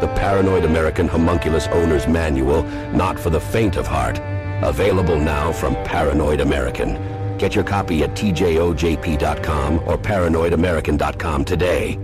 [0.00, 2.62] the Paranoid American Homunculus Owner's Manual,
[2.92, 4.20] not for the faint of heart?
[4.62, 7.36] Available now from Paranoid American.
[7.38, 11.98] Get your copy at tjojp.com or paranoidamerican.com today.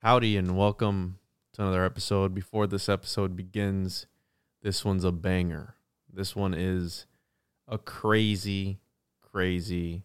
[0.00, 1.18] Howdy and welcome
[1.54, 2.34] to another episode.
[2.34, 4.06] Before this episode begins,
[4.62, 5.76] this one's a banger.
[6.12, 7.06] This one is
[7.66, 8.80] a crazy,
[9.22, 10.02] crazy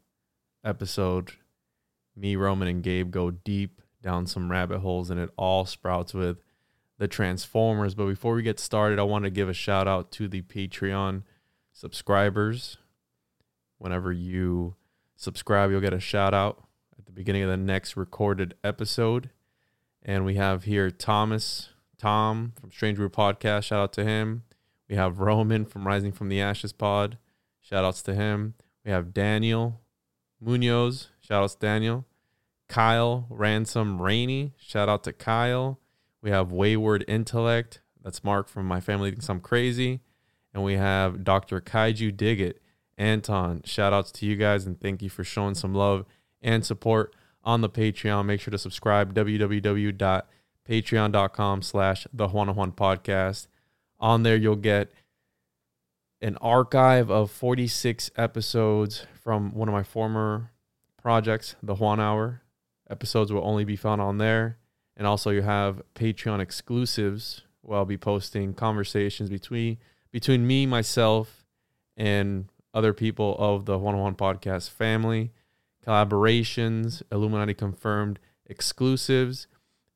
[0.64, 1.34] episode.
[2.16, 6.38] Me, Roman, and Gabe go deep down some rabbit holes, and it all sprouts with
[6.98, 7.96] the Transformers.
[7.96, 11.24] But before we get started, I want to give a shout out to the Patreon
[11.74, 12.78] subscribers.
[13.78, 14.76] Whenever you
[15.16, 16.64] subscribe, you'll get a shout out
[16.98, 19.30] at the beginning of the next recorded episode.
[20.04, 23.64] And we have here Thomas, Tom from Strange Brew Podcast.
[23.66, 24.44] Shout out to him.
[24.90, 27.18] We have Roman from Rising from the Ashes Pod.
[27.62, 28.56] Shout outs to him.
[28.84, 29.82] We have Daniel
[30.42, 31.10] Munoz.
[31.20, 32.06] Shout outs Daniel.
[32.70, 34.54] Kyle Ransom Rainey.
[34.58, 35.80] Shout out to Kyle.
[36.22, 37.82] We have Wayward Intellect.
[38.04, 40.02] That's Mark from My Family Thinks I'm Crazy.
[40.54, 41.60] And we have Dr.
[41.60, 42.58] Kaiju Diggit.
[42.98, 46.06] Anton, shout outs to you guys and thank you for showing some love
[46.42, 48.26] and support on the Patreon.
[48.26, 53.48] Make sure to subscribe www.patreon.com slash the Juan Juan podcast.
[54.00, 54.92] On there, you'll get
[56.22, 60.52] an archive of 46 episodes from one of my former
[61.02, 62.42] projects, the Juan Hour.
[62.90, 64.58] Episodes will only be found on there.
[64.98, 69.78] And also, you have Patreon exclusives where I'll be posting conversations between
[70.12, 71.46] between me, myself,
[71.96, 75.32] and other people of the Juan Juan podcast family,
[75.86, 79.48] collaborations, Illuminati confirmed exclusives,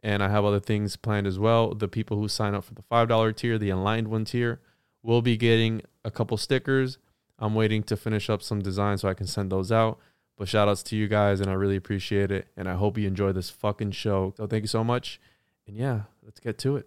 [0.03, 1.74] and I have other things planned as well.
[1.74, 4.59] The people who sign up for the $5 tier, the aligned one tier,
[5.02, 6.98] will be getting a couple stickers.
[7.40, 10.00] I'm waiting to finish up some designs so I can send those out.
[10.38, 12.48] But shout outs to you guys, and I really appreciate it.
[12.58, 14.34] And I hope you enjoy this fucking show.
[14.38, 15.20] So thank you so much.
[15.68, 16.86] And yeah, let's get to it.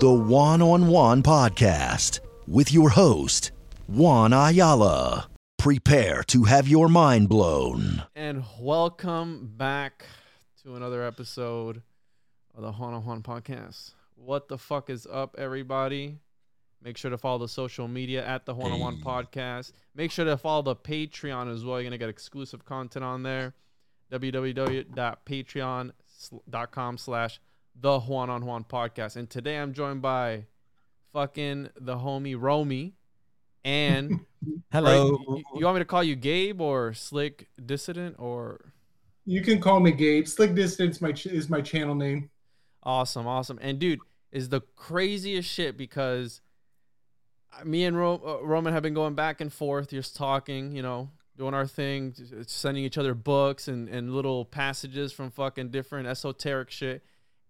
[0.00, 2.18] The Juan on Juan podcast
[2.48, 3.52] with your host,
[3.86, 5.28] Juan Ayala.
[5.58, 8.04] Prepare to have your mind blown.
[8.16, 10.06] And welcome back
[10.62, 11.82] to another episode
[12.54, 13.92] of the Juan on Juan podcast.
[14.14, 16.16] What the fuck is up, everybody?
[16.82, 19.72] Make sure to follow the social media at the Juan on Juan podcast.
[19.94, 21.76] Make sure to follow the Patreon as well.
[21.76, 23.52] You're going to get exclusive content on there.
[24.10, 27.38] www.patreon.com slash
[27.74, 29.16] the Juan on Juan podcast.
[29.16, 30.46] And today I'm joined by
[31.12, 32.94] fucking the homie Romy
[33.64, 34.20] and
[34.72, 35.10] Hello.
[35.10, 38.72] Right, you, you want me to call you Gabe or Slick Dissident or
[39.26, 40.26] You can call me Gabe.
[40.26, 42.30] Slick Dissident my ch- is my channel name.
[42.82, 43.58] awesome, awesome.
[43.60, 44.00] And dude,
[44.32, 46.40] is the craziest shit because
[47.64, 51.10] me and Ro- uh, Roman have been going back and forth, just talking, you know,
[51.36, 52.14] doing our thing,
[52.46, 57.02] sending each other books and, and little passages from fucking different esoteric shit.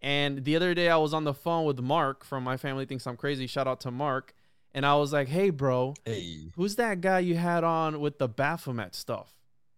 [0.03, 3.07] And the other day I was on the phone with Mark from My Family Thinks
[3.07, 3.47] I'm Crazy.
[3.47, 4.35] Shout out to Mark.
[4.73, 6.53] And I was like, hey, bro, Hey.
[6.57, 9.35] who's that guy you had on with the Baphomet stuff?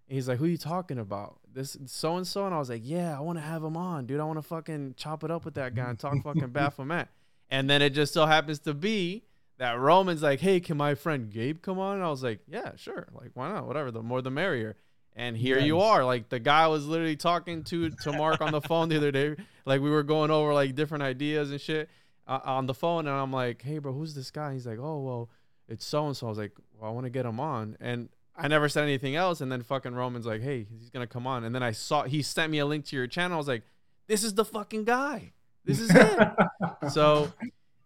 [0.09, 1.39] And he's like, who you talking about?
[1.53, 2.45] This so and so.
[2.47, 4.21] And I was like, yeah, I want to have him on, dude.
[4.21, 7.09] I want to fucking chop it up with that guy and talk fucking Baphomet.
[7.51, 9.25] And then it just so happens to be
[9.59, 11.97] that Roman's like, hey, can my friend Gabe come on?
[11.97, 13.09] And I was like, yeah, sure.
[13.13, 13.67] Like, why not?
[13.67, 13.91] Whatever.
[13.91, 14.77] The more the merrier.
[15.15, 16.05] And here you are.
[16.05, 19.37] Like the guy was literally talking to to Mark on the phone the other day.
[19.67, 21.91] Like we were going over like different ideas and shit
[22.27, 25.01] uh, on the phone, and I'm like, "Hey, bro, who's this guy?" He's like, "Oh,
[25.01, 25.31] well,
[25.69, 28.09] it's so and so." I was like, "Well, I want to get him on," and
[28.37, 29.41] I never said anything else.
[29.41, 32.23] And then fucking Roman's like, "Hey, he's gonna come on," and then I saw he
[32.23, 33.35] sent me a link to your channel.
[33.35, 33.65] I was like,
[34.07, 35.33] "This is the fucking guy.
[35.65, 36.29] This is it.
[36.91, 37.33] so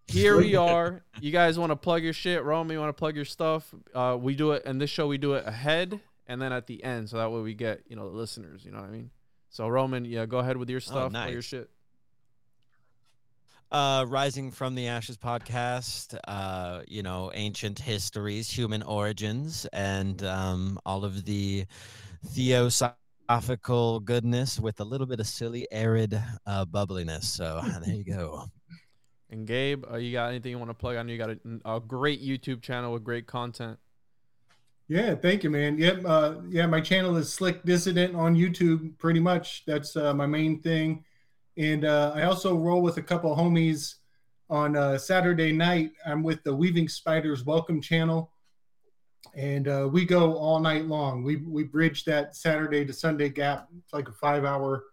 [0.07, 1.03] here we are.
[1.21, 2.75] You guys want to plug your shit, Roman?
[2.75, 3.75] You want to plug your stuff?
[3.95, 5.09] Uh, we do it and this show.
[5.09, 7.97] We do it ahead and then at the end, so that way we get you
[7.97, 8.65] know the listeners.
[8.65, 9.11] You know what I mean?
[9.51, 11.71] So Roman, yeah, go ahead with your stuff, plug your shit.
[13.71, 20.79] uh rising from the ashes podcast uh you know ancient histories human origins and um
[20.87, 21.65] all of the
[22.27, 23.59] theosophical
[24.01, 28.45] goodness with a little bit of silly arid uh bubbliness so there you go
[29.31, 30.97] And Gabe, uh, you got anything you want to plug?
[30.97, 31.39] I know you got a,
[31.77, 33.79] a great YouTube channel with great content.
[34.89, 35.79] Yeah, thank you, man.
[35.79, 38.97] Yep, uh, yeah, my channel is Slick Dissident on YouTube.
[38.99, 41.05] Pretty much, that's uh, my main thing.
[41.57, 43.97] And uh, I also roll with a couple homies
[44.49, 45.91] on uh, Saturday night.
[46.07, 48.31] I'm with the Weaving Spiders Welcome Channel,
[49.35, 51.25] and uh, we go all night long.
[51.25, 53.67] We we bridge that Saturday to Sunday gap.
[53.77, 54.85] It's like a five hour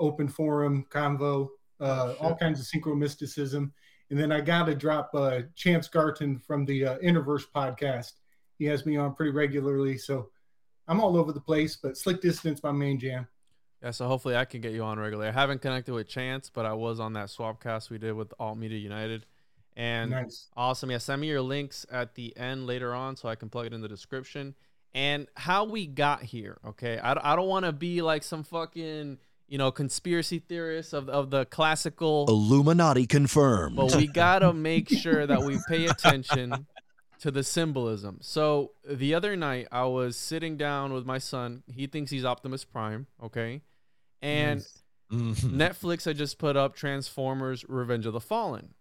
[0.00, 3.72] open forum convo, uh, all kinds of synchro mysticism.
[4.10, 8.12] And then I got to drop uh, Chance Garton from the uh, Interverse podcast.
[8.58, 10.30] He has me on pretty regularly, so
[10.88, 11.76] I'm all over the place.
[11.76, 13.26] But Slick Dissident, my main jam.
[13.82, 15.28] Yeah, so hopefully I can get you on regularly.
[15.28, 18.56] I haven't connected with Chance, but I was on that swapcast we did with Alt
[18.56, 19.26] Media United.
[19.76, 20.48] And Nice.
[20.56, 20.90] Awesome.
[20.90, 23.74] Yeah, send me your links at the end later on so I can plug it
[23.74, 24.54] in the description.
[24.94, 26.98] And how we got here, okay?
[26.98, 31.28] I, I don't want to be like some fucking, you know, conspiracy theorist of, of
[31.28, 33.76] the classical, Illuminati confirmed.
[33.76, 36.66] but we got to make sure that we pay attention
[37.20, 38.18] to the symbolism.
[38.20, 41.62] So the other night, I was sitting down with my son.
[41.66, 43.62] He thinks he's Optimus Prime, okay?
[44.22, 44.82] And Nice.
[45.12, 45.34] Mhm.
[45.52, 48.74] Netflix had just put up Transformers Revenge of the Fallen.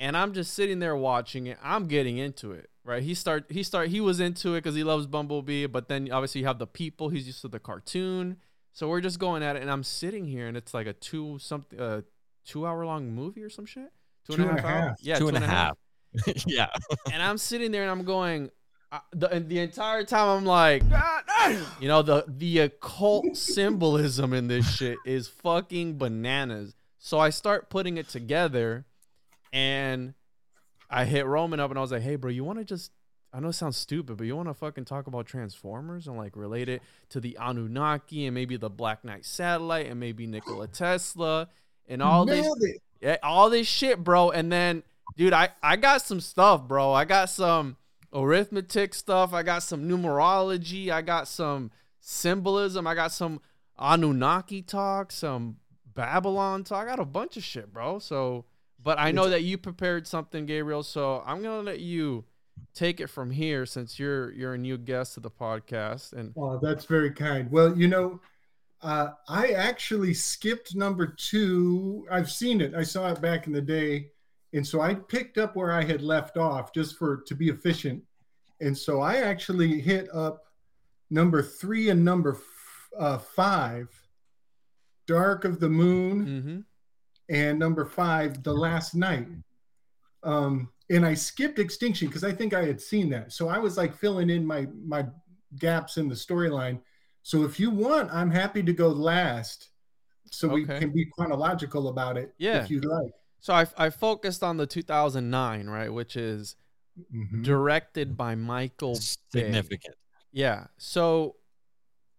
[0.00, 1.56] And I'm just sitting there watching it.
[1.62, 3.02] I'm getting into it, right?
[3.02, 6.40] He start he start he was into it cuz he loves Bumblebee, but then obviously
[6.40, 8.38] you have the people, he's used to the cartoon.
[8.72, 11.38] So we're just going at it and I'm sitting here and it's like a 2
[11.38, 12.02] something uh
[12.44, 13.92] 2 hour long movie or some shit.
[14.28, 14.60] Two and a hours?
[14.62, 15.02] half.
[15.02, 15.78] Yeah, Two and a half.
[16.46, 16.68] yeah
[17.12, 18.50] and I'm sitting there and I'm going,
[18.92, 20.82] uh, the and the entire time I'm like,
[21.80, 26.74] you know, the the occult symbolism in this shit is fucking bananas.
[26.98, 28.86] So I start putting it together,
[29.52, 30.14] and
[30.88, 32.92] I hit Roman up and I was like, hey, bro, you want to just
[33.32, 36.36] I know it sounds stupid, but you want to fucking talk about Transformers and like
[36.36, 41.48] relate it to the Anunnaki and maybe the Black Knight satellite and maybe Nikola Tesla
[41.88, 42.80] and all this it.
[43.00, 44.30] yeah, all this shit, bro.
[44.30, 44.84] And then,
[45.16, 46.92] dude, I I got some stuff, bro.
[46.92, 47.76] I got some
[48.12, 49.32] arithmetic stuff.
[49.32, 50.90] I got some numerology.
[50.90, 51.70] I got some
[52.00, 52.86] symbolism.
[52.86, 53.40] I got some
[53.78, 55.56] Anunnaki talk, some
[55.94, 56.86] Babylon talk.
[56.86, 57.98] I got a bunch of shit, bro.
[57.98, 58.44] So,
[58.82, 60.82] but I know that you prepared something, Gabriel.
[60.82, 62.24] So I'm gonna let you
[62.72, 66.58] take it from here since you're you're a new guest to the podcast and Oh,
[66.62, 67.50] that's very kind.
[67.50, 68.20] Well, you know,
[68.82, 72.06] uh, I actually skipped number two.
[72.10, 72.74] I've seen it.
[72.74, 74.10] I saw it back in the day,
[74.54, 78.02] and so I picked up where I had left off just for to be efficient.
[78.60, 80.44] And so I actually hit up
[81.10, 83.88] number three and number f- uh, five,
[85.08, 86.60] "Dark of the Moon," mm-hmm.
[87.34, 89.26] and number five, "The Last Knight."
[90.22, 93.32] Um, and I skipped Extinction because I think I had seen that.
[93.32, 95.04] So I was like filling in my my
[95.58, 96.80] gaps in the storyline.
[97.24, 99.70] So if you want, I'm happy to go last,
[100.30, 102.34] so we can be chronological about it.
[102.38, 102.62] Yeah.
[102.62, 103.10] if you'd like.
[103.44, 106.56] So I I focused on the 2009 right, which is
[107.12, 107.42] Mhm.
[107.44, 109.00] directed by Michael Bay.
[109.40, 109.96] significant
[110.32, 110.68] Yeah.
[110.78, 111.36] So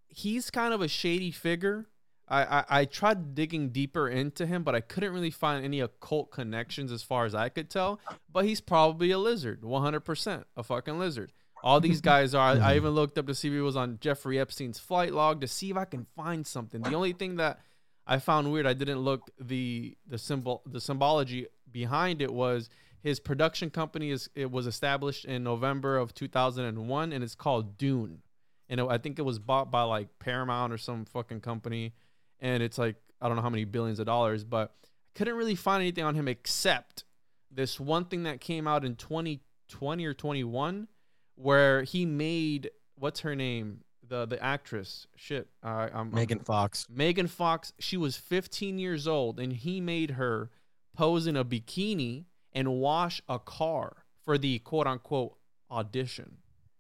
[0.08, 1.88] he's kind of a shady figure.
[2.28, 6.30] I, I, I tried digging deeper into him, but I couldn't really find any occult
[6.32, 8.00] connections as far as I could tell.
[8.32, 11.32] But he's probably a lizard, 100%, a fucking lizard.
[11.64, 12.58] All these guys are.
[12.58, 15.40] I, I even looked up to see if he was on Jeffrey Epstein's flight log
[15.42, 16.82] to see if I can find something.
[16.82, 17.60] The only thing that
[18.08, 22.70] I found weird, I didn't look the the symbol the symbology behind it was
[23.02, 28.24] his production company is it was established in November of 2001 and it's called Dune.
[28.68, 31.94] And it, I think it was bought by like Paramount or some fucking company
[32.40, 35.56] and it's like I don't know how many billions of dollars, but I couldn't really
[35.56, 37.04] find anything on him except
[37.52, 40.88] this one thing that came out in 2020 or 21
[41.36, 46.88] where he made what's her name the the actress shit uh, I'm, I'm- megan fox
[46.90, 50.50] Megan Fox, she was 15 years old, and he made her
[50.96, 55.36] pose in a bikini and wash a car for the quote unquote
[55.70, 56.38] audition.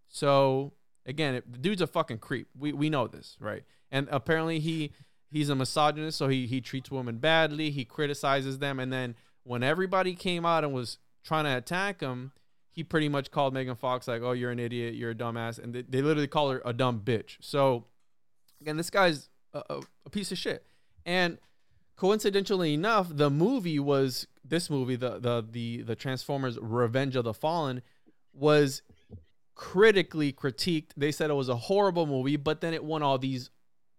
[0.08, 0.74] So
[1.05, 2.48] Again, it, the dude's a fucking creep.
[2.58, 3.63] We we know this, right?
[3.91, 4.91] And apparently he
[5.29, 7.70] he's a misogynist, so he he treats women badly.
[7.70, 12.32] He criticizes them, and then when everybody came out and was trying to attack him,
[12.75, 15.74] he pretty much called Megan Fox like, "Oh, you're an idiot, you're a dumbass," and
[15.74, 17.38] they, they literally call her a dumb bitch.
[17.39, 17.86] So
[18.60, 20.65] again, this guy's a, a, a piece of shit.
[21.05, 21.38] And
[21.96, 27.34] coincidentally enough, the movie was this movie, the the the the Transformers: Revenge of the
[27.34, 27.82] Fallen,
[28.34, 28.82] was
[29.55, 30.89] critically critiqued.
[30.98, 33.50] They said it was a horrible movie, but then it won all these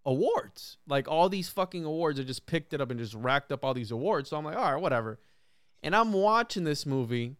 [0.04, 0.76] awards.
[0.86, 3.72] Like all these fucking awards, it just picked it up and just racked up all
[3.72, 4.28] these awards.
[4.28, 5.18] So I'm like, all right, whatever.
[5.82, 7.36] And I'm watching this movie,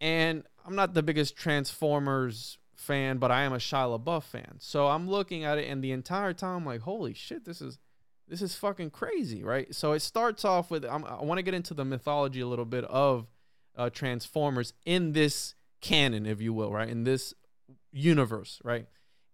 [0.00, 4.56] and I'm not the biggest Transformers fan, but I am a Shia LaBeouf fan.
[4.58, 7.78] So I'm looking at it, and the entire time, I'm like, holy shit, this is
[8.28, 9.74] this is fucking crazy, right?
[9.74, 12.64] So it starts off with I'm, i want to get into the mythology a little
[12.64, 13.26] bit of
[13.76, 16.88] uh, Transformers in this canon, if you will, right?
[16.88, 17.34] In this
[17.92, 18.86] universe, right?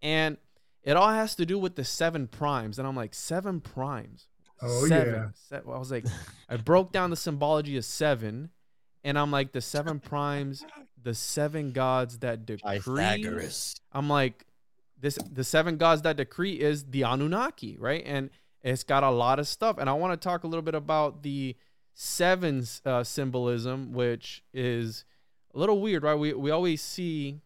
[0.03, 0.39] And
[0.83, 4.29] it all has to do with the seven primes, and I'm like, seven primes.
[4.63, 5.15] Oh seven.
[5.15, 5.29] yeah.
[5.35, 6.07] Se- I was like,
[6.49, 8.51] I broke down the symbology of seven,
[9.07, 10.65] and I'm like, the seven primes,
[11.01, 12.81] the seven gods that decree.
[12.81, 13.81] Pythagoras.
[13.93, 14.45] I'm like,
[15.01, 18.03] this the seven gods that decree is the Anunnaki, right?
[18.05, 18.31] And
[18.63, 19.79] it's got a lot of stuff.
[19.79, 21.55] And I want to talk a little bit about the
[21.95, 25.05] seven uh, symbolism, which is
[25.55, 26.19] a little weird, right?
[26.19, 27.43] We we always see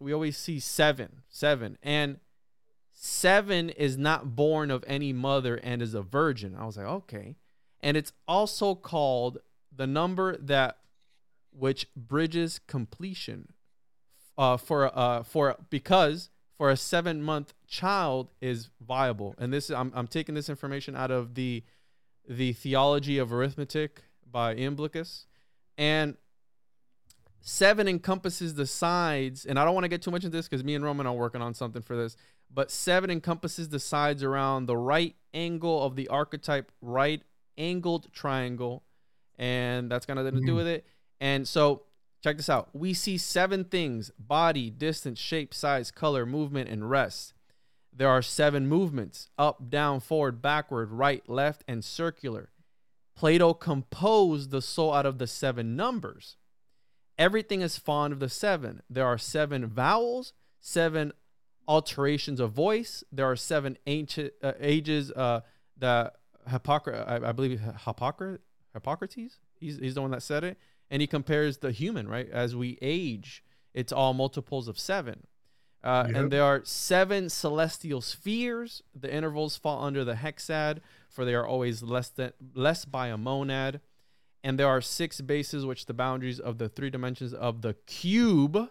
[0.00, 2.18] we always see seven, seven, and
[2.94, 6.56] seven is not born of any mother and is a virgin.
[6.58, 7.36] I was like, okay.
[7.82, 9.36] And it's also called
[9.70, 10.78] the number that
[11.56, 13.52] which bridges completion
[14.36, 19.34] uh, for uh, for because for a seven month child is viable.
[19.38, 21.62] And this I'm I'm taking this information out of the
[22.28, 25.26] the theology of arithmetic by Iamblichus,
[25.76, 26.16] and
[27.40, 29.44] seven encompasses the sides.
[29.44, 31.14] And I don't want to get too much into this because me and Roman are
[31.14, 32.16] working on something for this.
[32.52, 37.22] But seven encompasses the sides around the right angle of the archetype right
[37.58, 38.84] angled triangle,
[39.38, 40.86] and that's got nothing to do with it.
[41.24, 41.84] And so
[42.22, 42.68] check this out.
[42.74, 47.32] We see seven things body, distance, shape, size, color, movement, and rest.
[47.90, 52.50] There are seven movements up, down, forward, backward, right, left, and circular.
[53.16, 56.36] Plato composed the soul out of the seven numbers.
[57.16, 58.82] Everything is fond of the seven.
[58.90, 61.14] There are seven vowels, seven
[61.66, 63.02] alterations of voice.
[63.10, 65.10] There are seven ancient uh, ages.
[65.10, 65.40] Uh,
[65.78, 66.16] that
[66.50, 69.38] Hippocrates, I, I believe Hippocrates.
[69.58, 70.58] He's he's the one that said it,
[70.94, 73.42] and he compares the human right as we age.
[73.74, 75.26] It's all multiples of seven.
[75.82, 76.16] Uh, Yep.
[76.16, 78.80] And there are seven celestial spheres.
[78.94, 80.78] The intervals fall under the hexad,
[81.10, 83.80] for they are always less than less by a monad.
[84.44, 88.70] And there are six bases, which the boundaries of the three dimensions of the cube,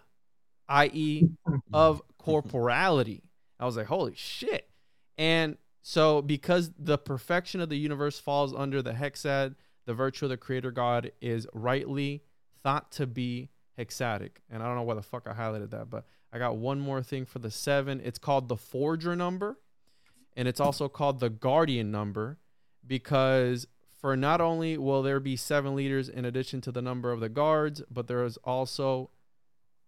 [0.70, 1.28] i.e.,
[1.74, 3.24] of corporality.
[3.60, 4.70] I was like, holy shit.
[5.18, 10.30] And so, because the perfection of the universe falls under the hexad, the virtue of
[10.30, 12.24] the creator God is rightly
[12.62, 14.38] thought to be hexadic.
[14.50, 17.04] And I don't know why the fuck I highlighted that, but I got one more
[17.04, 18.02] thing for the seven.
[18.04, 19.60] It's called the forger number,
[20.36, 22.40] and it's also called the guardian number
[22.86, 23.68] because
[24.00, 27.30] for not only will there be seven leaders in addition to the number of the
[27.30, 29.10] guards, but there is also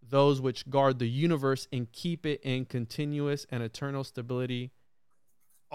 [0.07, 4.71] those which guard the universe and keep it in continuous and eternal stability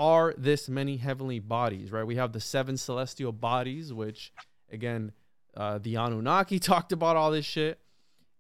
[0.01, 2.07] are this many heavenly bodies, right?
[2.07, 4.33] We have the seven celestial bodies, which
[4.73, 5.13] again,
[5.55, 7.79] uh, the Anunnaki talked about all this shit.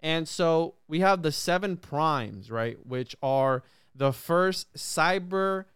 [0.03, 2.79] And so we have the seven primes, right?
[2.87, 3.63] Which are
[3.95, 5.67] the first Cybertronians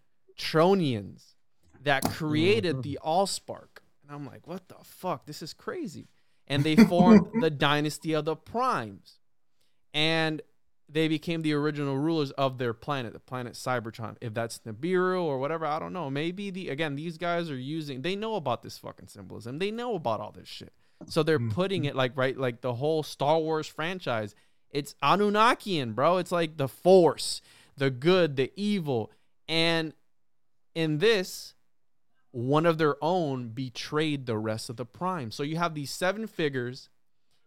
[1.82, 3.82] that created the Allspark.
[4.02, 5.26] And I'm like, what the fuck?
[5.26, 6.08] This is crazy.
[6.46, 9.18] And they formed the dynasty of the primes.
[9.92, 10.40] And
[10.94, 14.16] they became the original rulers of their planet, the planet Cybertron.
[14.20, 16.08] If that's Nibiru or whatever, I don't know.
[16.08, 19.58] Maybe the again, these guys are using they know about this fucking symbolism.
[19.58, 20.72] They know about all this shit.
[21.08, 21.52] So they're mm.
[21.52, 24.36] putting it like right, like the whole Star Wars franchise.
[24.70, 26.18] It's Anunnakian, bro.
[26.18, 27.42] It's like the force,
[27.76, 29.10] the good, the evil.
[29.48, 29.94] And
[30.76, 31.54] in this,
[32.30, 35.32] one of their own betrayed the rest of the prime.
[35.32, 36.88] So you have these seven figures,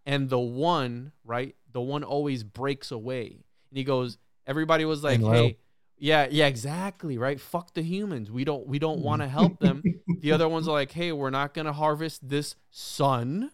[0.07, 1.55] and the one, right?
[1.73, 3.43] The one always breaks away.
[3.69, 5.57] And he goes, everybody was like, hey,
[5.99, 7.39] yeah, yeah, exactly, right?
[7.39, 8.31] Fuck the humans.
[8.31, 9.83] We don't we don't want to help them.
[10.21, 13.51] the other ones are like, hey, we're not gonna harvest this sun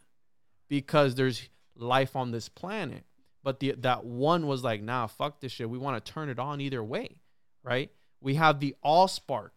[0.69, 3.03] because there's life on this planet.
[3.43, 5.69] But the that one was like, nah, fuck this shit.
[5.69, 7.17] We want to turn it on either way,
[7.63, 7.89] right?
[8.21, 9.49] We have the Allspark.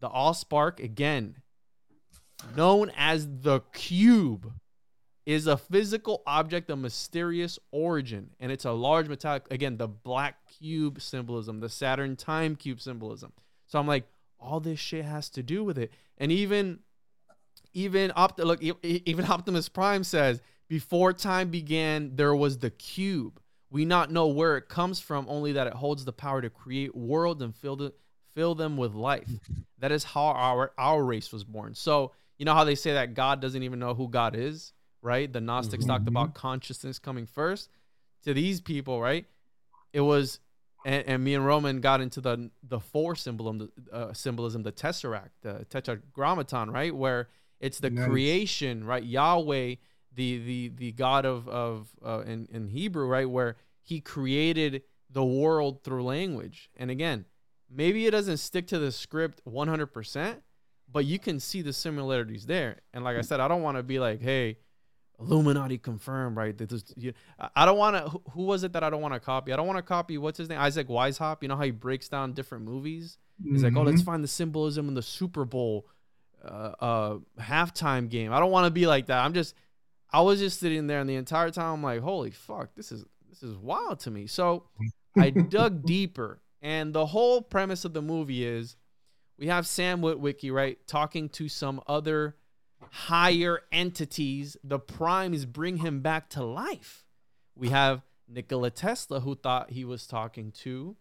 [0.00, 1.36] The Allspark again,
[2.54, 4.52] known as the cube,
[5.26, 9.50] is a physical object of mysterious origin, and it's a large metallic.
[9.50, 13.32] Again, the black cube symbolism, the Saturn time cube symbolism.
[13.66, 14.04] So I'm like,
[14.38, 16.80] all this shit has to do with it, and even,
[17.72, 23.40] even Opt- look, even Optimus Prime says before time began, there was the cube.
[23.70, 26.94] We not know where it comes from, only that it holds the power to create
[26.94, 27.92] worlds and fill the,
[28.34, 29.28] fill them with life.
[29.78, 31.74] That is how our our race was born.
[31.74, 34.72] So you know how they say that God doesn't even know who God is,
[35.04, 35.32] right?
[35.32, 37.70] The Gnostics talked about consciousness coming first.
[38.24, 39.26] To these people, right?
[39.92, 40.40] It was,
[40.84, 44.72] and, and me and Roman got into the the four symbolism, the uh, symbolism, the
[44.72, 46.94] tesseract, the tetragrammaton, right?
[46.94, 47.28] Where
[47.60, 48.06] it's the Nice.
[48.06, 49.04] creation, right?
[49.04, 49.74] Yahweh,
[50.14, 53.28] the the the God of of uh, in in Hebrew, right?
[53.28, 57.26] Where He created the world through language, and again,
[57.70, 60.36] maybe it doesn't stick to the script 100%,
[60.90, 62.80] but you can see the similarities there.
[62.92, 64.56] And like I said, I don't want to be like, hey,
[65.20, 66.56] Illuminati confirmed, right?
[66.58, 67.12] That this, you,
[67.54, 68.20] I- don't want to.
[68.32, 69.52] Who, was it that I don't want to copy?
[69.52, 70.18] I don't want to copy.
[70.18, 70.58] What's his name?
[70.58, 71.42] Isaac Weishaupt.
[71.42, 73.18] You know how he breaks down different movies.
[73.42, 74.04] He's like, oh, let's Mhm.
[74.06, 75.86] find the symbolism in the Super Bowl
[76.44, 78.32] uh, uh, halftime game.
[78.32, 79.24] I don't want to be like that.
[79.24, 79.54] I'm just,
[80.10, 83.04] I was just sitting there, and the entire time I'm like, holy fuck, this is
[83.30, 84.26] this is wild to me.
[84.26, 84.64] So
[85.18, 88.76] I dug deeper, and the whole premise of the movie is
[89.38, 92.36] we have Sam Witwicky, right, talking to some other
[92.90, 94.56] higher entities.
[94.62, 97.04] The primes bring him back to life.
[97.56, 100.96] We have Nikola Tesla, who thought he was talking to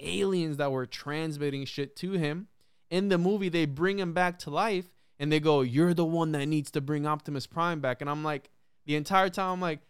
[0.00, 2.48] aliens that were transmitting shit to him.
[2.90, 4.86] In the movie, they bring him back to life
[5.18, 8.00] and they go, You're the one that needs to bring Optimus Prime back.
[8.00, 8.50] And I'm like,
[8.86, 9.80] the entire time, I'm like,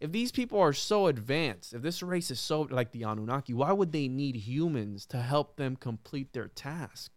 [0.00, 3.72] if these people are so advanced, if this race is so like the Anunnaki, why
[3.72, 7.12] would they need humans to help them complete their task?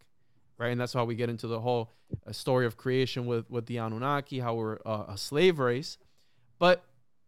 [0.59, 1.91] Right, and that's why we get into the whole
[2.27, 5.97] uh, story of creation with with the Anunnaki, how we're uh, a slave race.
[6.59, 6.83] But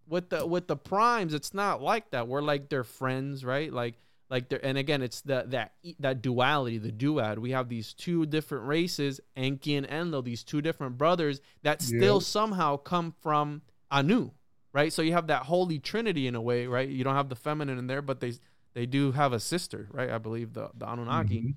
[0.07, 2.27] with the with the primes, it's not like that.
[2.27, 3.73] We're like their friends, right?
[3.73, 3.95] Like
[4.29, 7.39] like they're and again, it's the that that duality, the duad.
[7.39, 12.15] We have these two different races, Enki and Enlil, these two different brothers that still
[12.19, 12.19] Yeah.
[12.19, 14.31] somehow come from Anu,
[14.71, 14.93] right?
[14.93, 16.87] So you have that holy trinity in a way, right?
[16.87, 18.33] You don't have the feminine in there, but they
[18.75, 20.11] they do have a sister, right?
[20.11, 21.41] I believe the the Anunnaki.
[21.41, 21.55] Mhm.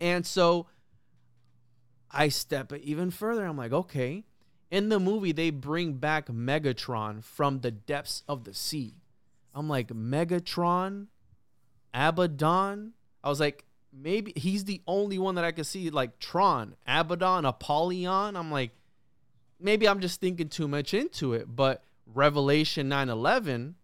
[0.00, 0.66] And so
[2.14, 3.44] I step even further.
[3.44, 4.24] I'm like, okay.
[4.70, 8.94] In the movie, they bring back Megatron from the depths of the sea.
[9.54, 11.06] I'm like, Megatron,
[11.92, 12.92] Abaddon.
[13.22, 17.44] I was like, maybe he's the only one that I could see, like Tron, Abaddon,
[17.44, 18.36] Apollyon.
[18.36, 18.72] I'm like,
[19.60, 21.54] maybe I'm just thinking too much into it.
[21.54, 23.76] But Revelation 9 11,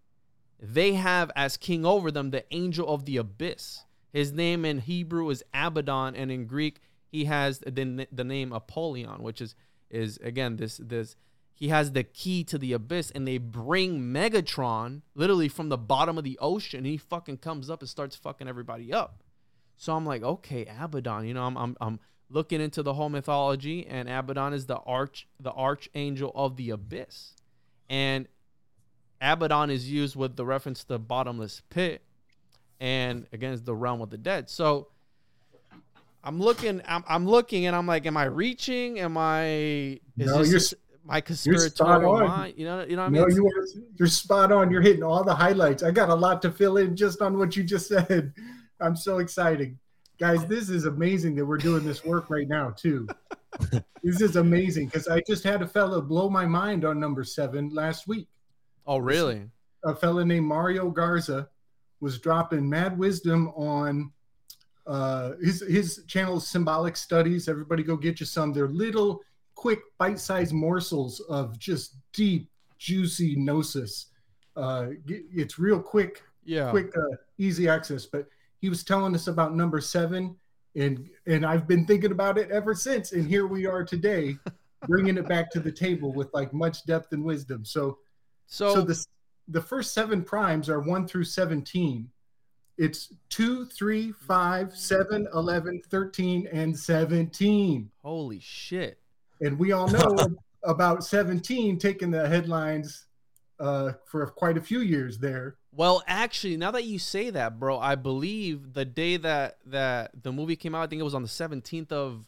[0.61, 3.85] they have as king over them the angel of the abyss.
[4.13, 9.23] His name in Hebrew is Abaddon, and in Greek he has the, the name Apollyon,
[9.23, 9.55] which is
[9.91, 11.17] is again this this
[11.61, 16.17] he has the key to the abyss, and they bring Megatron literally from the bottom
[16.17, 16.87] of the ocean.
[16.87, 19.23] He fucking comes up and starts fucking everybody up.
[19.77, 21.27] So I'm like, okay, Abaddon.
[21.27, 25.29] You know, I'm I'm I'm looking into the whole mythology, and Abaddon is the arch
[25.39, 27.35] the archangel of the abyss,
[27.91, 28.27] and
[29.21, 32.03] Abaddon is used with the reference to the bottomless pit,
[32.81, 34.49] and against the realm of the dead.
[34.49, 34.89] So
[36.23, 39.01] I'm looking, I'm, I'm looking, and I'm like, am I reaching?
[39.01, 39.43] Am I?
[39.47, 42.55] Is No, this you're my conspiratorial mind?
[42.57, 43.23] You know, you know what I mean?
[43.23, 44.71] No, you are you're spot on.
[44.71, 45.83] You're hitting all the highlights.
[45.83, 48.33] I got a lot to fill in just on what you just said.
[48.81, 49.79] I'm so excited.
[50.19, 53.09] Guys, this is amazing that we're doing this work right now, too.
[54.03, 57.71] this is amazing because I just had a fella blow my mind on number seven
[57.71, 58.29] last week.
[58.87, 59.45] oh, really?
[59.85, 61.49] A fella named Mario Garza
[62.01, 64.13] was dropping mad wisdom on
[64.91, 67.49] uh, his his channel is Symbolic Studies.
[67.49, 68.53] Everybody go get you some.
[68.53, 69.21] They're little,
[69.55, 74.07] quick, bite-sized morsels of just deep, juicy gnosis.
[74.57, 76.71] Uh, it's real quick, Yeah.
[76.71, 78.05] quick, uh, easy access.
[78.05, 78.27] But
[78.61, 80.35] he was telling us about number seven,
[80.75, 83.13] and and I've been thinking about it ever since.
[83.13, 84.37] And here we are today,
[84.89, 87.65] bringing it back to the table with like much depth and wisdom.
[87.65, 87.99] So
[88.49, 89.07] So, so the
[89.47, 92.11] the first seven primes are one through seventeen.
[92.81, 97.91] It's two, three, five, seven, 11, 13, and 17.
[98.03, 98.99] holy shit.
[99.43, 100.17] And we all know
[100.65, 103.05] about 17 taking the headlines
[103.59, 105.57] uh, for quite a few years there.
[105.73, 110.33] Well, actually, now that you say that, bro, I believe the day that that the
[110.33, 112.25] movie came out, I think it was on the seventeenth of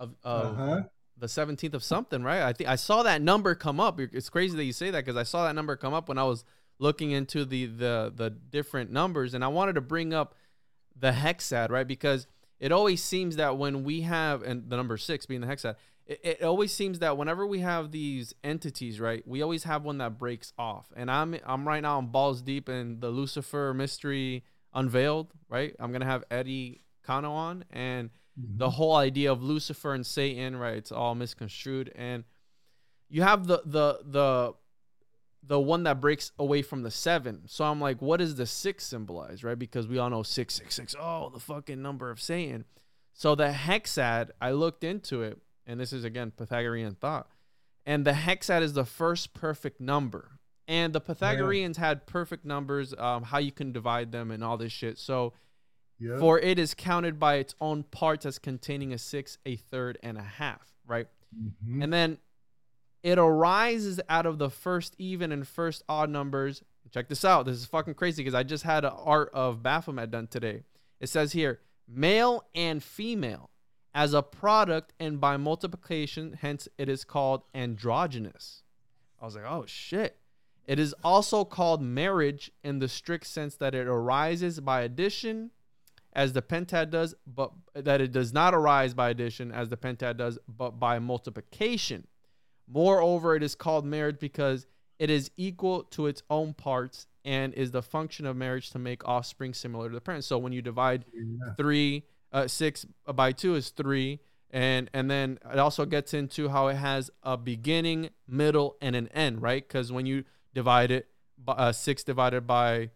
[0.00, 0.80] of, of Uh-huh.
[1.16, 2.42] the seventeenth of something, right?
[2.42, 4.00] I think I saw that number come up.
[4.00, 6.24] It's crazy that you say that because I saw that number come up when I
[6.24, 6.44] was
[6.80, 10.34] looking into the the the different numbers, and I wanted to bring up
[10.98, 11.86] the hexad, right?
[11.86, 12.26] Because
[12.58, 16.20] it always seems that when we have and the number six being the hexad, it,
[16.22, 20.18] it always seems that whenever we have these entities, right, we always have one that
[20.18, 20.92] breaks off.
[20.96, 24.42] And I'm I'm right now I'm balls deep in the Lucifer mystery
[24.74, 25.76] unveiled, right?
[25.78, 28.58] I'm gonna have Eddie Kano on and mm-hmm.
[28.58, 30.76] the whole idea of Lucifer and Satan, right?
[30.76, 31.92] It's all misconstrued.
[31.94, 32.24] And
[33.10, 34.54] you have the the the
[35.42, 37.42] the one that breaks away from the seven.
[37.46, 39.58] So I'm like, what does the six symbolize, right?
[39.58, 40.94] Because we all know six, six, six.
[40.98, 42.64] Oh, the fucking number of Satan.
[43.14, 47.28] So the hexad, I looked into it, and this is again Pythagorean thought.
[47.86, 50.38] And the hexad is the first perfect number.
[50.68, 54.72] And the Pythagoreans had perfect numbers, um, how you can divide them and all this
[54.72, 54.98] shit.
[54.98, 55.32] So
[55.98, 56.18] Yeah.
[56.20, 60.16] for it is counted by its own parts as containing a six, a third, and
[60.16, 61.08] a half, right?
[61.36, 61.82] Mhm.
[61.82, 62.18] And then
[63.02, 66.62] it arises out of the first even and first odd numbers.
[66.92, 67.46] Check this out.
[67.46, 70.64] This is fucking crazy because I just had an art of Baphomet done today.
[70.98, 73.50] It says here male and female
[73.94, 78.62] as a product and by multiplication, hence it is called androgynous.
[79.20, 80.16] I was like, oh shit.
[80.66, 85.50] It is also called marriage in the strict sense that it arises by addition
[86.12, 90.16] as the pentad does, but that it does not arise by addition as the pentad
[90.16, 92.06] does, but by multiplication.
[92.72, 94.66] Moreover, it is called marriage because
[94.98, 99.06] it is equal to its own parts and is the function of marriage to make
[99.06, 100.26] offspring similar to the parents.
[100.26, 101.54] So when you divide Yeah.
[101.56, 106.68] three, uh, six by two is three, and and then it also gets into how
[106.68, 109.66] it has a beginning, middle, and an end, right?
[109.66, 112.90] Because when you divide it, by, uh, six divided by,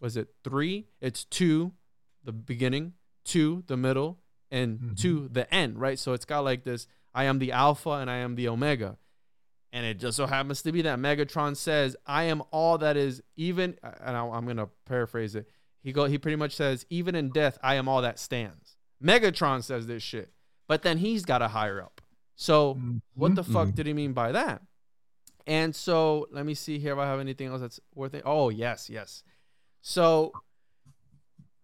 [0.00, 0.86] was it three?
[1.00, 1.72] It's two,
[2.22, 4.18] the beginning, two, the middle,
[4.50, 4.96] and Mhm.
[4.98, 5.98] two, the end, right?
[5.98, 8.98] So it's got like this: I am the alpha and I am the omega.
[9.76, 13.22] And it just so happens to be that Megatron says, "I am all that is
[13.36, 15.50] even." And I- I'm gonna paraphrase it.
[15.82, 16.06] He go.
[16.06, 20.02] He pretty much says, "Even in death, I am all that stands." Megatron says this
[20.02, 20.32] shit,
[20.66, 22.00] but then he's got a higher up.
[22.36, 22.78] So
[23.12, 23.74] what the fuck Mhm.
[23.74, 24.62] did he mean by that?
[25.46, 28.22] And so let me see here if I have anything else that's worth it.
[28.24, 29.22] Oh yes, yes.
[29.82, 30.32] So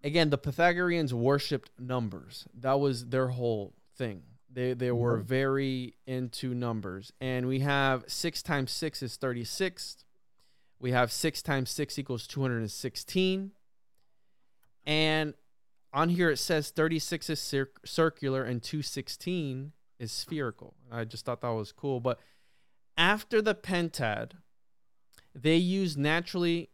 [0.04, 2.46] again, the Pythagoreans worshipped numbers.
[2.52, 4.24] That was their whole thing.
[4.52, 4.98] They they mm-hmm.
[4.98, 7.12] were very into numbers.
[7.20, 10.04] And we have six times six is 36.
[10.78, 13.52] We have six times six equals 216.
[14.84, 15.34] And
[15.92, 20.74] on here it says 36 is cir- circular and 216 is spherical.
[20.90, 22.00] I just thought that was cool.
[22.00, 22.18] But
[22.96, 24.32] after the pentad,
[25.34, 26.70] they use naturally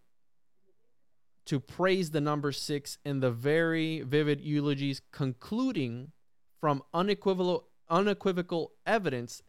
[1.44, 6.12] to praise the number six in the very vivid eulogies, concluding
[6.61, 9.42] from unequivocal unequivocal evidence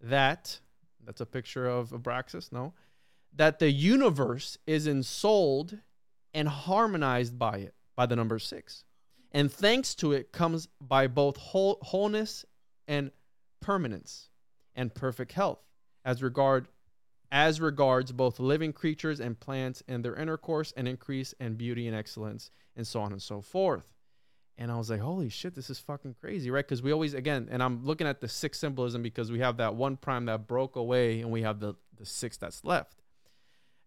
[0.00, 0.60] that
[1.04, 2.74] that's a picture of Abraxas, no,
[3.34, 5.78] that the universe is ensouled
[6.34, 8.84] and harmonized by it, by the number six.
[9.32, 12.44] And thanks to it comes by both whole, wholeness
[12.86, 13.10] and
[13.60, 14.28] permanence
[14.74, 15.60] and perfect health
[16.04, 16.68] as regard
[17.30, 21.94] as regards both living creatures and plants and their intercourse and increase and beauty and
[21.94, 23.97] excellence and so on and so forth.
[24.60, 26.64] And I was like, holy shit, this is fucking crazy, right?
[26.66, 29.76] Because we always, again, and I'm looking at the six symbolism because we have that
[29.76, 32.96] one prime that broke away and we have the, the six that's left.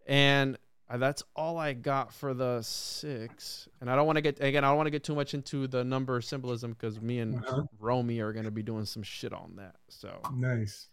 [0.08, 0.58] And
[0.90, 3.68] uh, that's all I got for the six.
[3.82, 5.68] And I don't want to get, again, I don't want to get too much into
[5.68, 7.64] the number symbolism because me and Uh-huh.
[7.78, 9.76] Romy are going to be doing some shit on that.
[9.90, 10.88] So, Nice.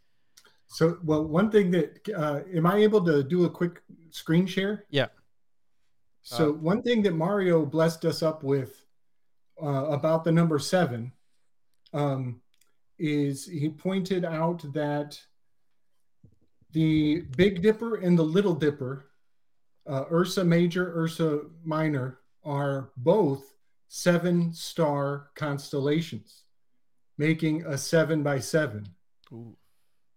[0.66, 4.84] So, well, one thing that uh, am I able to do a quick screen share?
[4.90, 5.06] Yeah.
[6.22, 8.84] So, Uh, one thing that Mario blessed us up with
[9.62, 11.12] uh, about the number seven
[11.92, 12.40] um,
[12.98, 15.20] is he pointed out that
[16.72, 19.06] the Big Dipper and the Little Dipper,
[19.86, 23.54] uh, Ursa Major, Ursa Minor, are both
[23.88, 26.42] seven star constellations,
[27.16, 28.86] making a seven by seven.
[29.32, 29.56] ooh,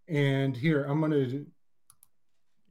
[0.07, 1.45] And here I'm gonna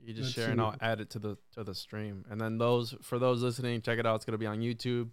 [0.03, 0.61] you just share and.
[0.61, 2.25] I'll add it to the to the stream.
[2.31, 4.17] And then those for those listening, check it out.
[4.17, 5.09] It's gonna be on YouTube,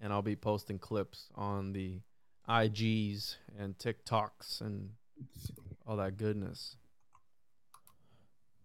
[0.00, 2.00] and I'll be posting clips on the
[2.48, 4.90] IGs and TikToks and
[5.86, 6.76] all that goodness.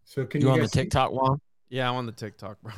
[0.05, 1.39] So can You you, on the guys see- TikTok one?
[1.69, 2.71] Yeah, I'm on the TikTok, bro.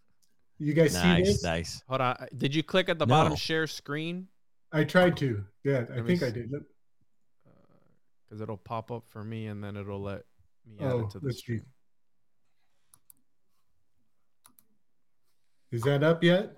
[0.58, 1.42] you guys see Nice, this?
[1.42, 1.82] nice.
[1.88, 2.26] Hold on.
[2.36, 4.28] Did you click at the bottom share screen?
[4.72, 5.42] I tried to.
[5.64, 6.50] Yeah, I Let me think I did.
[8.28, 10.24] Because uh, it'll pop up for me, and then it'll let
[10.66, 11.42] me add Oh, it to the let's see.
[11.42, 11.62] stream.
[15.72, 16.56] Is that up yet?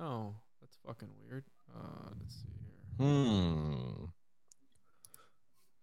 [0.00, 1.44] No, that's fucking weird.
[1.74, 3.06] Uh, let's see here.
[3.06, 4.04] Hmm.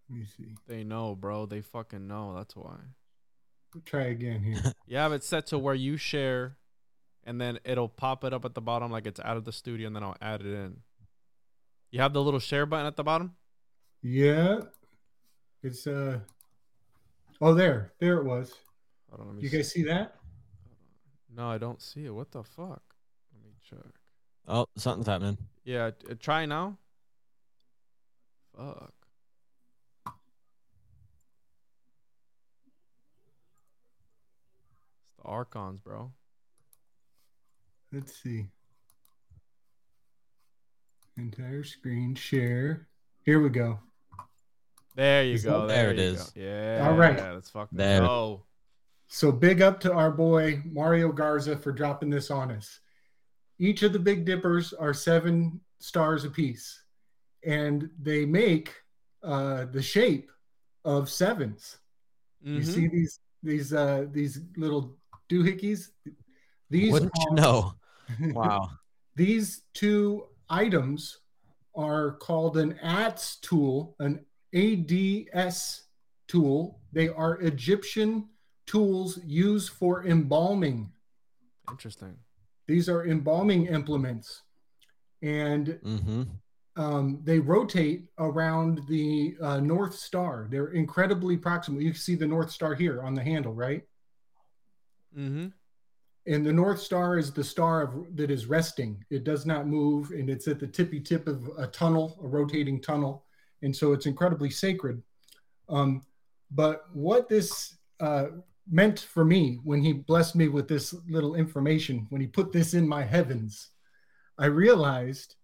[0.10, 0.56] Let me see.
[0.68, 1.46] They know, bro.
[1.46, 2.34] They fucking know.
[2.36, 2.78] That's why.
[3.86, 4.74] Try again here.
[4.88, 6.58] You have it set to where you share,
[7.26, 9.86] and then it'll pop it up at the bottom like it's out of the studio,
[9.86, 10.78] and then I'll add it in.
[11.92, 13.36] You have the little share button at the bottom.
[14.02, 14.62] Yeah.
[15.62, 16.20] It's uh
[17.42, 17.92] oh there.
[18.00, 18.54] There it was.
[19.10, 19.58] Hold on, let me You see.
[19.58, 20.16] guys see that?
[21.36, 22.14] No, I don't see it.
[22.14, 22.82] What the fuck?
[23.34, 23.97] Let me check.
[24.48, 25.38] Oh, something's happening.
[25.66, 26.78] Yeah, t- uh, try now.
[28.56, 28.94] Fuck.
[35.06, 36.12] It's the Archons, bro.
[37.92, 38.48] Let's see.
[41.18, 42.88] Entire screen share.
[43.24, 43.80] Here we go.
[44.96, 45.68] There you Is go.
[45.68, 46.18] There, There it you.
[46.18, 46.24] Go.
[46.36, 46.88] Yeah.
[46.88, 47.18] All right.
[47.34, 48.02] Let's fucking There.
[48.02, 48.44] go.
[49.08, 52.80] So big up to our boy Mario Garza for dropping this on us.
[53.60, 56.84] Each of the Big Dippers are seven stars apiece,
[57.44, 58.74] and they make
[59.24, 60.32] uh, the shape
[60.86, 61.78] of sevens.
[62.42, 62.66] You Mhm.
[62.74, 64.98] see these these uh, these little
[65.30, 65.92] doohickeys?
[66.70, 67.74] These Wouldn't you know?
[68.34, 68.70] Wow.
[69.16, 71.20] These two items
[71.76, 75.82] are called an adze tool, an adze
[76.28, 76.80] tool.
[76.94, 78.30] They are Egyptian
[78.66, 80.92] tools used for embalming.
[81.70, 82.18] Interesting.
[82.68, 84.44] These are embalming implements.
[85.22, 86.24] And mm-hmm.
[86.76, 90.48] um, they rotate around the uh, North Star.
[90.50, 91.82] They're incredibly proximal.
[91.82, 93.84] You can see the North Star here on the handle, right?
[95.18, 95.48] Mm-hmm.
[96.28, 100.12] and the north star is the star of, that is resting it does not move
[100.12, 103.26] and it's at the tippy tip of a tunnel a rotating tunnel
[103.64, 105.02] and so it's incredibly sacred
[105.70, 106.04] um,
[106.52, 108.28] but what this uh,
[108.70, 112.74] meant for me when he blessed me with this little information when he put this
[112.74, 113.70] in my heavens
[114.38, 115.36] i realized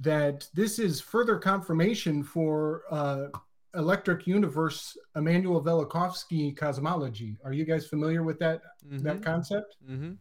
[0.00, 3.26] that this is further confirmation for uh,
[3.74, 8.60] electric universe immanuel velikovsky cosmology are you guys familiar with that
[9.02, 10.12] that concept Mm-hmm.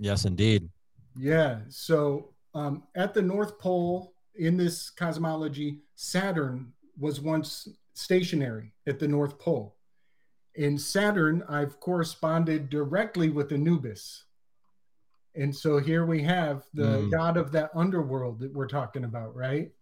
[0.00, 0.68] Yes, indeed.
[1.16, 1.60] yeah.
[1.68, 9.06] So um, at the North Pole in this cosmology, Saturn was once stationary at the
[9.06, 9.76] North Pole.
[10.54, 14.24] In Saturn, I've corresponded directly with Anubis.
[15.34, 17.10] And so here we have the Mm.
[17.10, 19.72] god of that underworld that we're talking about, right?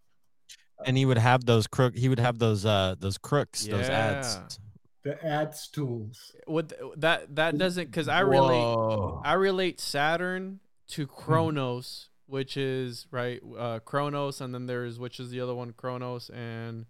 [0.86, 1.94] And he would have those crook.
[1.94, 4.58] He would have those uh those crooks, those ads.
[5.04, 6.34] The ads tools.
[6.46, 9.20] What that that doesn't because I relate Whoa.
[9.24, 15.30] I relate Saturn to Kronos, which is right uh Kronos, and then there's which is
[15.30, 16.86] the other one, Kronos and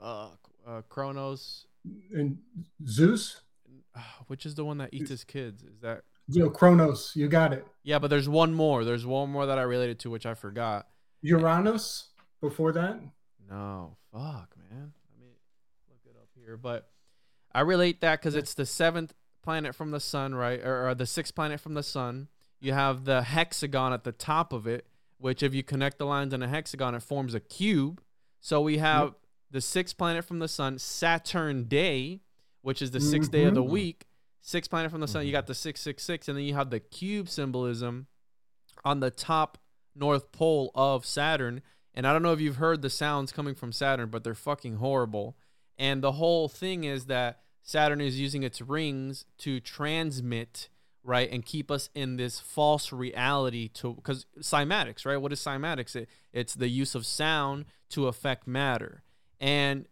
[0.00, 1.66] fuck uh Kronos,
[2.12, 2.38] And
[2.86, 3.42] Zeus,
[3.96, 5.62] uh, which is the one that eats his kids?
[5.62, 7.66] Is that you know, Kronos, you got it.
[7.82, 7.98] yeah?
[7.98, 8.84] But there's one more.
[8.84, 10.86] There's one more that I related to, which I forgot.
[11.22, 12.08] Uranus
[12.40, 13.00] before that.
[13.50, 14.92] No, fuck, man.
[15.10, 15.32] Let me
[15.88, 16.56] look it up here.
[16.56, 16.88] But
[17.52, 20.60] I relate that because it's the seventh planet from the sun, right?
[20.60, 22.28] Or, or the sixth planet from the sun.
[22.60, 24.86] You have the hexagon at the top of it,
[25.18, 28.00] which if you connect the lines in a hexagon, it forms a cube.
[28.40, 29.14] So we have
[29.52, 32.22] the sixth planet from the sun, Saturn Day,
[32.62, 33.68] which is the 6th day of the Mhm.
[33.68, 34.06] week.
[34.40, 37.28] Sixth planet from the sun, you got the 666, and then you have the cube
[37.28, 38.06] symbolism
[38.84, 39.58] on the top
[39.94, 41.62] north pole of Saturn.
[41.94, 44.76] And I don't know if you've heard the sounds coming from Saturn, but they're fucking
[44.76, 45.36] horrible.
[45.78, 50.68] And the whole thing is that Saturn is using its rings to transmit,
[51.04, 55.18] right, and keep us in this false reality to because cymatics, right?
[55.18, 55.94] What is cymatics?
[55.94, 59.02] It, it's the use of sound to affect matter.
[59.42, 59.84] And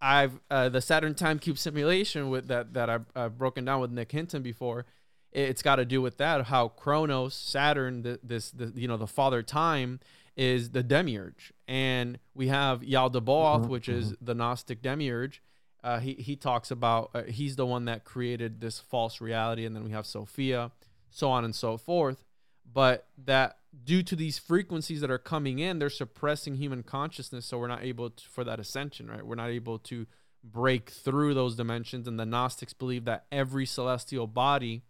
[0.00, 3.90] I've uh, the Saturn time cube simulation with that that I've, I've broken down with
[3.90, 4.86] Nick Hinton before.
[5.32, 8.96] it- It's got to do with that how Kronos, Saturn, the, this the you know
[8.96, 10.00] the father time
[10.36, 15.42] is the demiurge, and we have Yaldabaoth, which is the Gnostic demiurge.
[15.84, 19.74] Uh, he he talks about uh, he's the one that created this false reality, and
[19.76, 20.70] then we have Sophia,
[21.10, 22.24] so on and so forth.
[22.72, 27.58] But that due to these frequencies that are coming in, they're suppressing human consciousness, so
[27.58, 29.24] we're not able to, for that ascension, right?
[29.24, 30.06] We're not able to
[30.44, 32.06] break through those dimensions.
[32.06, 34.82] And the Gnostics believe that every celestial body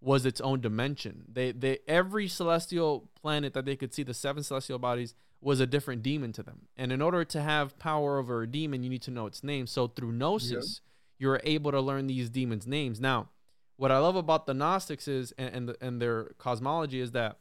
[0.00, 1.24] was its own dimension.
[1.28, 5.66] They they every celestial planet that they could see, the seven celestial bodies, was a
[5.66, 6.66] different demon to them.
[6.76, 9.66] And in order to have power over a demon, you need to know its name.
[9.66, 10.80] So through gnosis,
[11.18, 13.00] you're able to learn these demons' names.
[13.00, 13.28] Now,
[13.76, 17.38] what I love about the Gnostics is and and, the, and their cosmology is that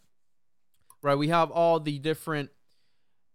[1.08, 1.17] right?
[1.17, 2.52] We have all the different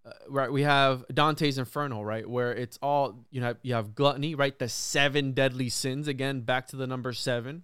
[0.04, 0.52] uh, right?
[0.52, 2.28] We have dante's inferno right?
[2.28, 4.56] Where it's all you know you have gluttony right?
[4.56, 7.62] The seven deadly sins again back to the number seven.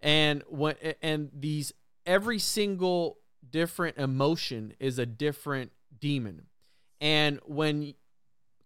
[0.00, 1.72] And when and these
[2.06, 6.46] every single different emotion is a different demon.
[7.00, 7.94] And when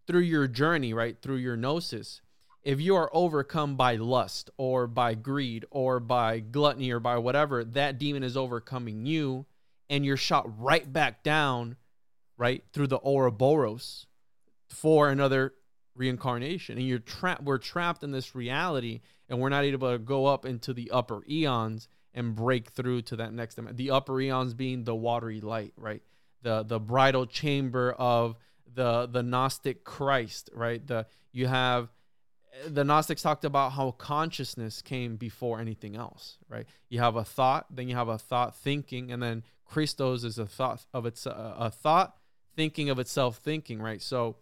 [0.07, 1.21] through your journey right?
[1.21, 2.21] Through your gnosis
[2.63, 7.65] if you are overcome by lust or by greed or by gluttony or by whatever
[7.65, 9.47] that demon is overcoming you
[9.89, 11.77] and you're shot right back down
[12.37, 14.07] right, through the Ouroboros
[14.69, 15.55] for another
[15.95, 16.79] reincarnation.
[16.79, 20.45] And you're trapped we're trapped in this reality and we're not able to go up
[20.45, 23.59] into the upper eons and break through to that next.
[23.77, 26.03] The upper eons being the watery light, right?
[26.43, 28.37] The the bridal chamber of
[28.73, 30.87] the the Gnostic Christ, right?
[30.87, 31.89] The you have
[32.67, 36.67] the Gnostics talked about how consciousness came before anything else, right?
[36.89, 40.47] You have a thought, then you have a thought thinking, and then Christos is a
[40.47, 42.17] thought of its uh, a thought
[42.55, 44.01] thinking of itself thinking, right?
[44.01, 44.37] So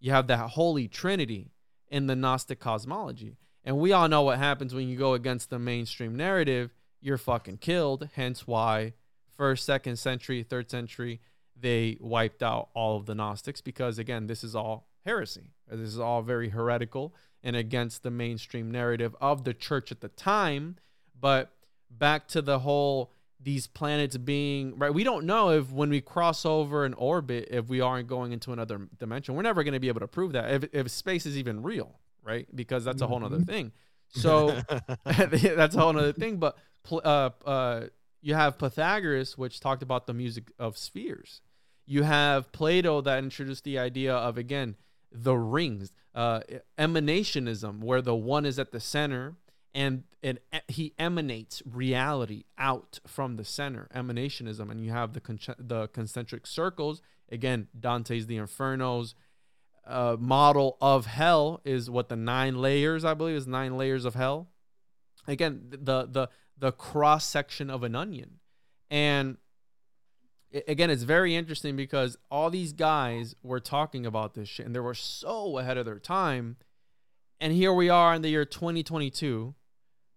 [0.00, 1.52] you have that holy trinity
[1.88, 3.36] in the Gnostic cosmology.
[3.64, 7.58] And we all know what happens when you go against the mainstream narrative, you're fucking
[7.58, 8.08] killed.
[8.14, 8.94] Hence why
[9.36, 11.20] first, second century, third century,
[11.58, 15.52] they wiped out all of the Gnostics because again, this is all heresy.
[15.68, 20.08] This is all very heretical and against the mainstream narrative of the church at the
[20.08, 20.76] time.
[21.18, 21.52] But
[21.90, 23.12] back to the whole
[23.42, 27.68] these planets being right we don't know if when we cross over an orbit if
[27.68, 29.34] we aren't going into another dimension.
[29.34, 31.98] We're never going to be able to prove that if, if space is even real
[32.22, 32.46] right?
[32.54, 33.46] Because that's a whole other Mhm.
[33.46, 33.72] thing.
[34.10, 34.60] So
[35.04, 36.58] that's a whole other thing but
[36.92, 37.86] uh, uh,
[38.20, 41.40] you have pythagoras which talked about the music of spheres.
[41.86, 44.76] You have plato that introduced the idea of again
[45.12, 46.40] the rings uh,
[46.78, 49.36] emanationism where the one is at the center
[49.74, 55.38] and and he emanates reality out from the center emanationism and you have the con-
[55.58, 57.00] the concentric circles.
[57.30, 59.14] Again dante's the infernos
[59.86, 64.14] uh, model of hell is what the nine layers i believe is nine layers of
[64.14, 64.48] hell.
[65.26, 66.28] Again the the
[66.58, 68.40] the cross section of an onion.
[68.90, 69.38] And
[70.68, 74.80] again it's very interesting because all these guys were talking about this shit and they
[74.80, 76.56] were so ahead of their time.
[77.40, 79.54] And here we are in the year 2022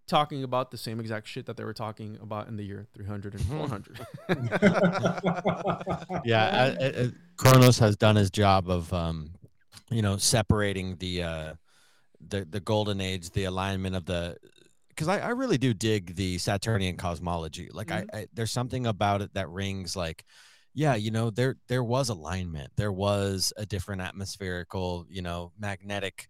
[0.08, 3.34] talking about the same exact shit that they were talking about in the year 300
[3.34, 4.00] and 400
[6.26, 9.32] yeah I, I, I- Kronos has done his job of um
[9.89, 11.54] you know separating the uh
[12.30, 14.38] the the golden age the alignment of the
[14.89, 17.70] because I, I really do dig the saturnian cosmology.
[17.74, 20.24] Like I, I there's something about it that rings like
[20.76, 22.72] yeah you know there there was alignment.
[22.76, 26.28] There was a different atmospherical you know magnetic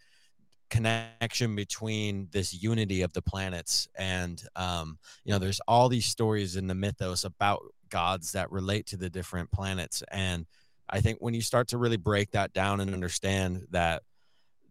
[0.73, 6.55] connection between this unity of the planets and um you know there's all these stories
[6.55, 10.03] in the mythos about gods that relate to the different planets.
[10.11, 10.45] And
[10.89, 14.01] i think when you start to really break that down and understand that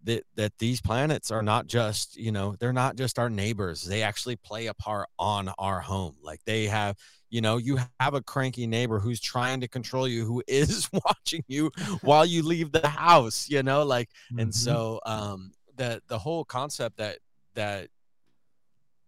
[0.04, 3.82] that, that these planets are not just you know they're not just our neighbors.
[3.84, 6.16] They actually play a part on our home.
[6.22, 6.96] Like they have
[7.30, 11.44] you know you have a cranky neighbor who's trying to control you who is watching
[11.46, 14.54] you while you leave the house you know like and Mhm.
[14.54, 17.18] so um the the whole concept that
[17.54, 17.88] that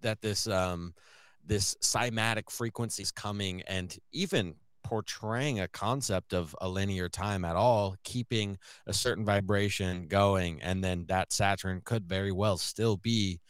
[0.00, 0.94] that this um
[1.44, 7.56] this cymatic frequency is coming and even portraying a concept of a linear time at
[7.56, 13.40] all keeping a certain vibration going and then that saturn could very well still be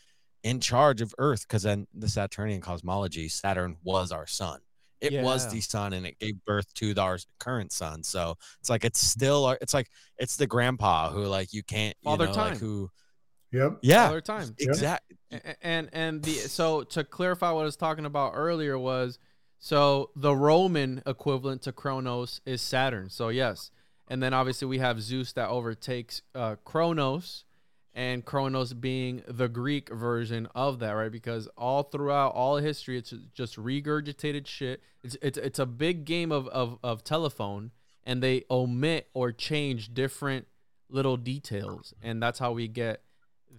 [0.45, 4.61] in charge of earth because then the saturnian cosmology saturn was our sun.
[5.01, 8.03] It was the sun and it gave birth to the- our current sun.
[8.03, 11.97] So it's like it's still our, it's like it's the grandpa who like you can't
[12.01, 12.51] you Father know Time.
[12.53, 12.91] like who
[13.55, 13.79] Yep.
[13.83, 18.05] yeah other time exactly A- and and the so to clarify what I was talking
[18.05, 19.19] about earlier was
[19.59, 23.09] so the Roman equivalent to Kronos is Saturn.
[23.09, 23.71] So yes,
[24.09, 27.45] and then obviously we have Zeus that overtakes uh, Kronos,
[27.95, 31.11] and Kronos being the Greek version of that, right?
[31.11, 34.83] Because all throughout all of history, it's just regurgitated shit.
[35.03, 37.71] It's it's it's a big game of of of telephone,
[38.05, 40.47] and they omit or change different
[40.91, 43.01] little details, and that's how we get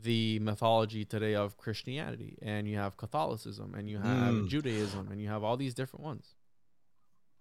[0.06, 4.48] the mythology today of Christianity, and you have Catholicism, and you have Mm.
[4.48, 6.36] Judaism, and you have all these different ones.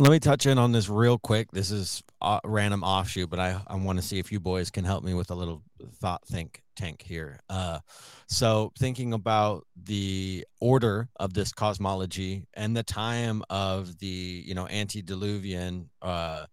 [0.00, 3.60] let me touch in on this real quick this is a random offshoot but i,
[3.68, 5.62] I want to see if you boys can help me with a little
[6.00, 7.78] thought think tank here uh,
[8.26, 14.66] so thinking about the order of this cosmology and the time of the you know
[14.66, 16.46] antediluvian uh,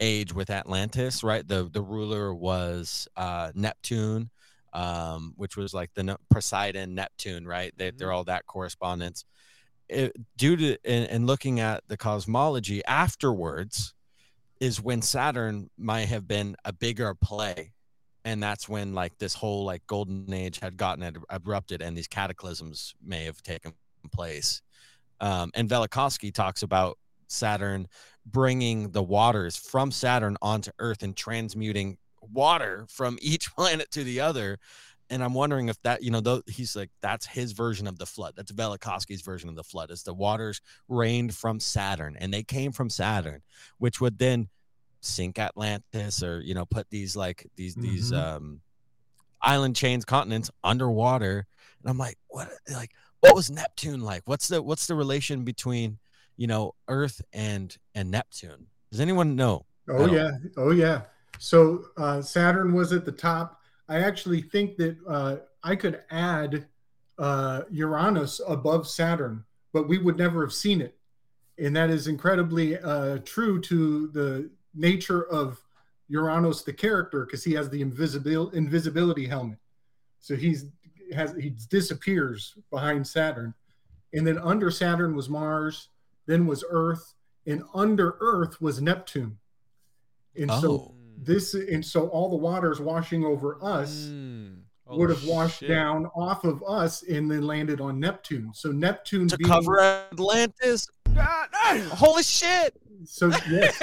[0.00, 4.30] age with atlantis right the the ruler was uh, neptune
[4.76, 7.72] um, which was like the poseidon neptune right?
[7.76, 9.24] They, they're all that correspondence.
[9.88, 13.94] It, due to and, and looking at the cosmology afterwards
[14.60, 17.72] is when saturn might have been a bigger play.
[18.24, 22.08] And that's when like this whole like golden age had gotten ad- abrupted and these
[22.08, 23.72] cataclysms may have taken
[24.12, 24.60] place.
[25.20, 26.98] Um, and velikovsky talks about
[27.28, 27.88] saturn
[28.26, 31.96] bringing the waters from saturn onto earth and transmuting
[32.32, 34.58] water from each planet to the other
[35.08, 38.06] and I'm wondering if that, you know, though he's like that's his version of the
[38.06, 38.34] flood.
[38.36, 39.92] That's Velikovsky's version of the flood.
[39.92, 43.42] Is the waters rained from Saturn, and they came from Saturn,
[43.78, 44.48] which would then
[45.02, 48.18] sink Atlantis or you know put these like these these Mhm.
[48.20, 48.60] um
[49.40, 51.46] island chains continents underwater
[51.82, 55.98] and I'm like what like what was Neptune like what's the what's the relation between
[56.36, 61.02] you know Earth and and Neptune does anyone know Oh yeah, oh yeah.
[61.38, 63.60] So uh, Saturn was at the top.
[63.88, 66.66] I actually think that uh, I could add
[67.18, 70.96] uh, Uranus above Saturn, but we would never have seen it,
[71.58, 75.60] and that is incredibly uh, true to the nature of
[76.08, 79.58] Uranus, the character, because he has the invisibil- invisibility helmet.
[80.20, 80.66] So he's
[81.14, 83.54] has he disappears behind Saturn,
[84.12, 85.88] and then under Saturn was Mars,
[86.26, 87.14] then was Earth,
[87.46, 89.38] and under Earth was Neptune.
[90.38, 90.95] And so Oh.
[91.16, 94.58] This and so all the waters washing over us Mm.
[94.88, 95.68] Oh, would have washed shit.
[95.68, 98.52] down off of us and then landed on Neptune.
[98.54, 100.88] So Neptune to being, cover Atlantis
[101.90, 103.78] holy shit so yes,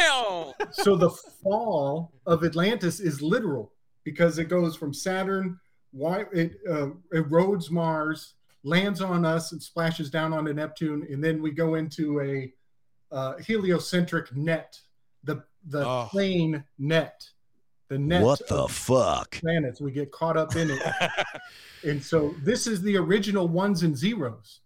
[0.72, 3.72] so the fall of Atlantis is literal
[4.04, 5.60] because it goes from Saturn,
[5.92, 11.42] why it uh, erodes Mars, lands on us, and splashes down onto Neptune, and then
[11.42, 12.54] we go into a
[13.16, 14.78] uh, heliocentric net,
[15.24, 16.07] the the Oh.
[16.11, 17.30] plane net,
[17.89, 18.24] the net.
[18.24, 19.32] What the fuck?
[19.32, 19.80] planets.
[19.82, 20.82] We get caught up in it,
[21.84, 24.61] and so this is the original ones and zeros.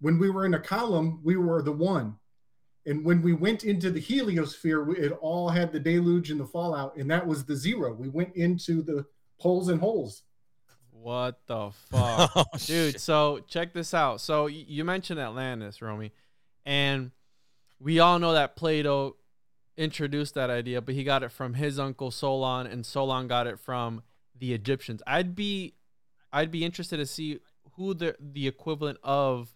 [0.00, 2.16] When we were in a column, we were the one.
[2.86, 6.96] And when we went into the heliosphere, it all had the deluge and the fallout,
[6.96, 7.94] and that was the zero.
[7.94, 9.06] We went into the
[9.40, 10.22] poles and holes.
[10.90, 12.30] What the fuck?
[12.36, 13.00] Oh, dude shit.
[13.00, 16.12] so check this out so you mentioned atlantis romy
[16.64, 17.10] and
[17.78, 19.16] we all know that plato
[19.76, 23.58] introduced that idea but he got it from his uncle solon and solon got it
[23.58, 24.02] from
[24.38, 25.02] the egyptians.
[25.06, 25.74] I'd be
[26.32, 27.40] i'd be interested to see
[27.76, 29.54] who the the equivalent of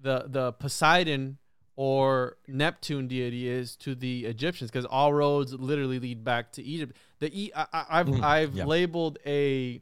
[0.00, 1.38] the the poseidon
[1.76, 6.96] or neptune deity is to the egyptians because all roads literally lead back to egypt.
[7.20, 8.64] The e- I, i've Mhm, i've yeah.
[8.64, 9.80] labeled a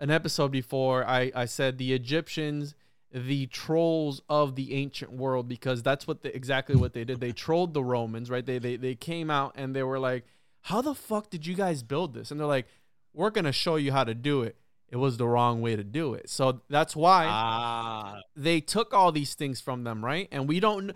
[0.00, 1.06] an episode before.
[1.06, 2.74] I, I said the egyptians
[3.12, 7.32] the trolls of the ancient world because that's what the, exactly what they did they
[7.32, 10.24] trolled the romans right they, they they came out and they were like
[10.62, 12.66] how the fuck did you guys build this and they're like
[13.12, 14.56] we're gonna show you how to do it
[14.88, 19.12] it was the wrong way to do it so that's why ah they took all
[19.12, 20.28] these things from them, right?
[20.32, 20.92] And we don't,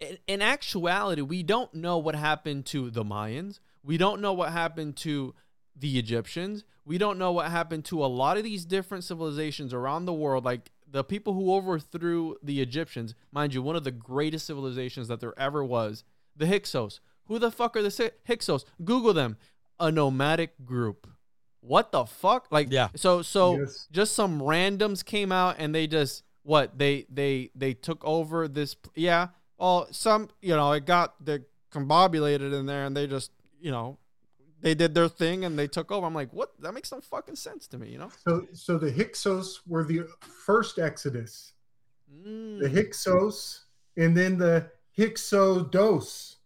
[0.00, 3.60] in, in actuality, we don't know what happened to the Mayans.
[3.82, 5.34] We don't know what happened to
[5.76, 6.64] the Egyptians.
[6.84, 10.44] We don't know what happened to a lot of these different civilizations around the world.
[10.44, 15.18] Like the people who overthrew the Egyptians, mind you, one of the greatest civilizations that
[15.18, 16.04] there ever was,
[16.36, 17.00] the Hyksos.
[17.26, 18.64] Who the fuck are the Hyksos?
[18.84, 19.36] Google them.
[19.80, 21.08] A nomadic group.
[21.58, 22.46] What the fuck?
[22.52, 22.90] Like, Yeah.
[22.94, 23.88] So, so Yes.
[23.90, 28.76] just some randoms came out and they just what they they they took over this
[28.94, 29.28] yeah
[29.58, 31.42] well some you know it got the
[31.72, 33.98] combobulated in there and they just you know
[34.64, 37.36] they did their thing and they took over i'm like what that makes no fucking
[37.36, 40.08] sense to me you know So, so the Hyksos were the
[40.46, 41.52] first Exodus,
[42.08, 42.28] the
[42.68, 42.72] Mm.
[42.74, 46.36] Hyksos, and then the Hyksodos.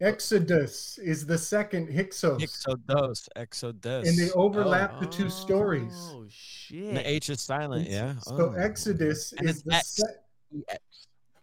[0.00, 4.08] Exodus is the second Hyksos, Exodus, Exodus.
[4.08, 5.92] and they overlap the two stories.
[6.14, 8.14] oh shit And the H is silent, yeah.
[8.20, 8.52] So Oh.
[8.52, 9.88] Exodus And is it's the X.
[9.88, 10.78] se-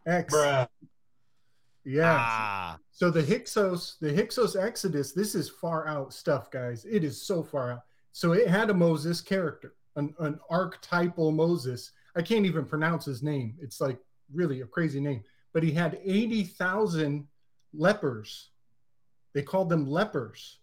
[0.05, 0.33] X.
[1.85, 2.17] Yeah.
[2.19, 6.85] Ah, So the Hyksos, the Hyksos Exodus, this is far out stuff, guys.
[6.85, 7.81] It is so far out.
[8.11, 11.91] So it had a Moses character, an, an archetypal Moses.
[12.15, 13.55] I can't even pronounce his name.
[13.61, 13.99] It's like
[14.33, 15.23] really a crazy name.
[15.53, 17.27] But he had 80,000
[17.73, 18.49] lepers.
[19.33, 20.59] They called them lepers.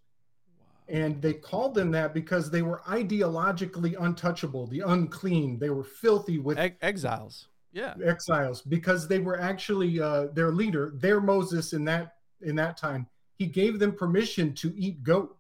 [0.89, 5.59] And they called them that because they were ideologically untouchable, the unclean.
[5.59, 10.93] They were filthy with Ex- exiles yeah exiles because they were actually uh, their leader,
[10.97, 13.07] their Moses in that in that time.
[13.37, 15.37] He gave them permission to eat goat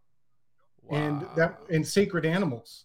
[0.91, 2.85] and that and sacred animals,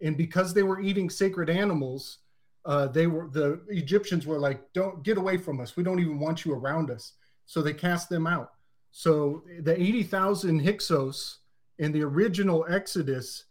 [0.00, 2.18] and because they were eating sacred animals,
[2.64, 5.76] uh, they were the Egyptians were like, "Don't get away from us.
[5.76, 7.12] We don't even want you around us."
[7.46, 8.52] So they cast them out.
[8.90, 11.38] So the eighty thousand Hyksos
[11.78, 13.44] in the original Exodus.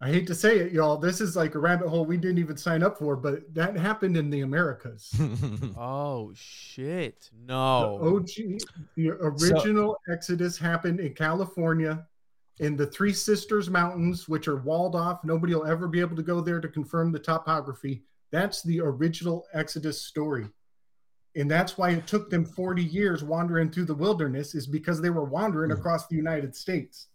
[0.00, 0.98] I hate to say it, y'all.
[0.98, 4.16] This is like a rabbit hole we didn't even sign up for, but that happened
[4.16, 5.10] in the Americas.
[5.78, 8.60] oh shit The no OG,
[8.94, 12.06] the original Exodus happened in California
[12.60, 15.24] in the Three Sisters Mountains, which are walled off.
[15.24, 18.04] Nobody will ever be able to go there to confirm the topography.
[18.32, 20.46] That's the original Exodus story.
[21.36, 25.10] And that's why it took them 40 years wandering through the wilderness, is because they
[25.10, 25.78] were wandering Mhm.
[25.78, 27.08] across the United States.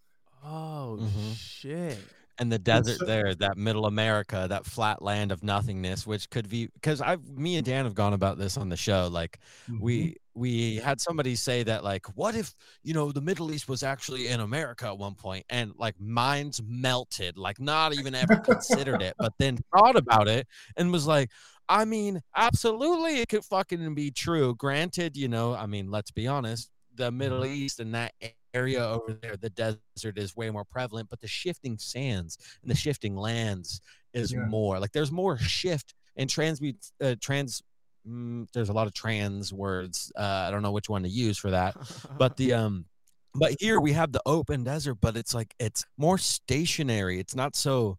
[0.44, 1.36] oh Mhm.
[1.36, 2.00] shit
[2.42, 6.50] and the desert so- there, that middle America, that flat land of nothingness, which could
[6.50, 9.08] be because I've me and Dan have gone about this on the show.
[9.10, 9.40] Like
[9.70, 9.80] mm-hmm.
[9.80, 13.84] we we had somebody say that like what if you know the middle east was
[13.84, 19.02] actually in america at one point and like minds melted like not even ever considered
[19.02, 21.30] it but then thought about it and was like
[21.68, 26.28] i mean absolutely it could fucking be true granted you know i mean let's be
[26.28, 27.54] honest the middle mm-hmm.
[27.54, 28.14] east and that
[28.54, 32.76] area over there the desert is way more prevalent but the shifting sands and the
[32.76, 33.82] shifting lands
[34.14, 34.46] is Yeah.
[34.46, 37.62] more like there's more shift and transmute uh, trans
[38.08, 41.38] mm, there's a lot of trans words uh, i don't know which one to use
[41.38, 41.76] for that
[42.18, 42.86] but the um
[43.34, 47.56] but here we have the open desert but it's like it's more stationary it's not
[47.56, 47.98] so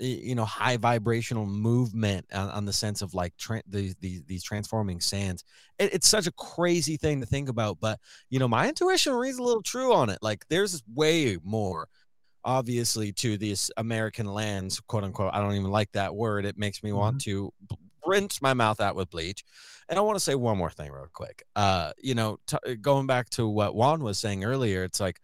[0.00, 4.42] you know high vibrational movement on, on the sense of like tra- these, these these
[4.42, 5.44] transforming sands.
[5.78, 7.98] It, it's such a crazy thing to think about but
[8.30, 10.18] you know my intuition reads a little true on it.
[10.22, 11.88] Like there's way more
[12.42, 15.34] obviously to these american lands quote unquote.
[15.34, 16.44] I don't even like that word.
[16.44, 17.52] It makes me want to
[18.06, 19.44] rinse my mouth out with bleach.
[19.88, 21.42] And i want to say one more thing real quick.
[21.54, 25.20] Uh you know t- going back to what juan was saying earlier it's like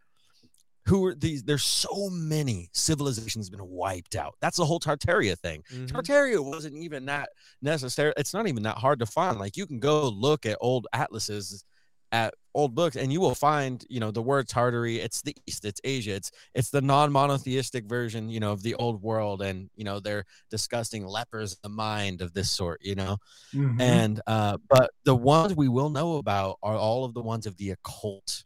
[0.86, 5.62] who are these there's so many civilizations been wiped out that's the whole tartaria thing
[5.72, 5.88] Mhm.
[5.88, 7.28] Tartaria wasn't even that
[7.62, 8.12] necessary.
[8.16, 9.38] It's not even that hard to find.
[9.38, 11.64] Like you can go look at old atlases,
[12.12, 15.00] at old books, and you will find, you know, the word Tartary.
[15.00, 15.64] It's the East.
[15.64, 16.12] It's Asia.
[16.14, 20.24] It's it's the non-monotheistic version, you know, of the old world, and you know they're
[20.50, 23.18] disgusting lepers of the mind of this sort, you know.
[23.52, 23.80] Mhm.
[23.80, 27.56] And uh, but the ones we will know about are all of the ones of
[27.56, 28.44] the occult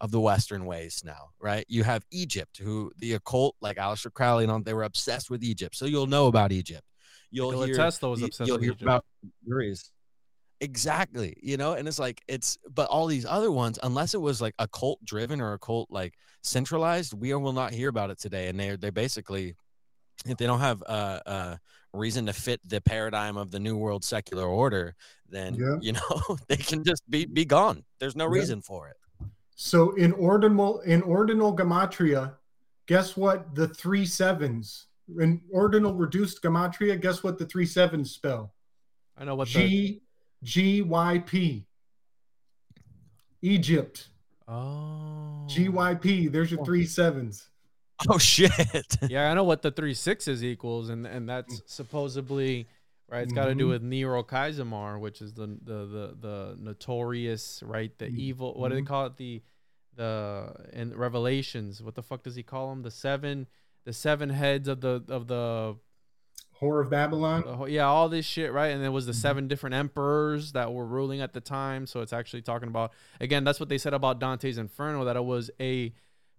[0.00, 1.64] of the Western ways now, right?
[1.68, 5.42] You have Egypt, who the occult, like Aleister Crowley and all, they were obsessed with
[5.42, 5.74] Egypt.
[5.76, 6.82] So you'll know about Egypt.
[7.30, 8.82] You'll Nikola hear Tesla was obsessed you'll with hear Egypt.
[8.82, 9.04] about
[9.48, 9.90] Greece.
[10.60, 11.34] Exactly.
[11.42, 14.54] You know, and it's like it's but all these other ones, unless it was like
[14.58, 18.48] a cult driven or a cult like centralized, we will not hear about it today.
[18.48, 19.54] And they're they basically
[20.24, 21.56] if they don't have uh uh
[21.92, 24.94] reason to fit the paradigm of the new world secular order,
[25.28, 25.76] then Yeah.
[25.82, 27.84] you know they can just be be gone.
[28.00, 28.40] There's no Yeah.
[28.40, 28.96] reason for it.
[29.56, 32.34] So in ordinal in ordinal gematria,
[32.86, 33.54] guess what?
[33.54, 34.86] The three sevens
[35.18, 37.00] in ordinal reduced gematria.
[37.00, 38.52] Guess what the three sevens spell?
[39.16, 40.02] I know what the G
[40.42, 41.66] G Y P.
[43.40, 44.08] Egypt.
[44.46, 46.28] oh G Y P.
[46.28, 47.48] There's your three sevens.
[48.10, 48.52] Oh shit.
[49.08, 52.68] yeah, I know what the three sixes equals, and and that's supposedly
[53.08, 53.22] right.
[53.22, 57.96] It's got to do with Nero Kaisermar, which is the the the the notorious right,
[57.98, 58.54] the Mm, evil.
[58.54, 58.86] What do they mhm.
[58.86, 59.16] call it?
[59.16, 59.42] The
[59.94, 61.82] the in Revelations.
[61.82, 62.82] What the fuck does he call them?
[62.82, 63.46] The seven
[63.84, 65.76] the seven heads of the of the
[66.60, 67.42] Whore of Babylon.
[67.44, 68.68] the yeah, all this shit, right?
[68.68, 69.16] And there was the Mhm.
[69.16, 71.86] seven different emperors that were ruling at the time.
[71.86, 75.24] So it's actually talking about again, that's what they said about Dante's Inferno, that it
[75.24, 75.92] was a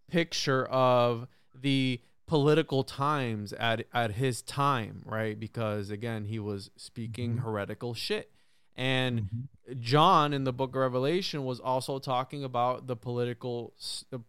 [0.09, 5.39] picture of the political times at at his time, right?
[5.39, 7.43] Because again, he was speaking Mhm.
[7.43, 8.31] heretical shit.
[8.75, 9.79] And Mhm.
[9.79, 13.73] John in the book of Revelation was also talking about the political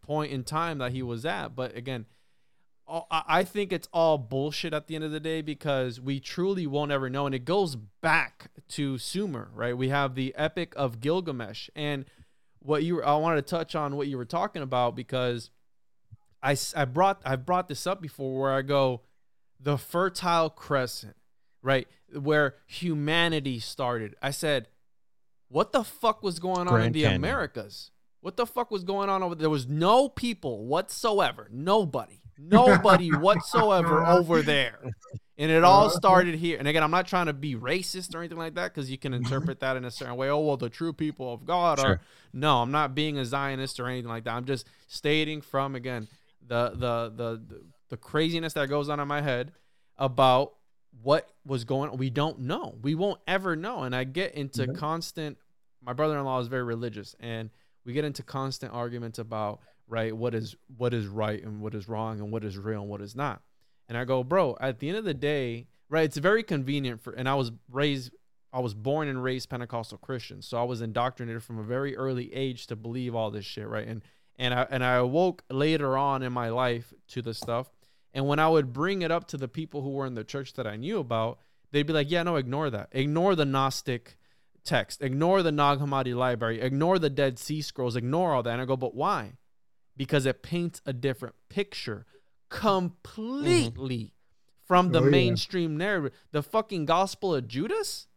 [0.00, 1.54] point in time that he was at.
[1.54, 2.06] But again,
[2.88, 6.66] I I think it's all bullshit at the end of the day because we truly
[6.66, 7.26] won't ever know.
[7.26, 9.76] And it goes back to Sumer, right?
[9.76, 11.68] We have the Epic of Gilgamesh.
[11.74, 12.06] And
[12.60, 15.50] what you I wanted to touch on what you were talking about because
[16.42, 19.02] I, I brought I've brought this up before where I go
[19.60, 21.16] the fertile crescent,
[21.62, 21.88] right?
[22.12, 24.14] Where humanity started.
[24.22, 24.68] I said,
[25.48, 27.16] what the fuck was going on in the Canyon.
[27.16, 27.90] Americas?
[28.20, 29.42] What the fuck was going on over there?
[29.42, 29.50] there?
[29.50, 31.48] was no people whatsoever.
[31.50, 32.20] Nobody.
[32.38, 34.78] Nobody whatsoever over there.
[35.38, 35.96] And it all uh-huh.
[35.96, 36.58] started here.
[36.58, 39.14] And again, I'm not trying to be racist or anything like that because you can
[39.14, 40.28] interpret that in a certain way.
[40.28, 41.86] Oh, well, the true people of God are.
[41.86, 42.00] Sure.
[42.32, 44.34] No, I'm not being a Zionist or anything like that.
[44.34, 46.08] I'm just stating from again
[46.48, 49.52] the the the the, craziness that goes on in my head
[49.96, 50.54] about
[51.02, 51.96] what was going on.
[51.96, 52.76] We don't know.
[52.82, 53.82] We won't ever know.
[53.84, 54.76] And I get into Mhm.
[54.76, 55.38] constant.
[55.82, 57.50] My brother-in-law is very religious, and
[57.84, 61.88] we get into constant arguments about right what is what is right and what is
[61.88, 63.42] wrong and what is real and what is not.
[63.88, 64.56] And I go, bro.
[64.60, 66.04] At the end of the day, right?
[66.04, 67.12] It's very convenient for.
[67.12, 68.12] And I was raised.
[68.52, 72.32] I was born and raised Pentecostal Christian, so I was indoctrinated from a very early
[72.32, 73.86] age to believe all this shit, right?
[73.86, 74.02] And
[74.38, 77.70] and I and I awoke later on in my life to the stuff.
[78.14, 80.54] And when I would bring it up to the people who were in the church
[80.54, 81.38] that I knew about,
[81.72, 82.88] they'd be like, "Yeah, no, ignore that.
[82.92, 84.16] Ignore the Gnostic
[84.64, 85.02] text.
[85.02, 86.60] Ignore the Nag Hammadi library.
[86.60, 87.96] Ignore the Dead Sea Scrolls.
[87.96, 89.34] Ignore all that." And I go, "But why?"
[89.96, 92.06] Because it paints a different picture
[92.48, 94.66] completely mm-hmm.
[94.66, 95.10] from the Oh, yeah.
[95.10, 96.18] mainstream narrative.
[96.32, 98.07] The fucking Gospel of Judas.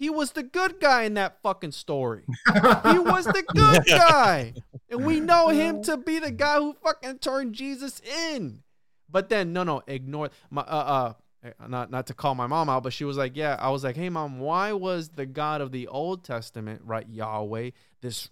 [0.00, 2.24] He was the good guy in that fucking story.
[2.54, 4.54] He was the good guy.
[4.88, 8.62] And we know him to be the guy who fucking turned Jesus in.
[9.10, 11.12] But then no no, ignore my uh uh
[11.44, 13.84] eh, not not to call my mom out, but she was like, "Yeah." I was
[13.84, 17.70] like, "Hey, mom, why was the God of the Old Testament, right, Yahweh,
[18.00, 18.30] this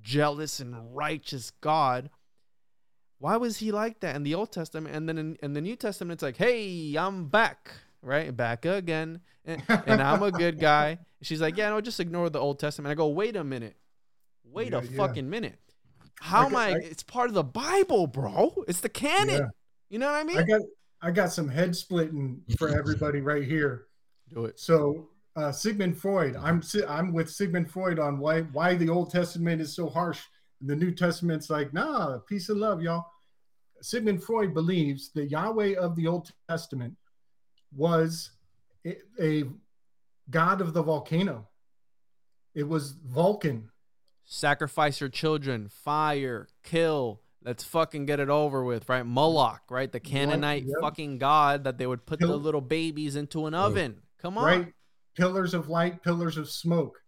[0.00, 2.08] jealous and righteous God?"
[3.18, 4.96] Why was he like that in the Old Testament?
[4.96, 7.70] And then in, in the New Testament, it's like, hey, I'm back,
[8.02, 8.34] right?
[8.36, 9.20] Back again.
[9.44, 10.98] And, and I'm a good guy.
[11.22, 12.90] She's like, yeah, no, just ignore the Old Testament.
[12.92, 13.76] I go, wait a minute.
[14.44, 14.96] Wait Yeah, a yeah.
[14.96, 15.58] fucking minute.
[16.20, 16.68] How I am I?
[16.70, 18.64] I- It's part of the Bible, bro.
[18.68, 19.40] It's the canon.
[19.40, 19.48] Yeah.
[19.88, 20.38] You know what I mean?
[20.38, 20.60] I got
[21.04, 23.86] I got some head splitting for everybody right here.
[24.32, 24.58] Do it.
[24.60, 29.60] So uh, Sigmund Freud, I'm I'm with Sigmund Freud on why why the Old Testament
[29.60, 30.20] is so harsh.
[30.60, 33.04] And The New Testament's like, nah, peace and love, y'all.
[33.80, 36.96] Sigmund Freud believes the Yahweh of the Old Testament
[37.76, 38.30] was
[38.86, 39.44] a,
[40.30, 41.48] god of the volcano.
[42.54, 43.70] It was Vulcan.
[44.24, 47.20] Sacrifice your children, fire, kill.
[47.44, 49.04] Let's fucking get it over with, right?
[49.04, 49.90] Moloch, right?
[49.90, 50.76] The Canaanite yep.
[50.80, 54.02] fucking god that they would put the little babies into an oven.
[54.20, 54.44] Come on.
[54.44, 54.72] right?
[55.16, 57.02] Pillars of light, pillars of smoke.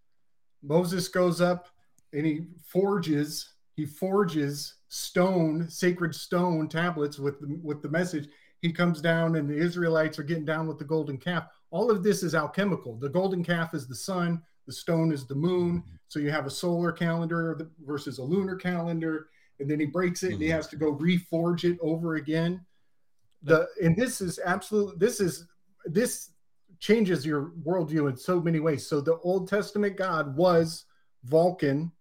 [0.63, 1.69] Moses goes up
[2.13, 8.29] and he forges, he forges stone, sacred stone tablets with the, with the message.
[8.65, 11.49] He comes down and the Israelites are getting down with the golden calf.
[11.71, 12.97] All of this is alchemical.
[12.97, 15.85] The golden calf is the sun, the stone is the moon.
[16.09, 19.29] So you have a solar calendar versus a lunar calendar.
[19.61, 20.53] And then he breaks it and he Mhm.
[20.53, 22.65] has to go reforge it over again.
[23.43, 25.47] The and this is absolute this is
[25.85, 26.31] this
[26.79, 28.87] changes your worldview in so many ways.
[28.87, 30.87] So the Old Testament God was
[31.25, 31.93] Vulcan,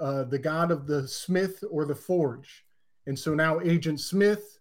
[0.00, 2.66] uh, the god of the smith or the forge,
[3.06, 4.57] and so now Agent Smith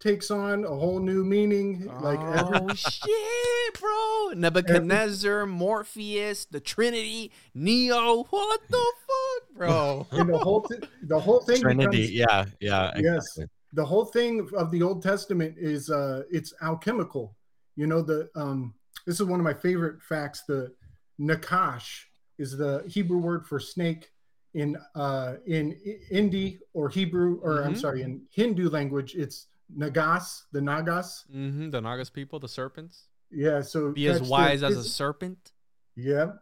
[0.00, 1.86] takes on a whole new meaning.
[2.00, 4.30] Like every, oh shit, bro!
[4.38, 8.24] Nebuchadnezzar, Morpheus, the Trinity, Neo.
[8.24, 10.06] What the fuck, bro?
[10.12, 12.08] and the whole th- the whole thing Trinity.
[12.08, 12.92] becomes- Yeah, yeah.
[12.96, 13.16] Yes.
[13.36, 13.46] exactly.
[13.74, 17.36] the whole thing of the Old Testament is uh it's alchemical.
[17.76, 18.74] You know the um
[19.06, 20.42] this is one of my favorite facts.
[20.48, 20.72] The
[21.20, 22.04] nakash
[22.38, 24.10] is the Hebrew word for snake
[24.54, 27.80] in uh in I- Hindi or Hebrew or I'm Mhm.
[27.80, 29.46] sorry in Hindu language it's
[29.76, 33.08] nagas the nagas hmm The Nagas people, the serpents.
[33.30, 35.52] yeah so Be as that's the- wise as a serpent.
[35.96, 36.32] yeah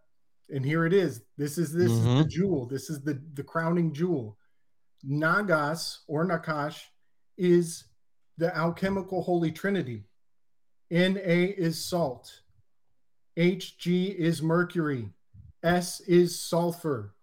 [0.50, 2.28] and here it is this is this is the Mhm.
[2.28, 4.38] jewel this is the the crowning jewel
[5.06, 6.80] nagas or nakash
[7.36, 7.84] is
[8.38, 10.04] the alchemical holy trinity
[10.90, 11.20] na
[11.66, 12.42] is salt
[13.36, 15.10] hg is mercury
[15.62, 17.14] s is sulfur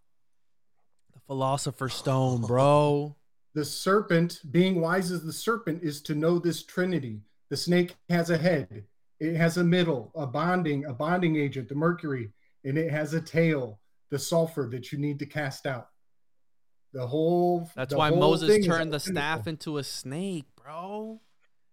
[1.14, 3.16] The Philosopher's Stone, bro.
[3.56, 8.30] The serpent being wise as the serpent is to know this trinity the snake has
[8.30, 8.84] a head
[9.20, 12.32] it has a middle a bonding a bonding agent the mercury
[12.64, 13.80] and it has a tail
[14.12, 15.90] the sulfur that you need to cast out
[16.94, 21.20] the whole That's the why whole Moses thing turned the staff into a snake, bro.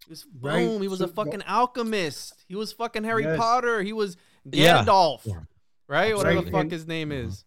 [0.04, 0.40] He was boom.
[0.42, 2.44] Right, He was so a the- fucking alchemist.
[2.48, 3.38] He was fucking Harry Yes.
[3.38, 3.82] Potter.
[3.82, 4.82] He was Yeah.
[4.84, 5.20] Gandalf.
[5.24, 5.42] Yeah.
[5.86, 6.16] Right?
[6.16, 7.26] Whatever Right, the fuck and- his name Mhm.
[7.28, 7.44] is.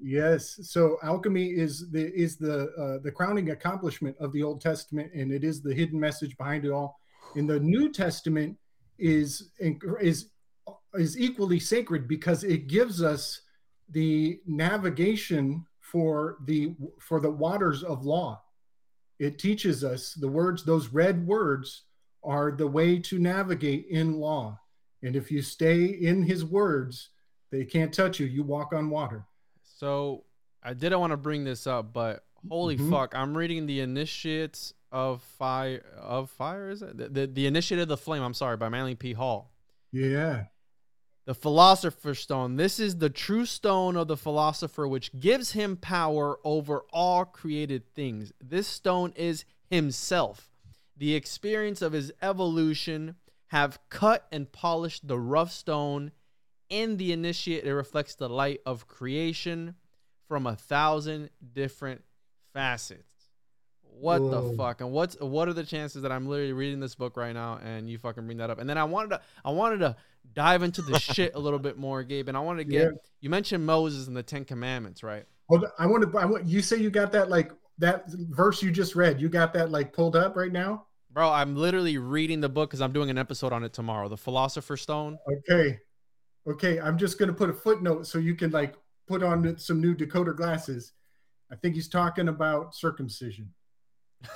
[0.00, 0.58] Yes.
[0.62, 5.32] So alchemy is the is the uh, the crowning accomplishment of the Old Testament, and
[5.32, 6.98] it is the hidden message behind it all.
[7.36, 8.56] In the New Testament
[8.98, 9.50] is
[10.00, 10.30] is
[10.94, 13.40] is equally sacred because it gives us
[13.90, 18.42] the navigation for the for the waters of law.
[19.20, 21.82] It teaches us the words; those red words
[22.24, 24.58] are the way to navigate in law.
[25.02, 27.10] And if you stay in His words,
[27.52, 28.26] they can't touch you.
[28.26, 29.26] You walk on water.
[29.74, 30.24] So
[30.62, 32.90] I didn't want to bring this up, but holy Mhm.
[32.90, 36.96] fuck, I'm reading the Initiates of Fire of Fire, is it?
[36.96, 39.12] The, the, the Initiate of the Flame, I'm sorry, by Manly P.
[39.14, 39.50] Hall.
[39.90, 40.46] Yeah.
[41.26, 42.56] The Philosopher's Stone.
[42.56, 47.92] This is the true stone of the philosopher, which gives him power over all created
[47.94, 48.32] things.
[48.40, 50.50] This stone is himself.
[50.96, 53.16] The experience of his evolution
[53.48, 56.12] have cut and polished the rough stone.
[56.74, 59.76] In the initiate, it reflects the light of creation
[60.26, 62.02] from a thousand different
[62.52, 63.12] facets.
[63.82, 64.80] What the fuck?
[64.80, 67.88] And what's what are the chances that I'm literally reading this book right now and
[67.88, 68.58] you fucking bring that up?
[68.58, 69.94] And then I wanted to I wanted to
[70.32, 72.26] dive into the shit a little bit more, Gabe.
[72.26, 72.90] And I wanted to get Yeah.
[73.20, 75.26] you mentioned Moses and the Ten Commandments, right?
[75.48, 75.62] Well.
[75.78, 76.18] I want to.
[76.18, 79.20] I want you say you got that like that verse you just read.
[79.20, 80.86] You got that like pulled up right now.
[81.12, 84.08] Bro, I'm literally reading the book because I'm doing an episode on it tomorrow.
[84.08, 85.18] The Philosopher's Stone.
[85.48, 85.78] Okay.
[86.46, 86.80] Okay.
[86.80, 88.74] I'm just gonna put a footnote so you can like
[89.06, 90.92] put on some new decoder glasses.
[91.50, 93.52] I think he's talking about circumcision.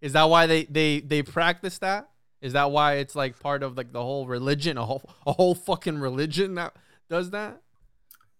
[0.00, 2.10] Is that why they they they practice that?
[2.40, 5.54] Is that why it's like part of like the whole religion, a whole a whole
[5.54, 6.74] fucking religion that
[7.08, 7.60] does that?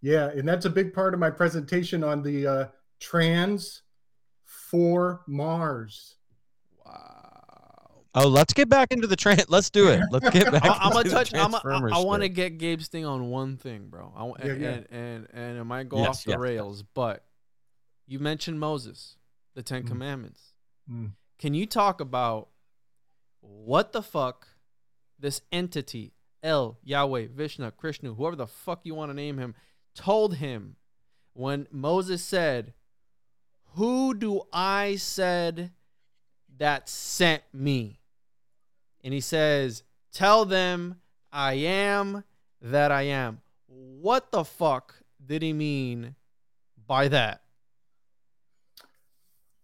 [0.01, 2.67] Yeah, and that's a big part of my presentation on the uh,
[3.01, 3.83] trans
[4.45, 6.15] for Mars.
[6.87, 7.18] Wow,
[8.15, 9.39] Oh, let's get back into the train.
[9.49, 10.01] Let's do it.
[10.11, 10.65] Let's get back.
[10.65, 11.33] I, am gonna touch.
[11.35, 14.13] I'm a, Transformers I, I want to get Gabe's thing on one thing, bro.
[14.17, 14.69] I, wa- Yeah, and, yeah.
[14.69, 16.39] and and and it might go Yes, off the yes.
[16.41, 17.25] rails, but
[18.07, 19.17] you mentioned Moses,
[19.55, 19.89] the Ten Mm.
[19.89, 20.55] Commandments.
[20.91, 21.13] Mm.
[21.39, 22.49] Can you talk about
[23.41, 24.49] what the fuck
[25.19, 29.55] this entity, El, Yahweh, Vishnu, Krishna, whoever the fuck you want to name him,
[29.95, 30.77] told him
[31.35, 32.73] when Moses said,
[33.75, 35.73] Who do I said
[36.59, 37.99] that sent me?
[39.03, 39.83] And he says,
[40.13, 40.97] Tell them
[41.33, 42.25] I am
[42.61, 43.41] that I am.
[43.67, 44.95] What the fuck
[45.25, 46.15] did he mean
[46.87, 47.43] by that?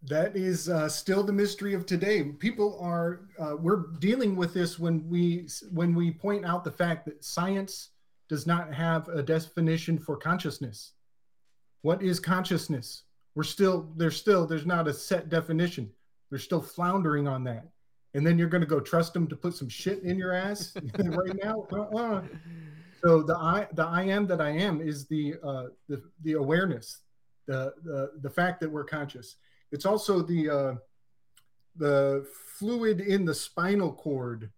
[0.07, 2.22] That is uh, still the mystery of today.
[2.22, 7.07] People are uh, we're dealing with this when we when we point out the fact
[7.07, 7.90] that science
[8.28, 10.92] does not have a definition for consciousness.
[11.80, 13.05] What is consciousness?
[13.34, 15.90] We're still there's still there's not a set definition.
[16.35, 17.68] They're still floundering on that.
[18.14, 20.76] And then you're going to go trust them to put some shit in your ass
[20.99, 21.64] right now.
[21.72, 22.22] Uh-uh.
[23.05, 27.03] So the I the I am that I am is the uh, the the awareness,
[27.47, 29.37] the the the fact that we're conscious.
[29.70, 30.74] It's also the uh,
[31.76, 32.26] the
[32.59, 34.51] fluid in the spinal cord.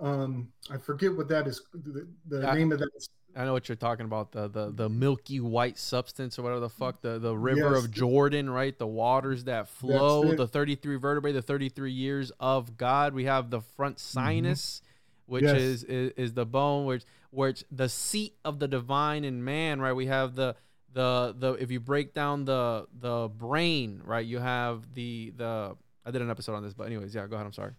[0.00, 1.62] Um, I forget what that is.
[1.72, 3.06] The, the name of that.
[3.36, 6.68] I know what you're talking about the the the milky white substance or whatever the
[6.68, 7.84] fuck the the river Yes.
[7.84, 8.76] of Jordan, right?
[8.76, 13.14] The waters that flow, the 33 vertebrae, the 33 years of God.
[13.14, 14.82] We have the front sinus,
[15.26, 15.54] which Mm-hmm.
[15.54, 15.62] Yes.
[15.62, 19.92] is, is is the bone which which the seat of the divine in man, right?
[19.92, 20.56] We have the
[20.92, 24.26] the the if you break down the the brain, right?
[24.26, 27.46] You have the the I did an episode on this, but anyways, yeah, go ahead.
[27.46, 27.72] I'm sorry.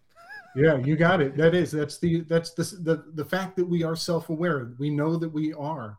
[0.56, 1.38] Yeah, you got it.
[1.38, 4.74] That is that's the that's the the, the fact that we are self-aware.
[4.78, 5.98] We know that we are,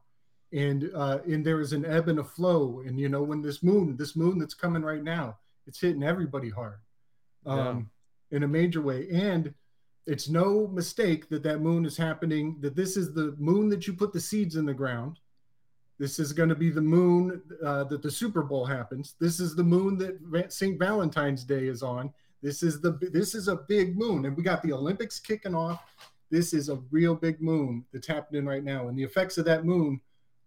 [0.53, 2.83] and uh, and there is an ebb and a flow.
[2.87, 6.51] And you know when this moon, this moon that's coming right now, it's hitting everybody
[6.51, 6.81] hard,
[7.47, 7.91] um,
[8.31, 9.09] in a major way.
[9.11, 9.55] And
[10.07, 12.57] it's no mistake that that moon is happening.
[12.61, 15.19] That this is the moon that you put the seeds in the ground.
[15.99, 19.15] This is going to be the moon uh, that the Super Bowl happens.
[19.21, 20.79] This is the moon that St.
[20.79, 22.13] Valentine's Day is on.
[22.43, 25.81] This is the this is a big moon, and we got the Olympics kicking off.
[26.31, 29.65] This is a real big moon that's happening right now, and the effects of that
[29.65, 30.01] moon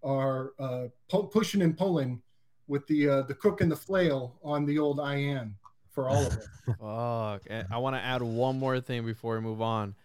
[0.03, 2.21] are uh, pu- pushing and pulling
[2.67, 5.55] with the uh, the crook and the flail on the old I am
[5.91, 6.43] for all of it.
[6.79, 7.43] Fuck.
[7.49, 9.95] And I want to add one more thing before we move on.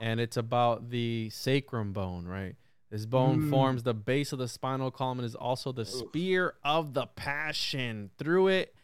[0.00, 2.54] And it's about the sacrum bone, right?
[2.90, 3.50] This bone Mm.
[3.50, 8.10] forms the base of the spinal column and is also the spear of the passion.
[8.18, 8.74] Through it,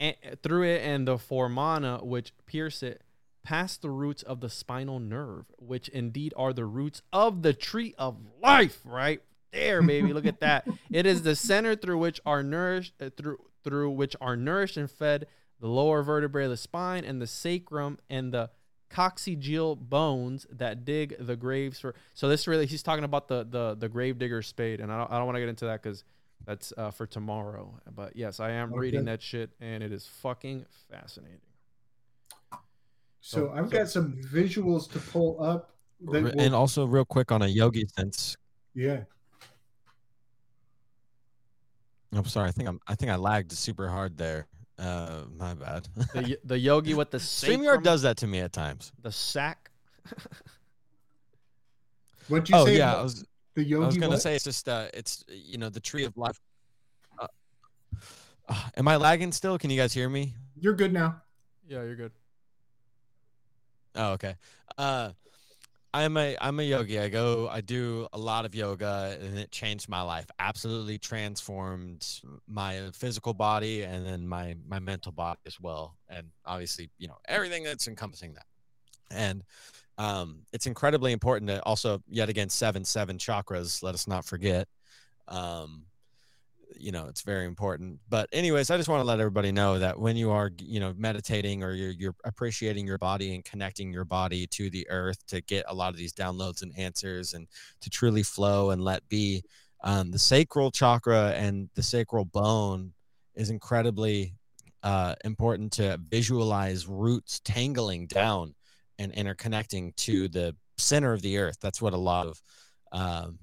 [0.00, 3.02] and, through it and the foramina which pierce it,
[3.42, 7.94] past the roots of the spinal nerve, which indeed are the roots of the tree
[7.98, 9.22] of life, right?
[9.52, 10.12] There, baby.
[10.12, 10.68] Look at that.
[10.90, 14.90] It is the center through which are nourished uh, through through which are nourished and
[14.90, 15.26] fed
[15.60, 18.50] the lower vertebrae of the spine and the sacrum and the
[18.90, 21.94] coccygeal bones that dig the graves for.
[22.14, 25.10] So this really, he's talking about the the the grave digger spade, and I don't,
[25.10, 26.04] I don't want to get into that because
[26.46, 27.78] that's uh, for tomorrow.
[27.94, 31.40] But yes, I am reading that shit, and it is fucking fascinating.
[33.20, 35.74] So So- I've so- got some visuals to pull up.
[36.00, 38.36] That will, and also real quick on a yogi sense.
[38.72, 39.00] yeah,
[42.12, 42.48] I'm sorry.
[42.48, 42.80] I think I'm.
[42.86, 44.46] I think I lagged super hard there.
[44.78, 45.88] Uh, my bad.
[46.14, 48.92] The the yogi with the Streamyard does that to me at times.
[49.02, 49.70] the sack.
[52.28, 52.78] what you Oh say?
[52.78, 53.24] yeah, I about was.
[53.54, 53.84] The yogi.
[53.84, 54.68] I was gonna say it's just.
[54.68, 56.40] Uh, it's you know the tree of life.
[57.18, 57.26] Uh,
[58.48, 59.58] uh, am I lagging still?
[59.58, 60.34] Can you guys hear me?
[60.60, 61.22] you're good now.
[61.68, 62.12] Yeah, you're good.
[63.94, 64.36] Oh, okay.
[64.76, 65.10] Uh,
[65.94, 67.00] I'm a I'm a yogi.
[67.00, 67.48] I go.
[67.48, 70.26] I do a lot of yoga, and it changed my life.
[70.38, 72.06] Absolutely transformed
[72.46, 75.96] my physical body, and then my my mental body as well.
[76.08, 78.46] And obviously, you know, everything that's encompassing that.
[79.10, 79.42] And
[79.98, 83.82] um, it's incredibly important to also, yet again, seven seven chakras.
[83.82, 84.68] Let us not forget.
[85.26, 85.84] Um,
[86.76, 89.98] you know it's very important but anyways i just want to let everybody know that
[89.98, 94.04] when you are you know meditating or you're, you're appreciating your body and connecting your
[94.04, 97.46] body to the earth to get a lot of these downloads and answers and
[97.80, 99.42] to truly flow and let be
[99.84, 102.92] um, the sacral chakra and the sacral bone
[103.34, 104.34] is incredibly
[104.82, 108.54] uh, important to visualize roots tangling down
[108.98, 111.58] and interconnecting to the center of the earth.
[111.60, 112.42] That's what a lot of
[112.92, 113.38] um,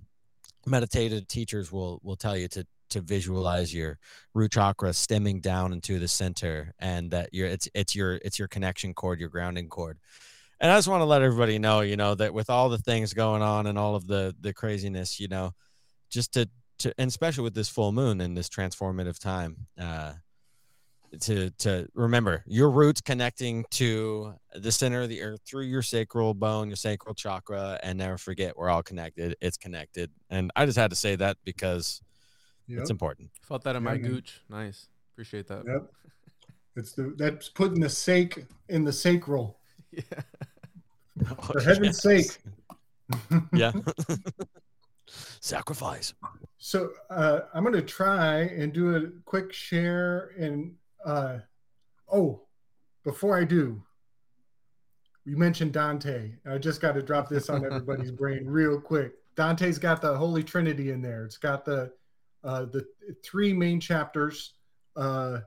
[0.66, 3.97] meditative teachers will will tell you to to visualize your
[4.34, 8.47] root chakra stemming down into the center and that your it's it's your it's your
[8.47, 9.97] connection cord your grounding cord.
[10.62, 13.14] And i just want to let everybody know you know that with all the things
[13.14, 15.51] going on and all of the the craziness you know
[16.10, 16.47] just to
[16.80, 20.14] to and especially with this full moon and this transformative time uh
[21.22, 26.34] to to remember your roots connecting to the center of the earth through your sacral
[26.34, 29.36] bone, your sacral chakra, and never forget we're all connected.
[29.41, 32.01] It's connected, and I just had to say that because
[32.68, 32.80] Yep.
[32.82, 33.30] it's important.
[33.43, 34.41] Felt that in my Yeah, gooch.
[34.49, 34.88] Nice.
[35.14, 35.64] Appreciate that.
[35.68, 35.91] Yep.
[36.78, 39.60] It's the that's putting the sake in the sacral.
[39.91, 41.32] Yeah.
[41.53, 42.38] For heaven's sake.
[43.53, 43.72] yeah.
[45.39, 46.14] Sacrifice.
[46.58, 50.32] So uh, I'm going to try and do a quick share.
[50.38, 50.74] And
[51.06, 51.39] uh,
[52.12, 52.41] oh,
[53.03, 53.82] before I do,
[55.26, 56.34] you mentioned Dante.
[56.45, 59.14] I just got to drop this on everybody's brain real quick.
[59.36, 61.24] Dante's got the Holy Trinity in there.
[61.26, 61.91] It's got the
[62.43, 62.86] uh, the
[63.24, 64.53] three main chapters:
[64.95, 65.39] uh,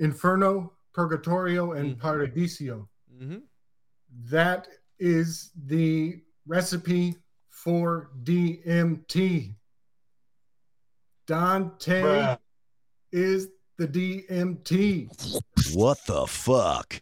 [0.00, 2.00] Inferno, Purgatorio, and Mhm.
[2.00, 2.88] Paradiso.
[3.18, 3.38] hmm
[4.30, 4.68] That
[4.98, 7.16] is the recipe
[7.50, 9.54] for DMT.
[11.26, 12.38] Dante Bruh.
[13.12, 13.48] is
[13.86, 15.74] the DMT.
[15.74, 17.00] What the fuck?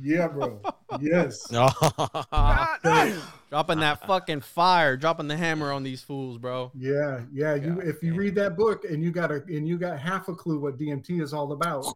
[0.00, 0.60] Yeah, bro.
[1.00, 1.46] Yes.
[3.50, 6.72] dropping that fucking fire, dropping the hammer on these fools, bro.
[6.74, 7.54] Yeah, yeah.
[7.54, 8.18] You God if you damn.
[8.18, 11.22] read that book and you got a and you got half a clue what DMT
[11.22, 11.86] is all about,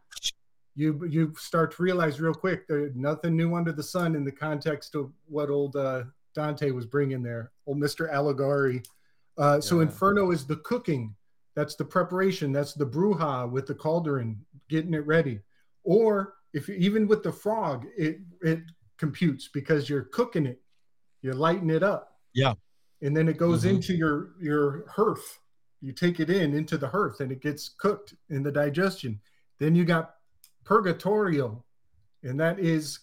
[0.76, 4.32] you you start to realize real quick there's nothing new under the sun in the
[4.32, 6.04] context of what old uh,
[6.34, 7.50] Dante was bringing there.
[7.66, 8.84] Old Mister Allegori.
[9.36, 9.82] Uh, so Yeah.
[9.82, 11.14] Inferno is the cooking.
[11.61, 12.52] That's the preparation.
[12.52, 15.40] That's the bruja with the cauldron, getting it ready.
[15.84, 18.61] Or if you, even with the frog, it it
[18.96, 20.58] computes because you're cooking it,
[21.20, 22.18] you're lighting it up.
[22.32, 22.54] Yeah.
[23.02, 23.74] And then it goes Mhm.
[23.74, 25.38] into your your hearth.
[25.82, 29.20] You take it in into the hearth, and it gets cooked in the digestion.
[29.58, 30.14] Then you got
[30.64, 31.62] purgatorio,
[32.22, 33.00] and that is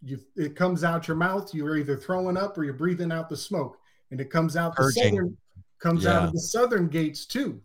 [0.00, 0.20] you.
[0.36, 1.52] It comes out your mouth.
[1.52, 3.80] You're either throwing up or you're breathing out the smoke,
[4.12, 5.36] and it comes out the southern
[5.80, 7.60] comes out of the southern gates too.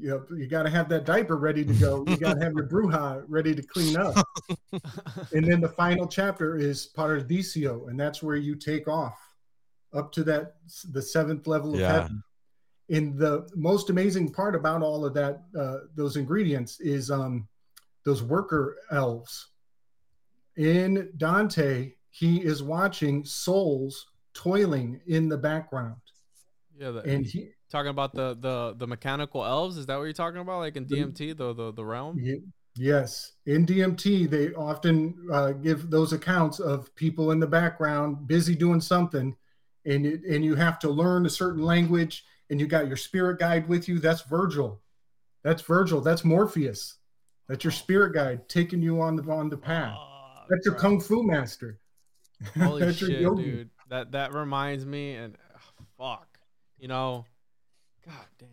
[0.00, 2.04] You know, you got to have that diaper ready to go.
[2.08, 4.14] You got to have your bruja ready to clean up.
[5.32, 9.18] and then the final chapter is Paradiso, and that's where you take off
[9.92, 10.54] up to that
[10.92, 11.92] the seventh level of Yeah.
[11.92, 12.22] heaven.
[12.88, 17.46] And the most amazing part about all of that, uh, those ingredients, is um,
[18.04, 19.48] those worker elves.
[20.56, 26.00] In Dante, he is watching souls toiling in the background,
[26.76, 29.76] Yeah, the, and he talking about the the the mechanical elves.
[29.76, 30.58] Is that what you're talking about?
[30.58, 32.18] Like in DMT, the the the realm.
[32.18, 32.42] Ye-
[32.76, 38.54] Yes, in DMT, they often uh, give those accounts of people in the background busy
[38.54, 39.34] doing something,
[39.84, 43.40] and it, and you have to learn a certain language, and you got your spirit
[43.40, 43.98] guide with you.
[43.98, 44.80] That's Virgil.
[45.42, 46.00] That's Virgil.
[46.00, 46.98] That's Morpheus.
[47.48, 49.96] That's your spirit guide taking you on the on the path.
[49.98, 50.80] Oh, That's your bro.
[50.82, 51.80] kung fu master.
[52.56, 53.70] Holy shit, dude.
[53.88, 56.38] That that reminds me, and ugh, fuck,
[56.78, 57.26] you know,
[58.04, 58.48] god damn.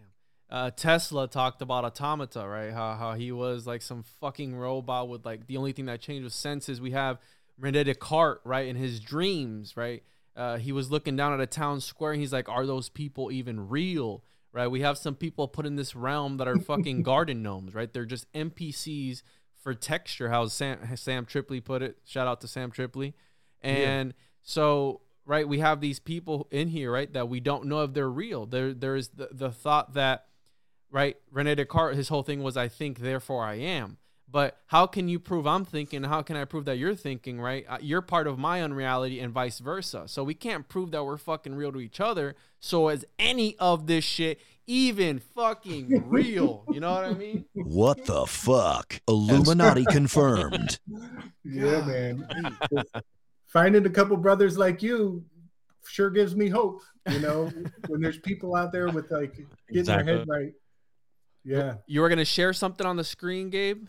[0.50, 2.72] Uh, Tesla talked about automata, right?
[2.72, 6.24] How how he was like some fucking robot with like the only thing that changed
[6.24, 6.80] was senses.
[6.80, 7.20] We have
[7.60, 8.68] Rene Descartes, right?
[8.68, 10.04] In his dreams, right?
[10.36, 13.32] Uh, he was looking down at a town square and he's like, "Are those people
[13.32, 14.24] even real?"
[14.54, 14.68] Right?
[14.68, 17.92] We have some people put in this realm that are fucking garden gnomes, right?
[17.92, 19.24] They're just NPCs
[19.62, 20.30] for texture.
[20.30, 21.98] How Sam Sam Tripoli put it.
[22.06, 23.14] Shout out to Sam Tripoli.
[23.62, 27.94] And so, right, we have these people in here, right, that we don't know if
[27.94, 28.46] they're real.
[28.46, 30.26] There, there is the, the thought that,
[30.90, 33.98] right, Rene Descartes, his whole thing was, I think, therefore I am.
[34.30, 36.04] But how can you prove I'm thinking?
[36.04, 37.66] How can I prove that you're thinking, right?
[37.68, 40.04] Uh, You're part of my unreality and vice versa.
[40.08, 42.36] So we can't prove that we're fucking real to each other.
[42.60, 46.66] So is any of this shit even fucking real?
[46.74, 47.46] You know what I mean?
[47.54, 49.00] What the fuck?
[49.08, 50.78] Illuminati confirmed.
[51.46, 52.28] Yeah, man.
[53.58, 55.24] Finding a couple brothers like you
[55.88, 56.82] sure gives me hope.
[57.10, 57.52] You know,
[57.88, 59.36] when there's people out there with like
[59.72, 60.52] getting their head right.
[61.44, 61.76] Yeah.
[61.88, 63.88] You were gonna share something on the screen, Gabe?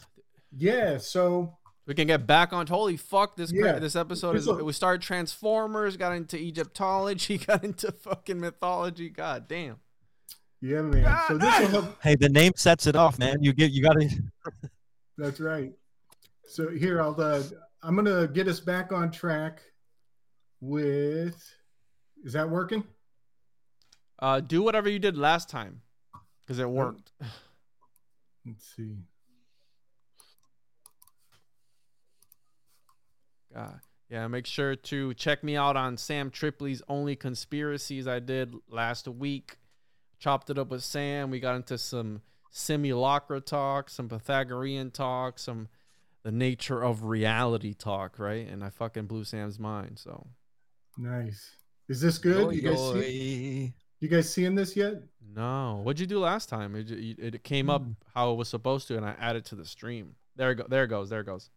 [0.57, 0.97] Yeah.
[0.97, 2.67] So We can get back on.
[2.67, 3.37] Holy fuck!
[3.37, 3.79] This cra- Yeah.
[3.79, 9.11] this episode is a- we started Transformers, got into Egyptology, got into fucking mythology.
[9.11, 9.77] God damn.
[10.63, 11.19] yeah, man.
[11.29, 12.03] So this will help.
[12.03, 13.43] Hey, the name sets it off, man.
[13.43, 14.09] You get you got to.
[15.19, 15.73] That's right.
[16.47, 17.43] So here I'll uh,
[17.83, 19.63] I'm gonna get us back on track
[20.61, 21.43] with
[22.25, 22.85] is that working?
[24.19, 25.83] Uh, do whatever you did last time,
[26.41, 27.13] because it worked.
[28.47, 28.97] Let's see.
[33.55, 33.81] God.
[34.11, 39.07] Yeah, make sure to check me out on Sam Tripoli's Only Conspiracies I did last
[39.07, 39.59] week.
[40.19, 41.31] Chopped it up with Sam.
[41.31, 45.69] We got into some simulacra talk, some Pythagorean talk, some
[46.29, 48.47] the nature of reality talk, right?
[48.47, 49.99] And I fucking blew Sam's mind.
[49.99, 50.27] So
[50.99, 51.53] Nice.
[51.89, 52.55] Is this good?
[52.55, 54.97] You guys see, you guys seeing this yet?
[55.35, 56.77] no, what'd you do last time?
[56.77, 57.93] It, it, it came up hmm.
[58.15, 60.17] how it was supposed to, and I added to the stream.
[60.37, 60.67] There it go.
[60.69, 61.09] There it goes.
[61.09, 61.49] There it goes.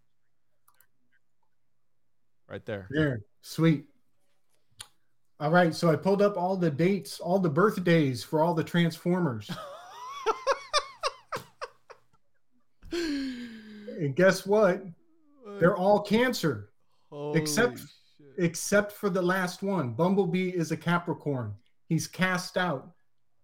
[2.48, 2.88] Right there.
[2.92, 3.88] There, sweet.
[5.42, 8.64] All right, so I pulled up all the dates, all the birthdays for all the
[8.64, 9.52] Transformers.
[14.02, 14.84] and guess what?
[15.60, 16.70] They're all cancer,
[17.34, 17.88] except shit.
[18.38, 19.94] except for the last one.
[19.94, 21.54] Bumblebee is a Capricorn.
[21.88, 22.92] He's cast out.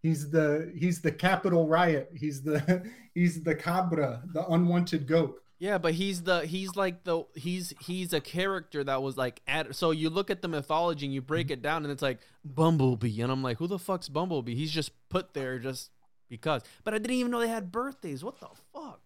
[0.02, 2.12] He's the he's the capital riot.
[2.16, 5.42] He's the he's the cabra, the unwanted goat.
[5.60, 9.76] Yeah, but he's the he's like the he's he's a character that was like at
[9.76, 13.22] so you look at the mythology and you break it down and it's like Bumblebee
[13.22, 14.56] and I'm like who the fuck's Bumblebee?
[14.56, 15.92] He's just put there just
[16.30, 16.62] because.
[16.84, 18.24] But I didn't even know they had birthdays.
[18.24, 19.02] What the fuck?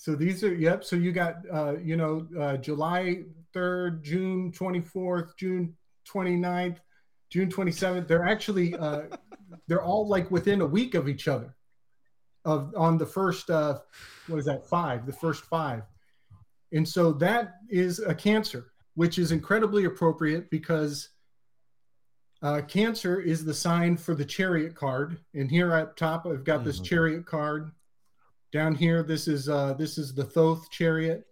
[0.00, 0.84] So these are yep.
[0.84, 5.76] So you got uh, you know uh, July third, June twenty fourth, June
[6.08, 6.76] 29th,
[7.30, 8.06] June twenty seventh.
[8.06, 9.02] They're actually uh,
[9.66, 11.56] they're all like within a week of each other.
[12.44, 13.80] Of on the first uh,
[14.28, 15.04] what is that five?
[15.04, 15.82] The first five,
[16.70, 21.08] and so that is a cancer, which is incredibly appropriate because
[22.40, 25.18] uh, cancer is the sign for the chariot card.
[25.34, 26.84] And here at top, I've got this Mhm.
[26.84, 27.72] chariot card
[28.52, 31.26] down here this is uh this is the thoth chariot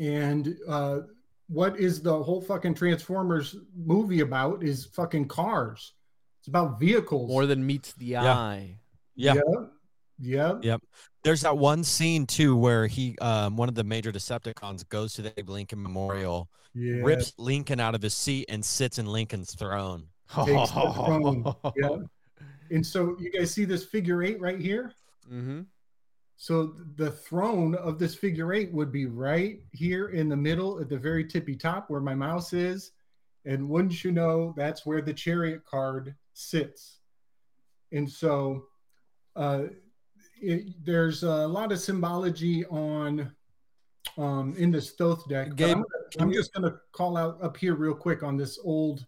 [0.00, 1.00] and uh
[1.48, 5.92] what is the whole fucking transformers movie about is fucking cars
[6.40, 8.24] it's about vehicles More than meets the Yeah.
[8.24, 8.78] eye.
[9.14, 9.34] Yeah.
[9.34, 9.44] yep
[10.18, 10.80] yep Yep.
[11.24, 15.22] There's that one scene too where he, um, one of the major Decepticons, goes to
[15.22, 19.54] the Abe Lincoln Memorial, yeah rips Lincoln out of his seat, and sits in Lincoln's
[19.54, 20.08] throne.
[20.34, 21.44] takes the throne.
[21.76, 21.96] yeah
[22.70, 24.92] and so you guys see this figure eight right here
[25.32, 25.62] Mm-hmm.
[26.36, 30.88] so the throne of this figure eight would be right here in the middle at
[30.88, 32.92] the very tippy top where my mouse is
[33.46, 36.98] and wouldn't you know that's where the chariot card sits
[37.92, 38.64] and so
[39.36, 39.64] uh,
[40.40, 43.32] it, there's a lot of symbology on
[44.18, 45.54] um, in this Thoth deck.
[45.56, 45.84] Gabe, I'm,
[46.18, 49.06] I'm just going to call out up here real quick on this old.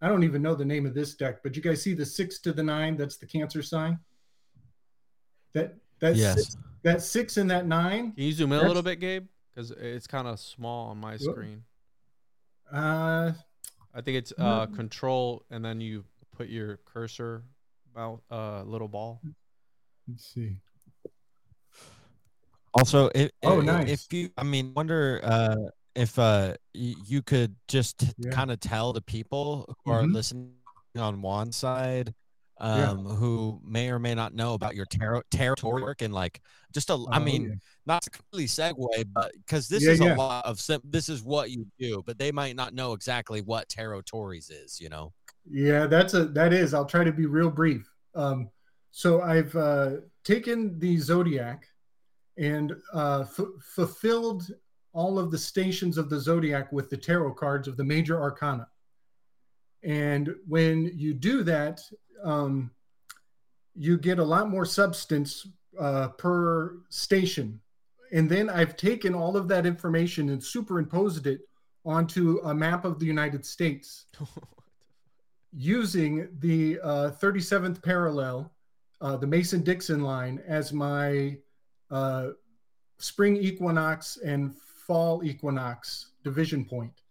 [0.00, 2.38] I don't even know the name of this deck, but you guys see the six
[2.40, 2.96] to the nine.
[2.96, 3.98] That's the Cancer sign.
[5.56, 6.34] That that's Yes.
[6.34, 8.12] six, that six and that nine.
[8.12, 9.26] Can you zoom in a little bit, Gabe?
[9.54, 11.64] Because it's kind of small on my screen.
[12.70, 13.32] Uh,
[13.94, 14.44] I think it's No.
[14.44, 16.04] uh control and then you
[16.36, 17.42] put your cursor
[17.90, 19.22] about a uh, little ball.
[20.06, 20.60] let's see.
[22.74, 23.88] Also, if, Oh, if, nice.
[23.88, 25.56] if you, I mean, wonder uh,
[25.94, 28.28] if uh, you could just Yeah.
[28.30, 30.12] kind of tell the people who are Mhm.
[30.12, 30.52] listening
[30.98, 32.12] on one side,
[32.60, 32.90] Yeah.
[32.90, 36.40] um, who may or may not know about your tarot territory work and like
[36.72, 37.54] just a, I Oh, mean, yeah.
[37.84, 40.14] not to completely segue, but because this Yeah, is yeah.
[40.14, 43.42] a lot of sim- this is what you do, but they might not know exactly
[43.42, 45.12] what Tarot-tories is, you know.
[45.48, 46.74] Yeah, that's a that is.
[46.74, 47.88] I'll try to be real brief.
[48.14, 48.48] Um,
[48.90, 51.66] so I've uh, taken the zodiac
[52.38, 54.50] and uh, f- fulfilled
[54.92, 58.66] all of the stations of the zodiac with the tarot cards of the major arcana.
[59.82, 61.80] And when you do that,
[62.22, 62.70] um,
[63.74, 65.46] you get a lot more substance
[65.78, 67.60] uh, per station.
[68.12, 71.40] And then I've taken all of that information and superimposed it
[71.84, 74.06] onto a map of the United States
[75.52, 78.52] using the uh, 37th parallel,
[79.00, 81.36] uh, the Mason Dixon line, as my
[81.90, 82.28] uh,
[82.98, 87.02] spring equinox and fall equinox division point.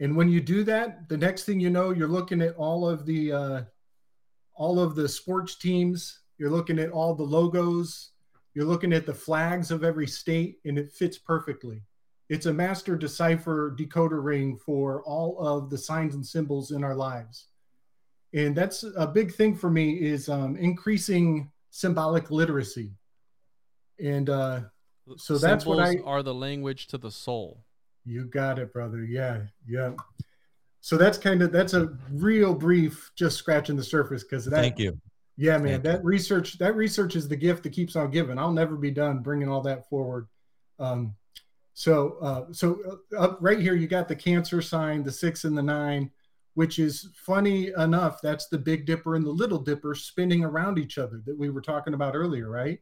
[0.00, 3.06] And when you do that, the next thing you know, you're looking at all of
[3.06, 3.62] the uh,
[4.54, 6.20] all of the sports teams.
[6.38, 8.10] You're looking at all the logos.
[8.54, 11.82] You're looking at the flags of every state, and it fits perfectly.
[12.28, 16.94] It's a master decipher decoder ring for all of the signs and symbols in our
[16.94, 17.46] lives
[18.36, 22.90] and that's a big thing for me is um, increasing symbolic literacy
[23.98, 24.60] and uh,
[25.16, 27.64] So that's what Symbols I- are the language to the soul.
[28.06, 29.04] You got it brother.
[29.04, 29.92] Yeah yeah.
[30.80, 34.78] So that's kind of that's a real brief just scratching the surface because that Thank
[34.78, 34.98] you.
[35.36, 38.38] yeah man Thank that research that research is the gift that keeps on giving.
[38.38, 40.28] I'll never be done bringing all that forward.
[40.78, 41.14] Um,
[41.76, 42.80] so uh, so
[43.12, 46.10] uh, up right here you got the cancer sign the six and the nine
[46.54, 50.96] which is funny enough that's the big dipper and the little dipper spinning around each
[50.96, 52.80] other that we were talking about earlier right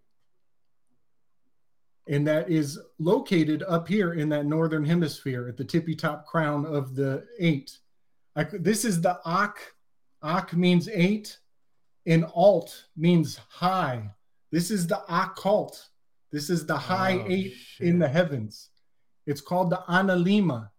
[2.06, 6.66] and that is located up here in that northern hemisphere at the tippy top crown
[6.66, 7.78] of the eight
[8.36, 9.58] I, this is the Ak.
[10.22, 11.38] Ak means eight,
[12.06, 14.10] and alt means high.
[14.50, 15.88] This is the occult.
[16.32, 17.86] This is the high Oh, eight shit.
[17.86, 18.70] in the heavens.
[19.26, 20.70] It's called the Analemma.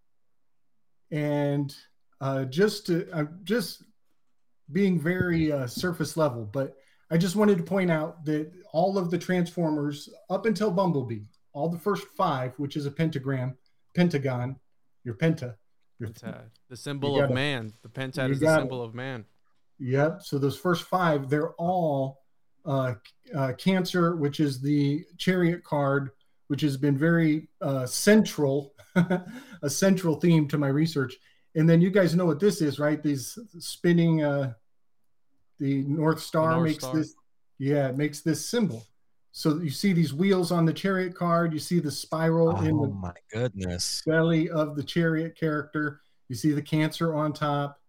[1.11, 1.73] And
[2.19, 3.83] uh, just to, I'm just
[4.71, 6.75] being very uh, surface level, but
[7.11, 11.69] I just wanted to point out that all of the Transformers, up until Bumblebee, all
[11.69, 13.57] the first five, which is a pentagram,
[13.95, 14.57] pentagon,
[15.03, 15.55] your penta.
[15.97, 17.71] Your, Pentad, the symbol of man.
[17.81, 18.61] The pentad is the got it.
[18.63, 19.23] symbol of man.
[19.79, 20.23] Yep.
[20.23, 22.21] So those first five, they're all
[22.65, 22.95] uh,
[23.33, 26.09] uh, Cancer, which is the chariot card,
[26.47, 28.73] which has been very uh, central,
[29.61, 31.15] a central theme to my research.
[31.55, 33.01] And then you guys know what this is, right?
[33.01, 34.53] These spinning, uh,
[35.59, 36.95] the North Star North makes Star.
[36.95, 37.15] this,
[37.59, 38.83] yeah, it makes this symbol.
[39.31, 42.85] So you see these wheels on the chariot card, you see the spiral in Oh
[42.87, 44.01] the my goodness.
[44.05, 45.99] belly of the chariot character.
[46.29, 47.79] You see the cancer on top.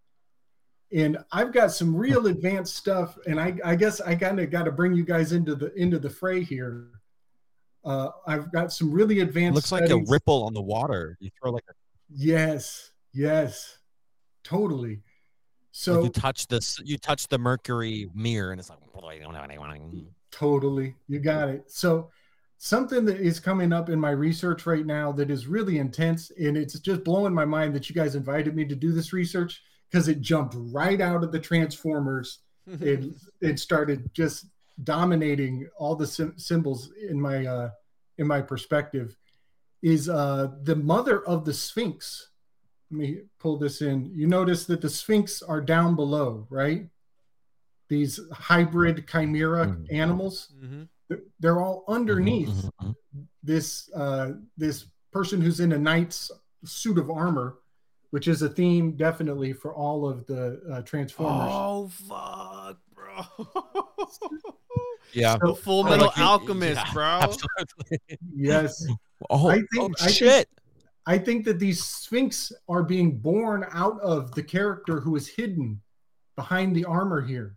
[0.92, 4.64] And I've got some real advanced stuff, and I, I guess I kind of got
[4.64, 6.88] to bring you guys into the into the fray here.
[7.84, 9.54] Uh, I've got some really advanced.
[9.54, 11.16] looks like a ripple on the water.
[11.20, 11.72] You throw like a
[12.08, 13.78] Yes, yes,
[14.44, 15.02] totally.
[15.76, 18.78] Like So you touch this you touch the mercury mirror and it's like
[20.36, 20.94] Totally.
[21.08, 21.70] You got it.
[21.70, 22.10] So,
[22.58, 26.56] something that is coming up in my research right now that is really intense, and
[26.56, 30.08] it's just blowing my mind that you guys invited me to do this research because
[30.08, 32.40] it jumped right out of the Transformers.
[32.66, 34.46] It, it started just
[34.84, 37.70] dominating all the sym- symbols in my uh,
[38.18, 39.16] in my perspective.
[39.82, 42.28] Is uh, the mother of the Sphinx?
[42.90, 44.12] Let me pull this in.
[44.14, 46.88] You notice that the Sphinx are down below, right?
[47.88, 49.92] These hybrid chimera Mhm.
[49.92, 55.78] animals hmm they're- they're all underneath Mhm, mhm, this uh, this person who's in a
[55.78, 56.32] knight's
[56.64, 57.58] suit of armor,
[58.10, 61.48] which is a theme definitely for all of the uh, Transformers.
[61.52, 63.22] Oh fuck, bro!
[65.12, 65.36] Yeah.
[65.40, 67.04] the Full Metal like Alchemist, yeah, bro.
[67.04, 68.18] Absolutely.
[68.34, 68.84] Yes,
[69.30, 70.48] Oh, I think- oh I think- shit.
[71.06, 75.80] I think that these Sphinx are being born out of the character who is hidden
[76.34, 77.56] behind the armor here,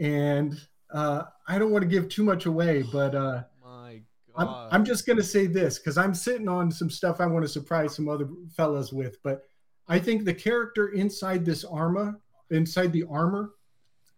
[0.00, 0.60] and
[0.92, 3.14] uh, I don't want to give too much away, but.
[3.14, 4.00] Uh, My
[4.34, 7.44] I'm, I'm just going to say this because I'm sitting on some stuff I want
[7.44, 9.22] to surprise some other fellas with.
[9.22, 9.42] But
[9.88, 12.18] I think the character inside this armor,
[12.50, 13.50] inside the armor,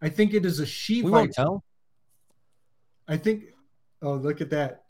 [0.01, 1.65] I think it is a she we won't tell.
[3.09, 3.45] I think.
[4.03, 4.85] Oh, look at that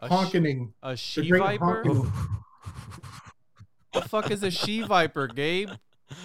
[0.00, 0.74] a, sh- honking.
[0.82, 1.84] a she great viper.
[4.10, 4.28] Honking.
[4.28, 5.70] the fuck is a she viper, Gabe?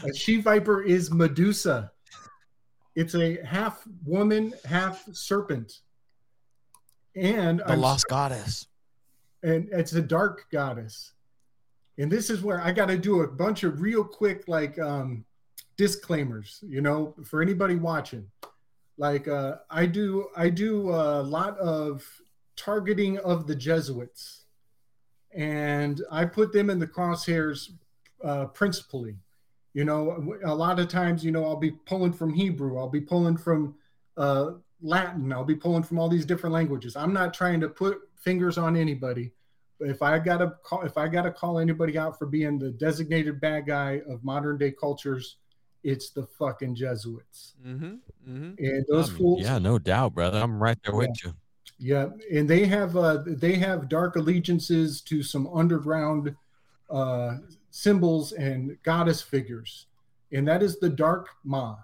[0.04, 1.92] A she viper is Medusa.
[2.96, 5.82] It's a half woman, half serpent,
[7.16, 8.68] and The I'm lost goddess.
[9.44, 11.14] and it's a dark goddess
[11.98, 15.24] and this is where i got to do a bunch of real quick like um
[15.78, 18.26] disclaimers you know for anybody watching
[18.98, 22.04] like uh i do i do a lot of
[22.56, 24.45] targeting of the jesuits
[25.36, 27.72] and i put them in the crosshairs
[28.24, 29.16] uh principally
[29.74, 33.02] you know a lot of times you know i'll be pulling from hebrew i'll be
[33.02, 33.76] pulling from
[34.18, 38.00] uh latin i'll be pulling from all these different languages i'm not trying to put
[38.16, 39.32] fingers on anybody
[39.80, 43.68] if I gotta call, if I gotta call anybody out for being the designated bad
[43.68, 45.38] guy of modern day cultures,
[45.84, 47.56] it's the fucking Jesuits.
[47.66, 47.96] Mm-hmm.
[48.30, 48.52] Mm-hmm.
[48.58, 50.40] And those I mean, fools, yeah, no doubt, brother.
[50.40, 51.34] I'm right there with you.
[51.78, 56.36] Yeah, and they have uh, they have dark allegiances to some underground
[56.90, 57.38] uh,
[57.70, 59.88] symbols and goddess figures,
[60.32, 61.76] and that is the Dark Ma.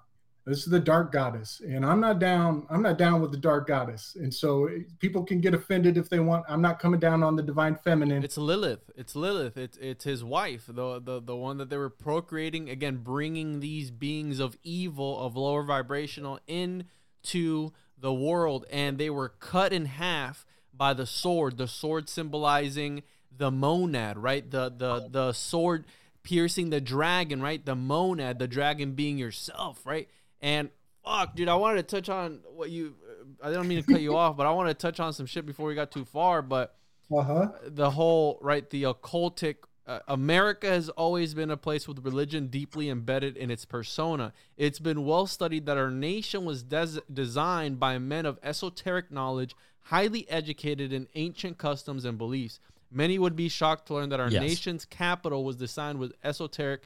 [0.45, 2.65] This is the dark goddess, and I'm not down.
[2.71, 6.09] I'm not down with the dark goddess, and so eh, people can get offended if
[6.09, 6.45] they want.
[6.49, 8.23] I'm not coming down on the divine feminine.
[8.23, 8.89] It's Lilith.
[8.95, 9.55] It's Lilith.
[9.55, 13.91] It's it's his wife, the the the one that they were procreating again, bringing these
[13.91, 17.71] beings of evil of lower vibrational into
[18.01, 21.57] the world, and they were cut in half by the sword.
[21.57, 23.03] The sword symbolizing
[23.35, 24.49] the monad, right?
[24.49, 25.85] The the the sword
[26.23, 27.65] piercing the dragon, right?
[27.65, 30.07] The monad, the dragon being yourself, right?
[30.41, 30.69] And
[31.05, 32.95] fuck, dude, I wanted to touch on what you.
[33.43, 35.45] I don't mean to cut you off, but I want to touch on some shit
[35.45, 36.75] before we got too far, but
[37.15, 37.47] Uh huh.
[37.67, 39.55] the whole right the occultic
[39.91, 44.31] uh, america has always been a place with religion deeply embedded in its persona.
[44.57, 49.55] It's been well studied that our nation was des- designed by men of esoteric knowledge
[49.85, 52.59] highly educated in ancient customs and beliefs.
[52.91, 54.41] Many would be shocked to learn that our Yes.
[54.41, 56.81] nation's capital was designed with esoteric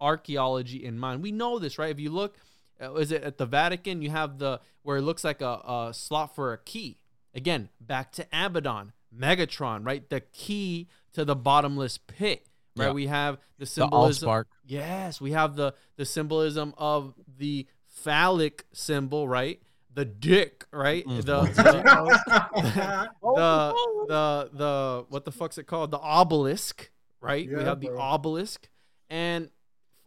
[0.00, 1.22] archaeology in mind.
[1.22, 1.90] We know this right?
[1.90, 2.36] If you look
[2.82, 4.02] uh, is it at the vatican?
[4.02, 6.98] You have the where it looks like a, a slot for a key.
[7.34, 10.08] Again, back to Abaddon, Megatron, right?
[10.08, 12.46] The key to the bottomless pit,
[12.76, 12.86] right?
[12.86, 12.92] Yeah.
[12.92, 14.28] We have the The symbolism.
[14.28, 14.44] Allspark.
[14.64, 19.60] yes, we have the the symbolism of the phallic symbol, right?
[19.92, 21.04] The dick, right?
[21.04, 21.16] Mm.
[21.16, 23.74] The, the, the
[24.08, 25.90] the the what the fuck's it called?
[25.90, 26.90] The obelisk,
[27.20, 27.46] right?
[27.48, 28.68] we Yeah, have the obelisk,
[29.08, 29.50] and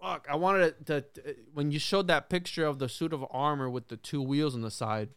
[0.01, 3.69] fuck, I wanted to, to when you showed that picture of the suit of armor
[3.69, 5.09] with the two wheels on the side.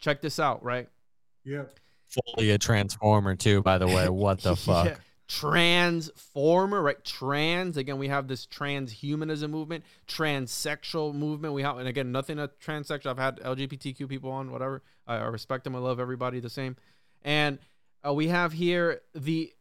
[0.00, 0.88] Check this out, right?
[1.44, 1.64] yeah.
[2.08, 3.62] fully a transformer too.
[3.62, 4.86] By the way, what the fuck?
[4.86, 4.96] Yeah.
[5.28, 7.04] Transformer, right?
[7.04, 7.76] Trans.
[7.76, 11.52] Again, we have this transhumanism movement, transsexual movement.
[11.52, 13.06] We have, and again, nothing a transsexual.
[13.10, 14.82] I've had LGBTQ people on, whatever.
[15.06, 15.76] I, I respect them.
[15.76, 16.76] I love everybody the same.
[17.22, 17.58] And
[18.06, 19.52] uh, we have here the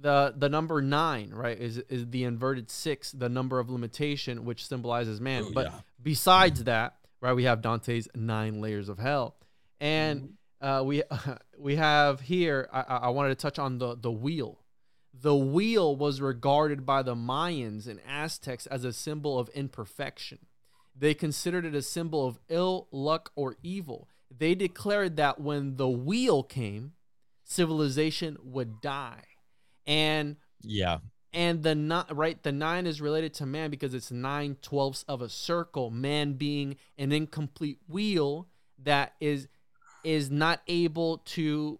[0.00, 1.58] the the number nine, right?
[1.58, 5.46] Is is the inverted six, the number of limitation, which symbolizes man.
[5.48, 5.80] Oh, but yeah.
[6.02, 9.36] besides that, right, we have Dante's nine layers of hell,
[9.80, 11.02] and uh, we
[11.58, 12.68] we have here.
[12.72, 14.59] I I wanted to touch on the the wheel.
[15.12, 20.38] The wheel was regarded by the Mayans and Aztecs as a symbol of imperfection.
[20.96, 24.08] They considered it a symbol of ill luck or evil.
[24.36, 26.92] They declared that when the wheel came,
[27.44, 29.24] civilization would die.
[29.86, 30.98] And Yeah.
[31.32, 35.22] and the nine right the nine is related to man because it's nine twelfths of
[35.22, 39.48] a circle man being an incomplete wheel that is
[40.04, 41.78] is not able to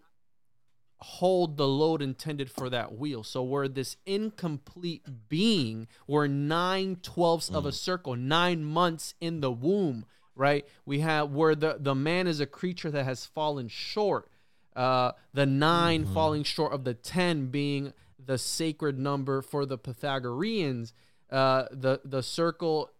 [1.02, 7.48] hold the load intended for that wheel so we're this incomplete being we're nine twelfths
[7.50, 10.04] of a circle nine months in the womb
[10.34, 14.28] right we have where the the man is a creature that has fallen short
[14.76, 17.92] uh, the 9 falling short of the 10 being
[18.24, 20.92] the sacred number for the Pythagoreans.
[21.30, 22.90] Uh, the the circle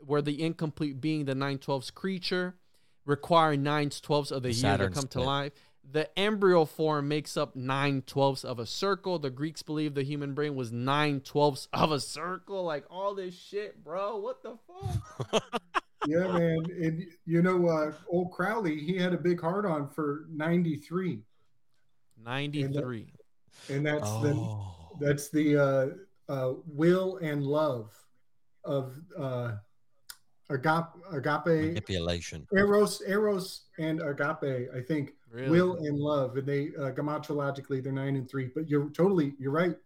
[0.00, 2.54] where the incomplete being the 9 12ths creature
[3.04, 5.52] requiring 9 12ths of the, year to Saturn come to life.
[5.92, 9.18] The embryo form makes up 9 12ths of a circle.
[9.20, 12.64] The Greeks believed the human brain was 9 12ths of a circle.
[12.64, 14.16] Like all this shit, bro.
[14.18, 14.56] What the
[15.30, 15.62] fuck?
[16.08, 16.58] Yeah, man.
[16.80, 21.20] And you know, uh, old Crowley, he had a big heart on for 93.
[22.24, 23.12] 93.
[23.70, 24.22] And that's Oh.
[24.98, 27.90] the that's the uh, uh, will and love
[28.64, 29.56] of uh,
[30.48, 32.46] agape, agape, Manipulation.
[32.54, 34.68] eros, eros, and agape.
[34.74, 35.50] I think Really?
[35.50, 38.50] will and love, and they uh, gematrologically they're nine and three.
[38.54, 39.76] But you're totally you're right.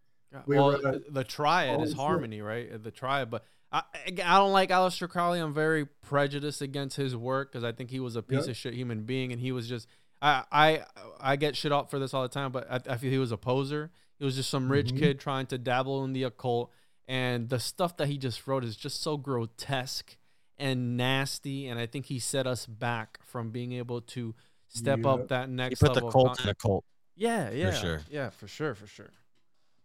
[0.46, 2.70] We well, were, uh, the- triad is harmony, right?
[2.72, 5.40] Uh, The triad, but I, I don't like Aleister Crowley.
[5.40, 8.48] I'm very prejudiced against his work because I think he was a piece Yep.
[8.48, 9.88] of shit human being, and he was just
[10.22, 10.84] I I
[11.20, 13.32] I get shit up for this all the time, but I, I feel he was
[13.32, 13.90] a poser.
[14.18, 14.98] He was just some rich Mhm.
[14.98, 16.70] kid trying to dabble in the occult,
[17.08, 20.16] and the stuff that he just wrote is just so grotesque
[20.58, 21.66] and nasty.
[21.66, 24.34] And I think he set us back from being able to
[24.70, 25.06] step Yep.
[25.06, 26.08] up that He next put the level.
[26.08, 26.84] of cult con- in a cult.
[27.16, 28.00] yeah, yeah, sure.
[28.10, 29.10] yeah, for sure, for sure.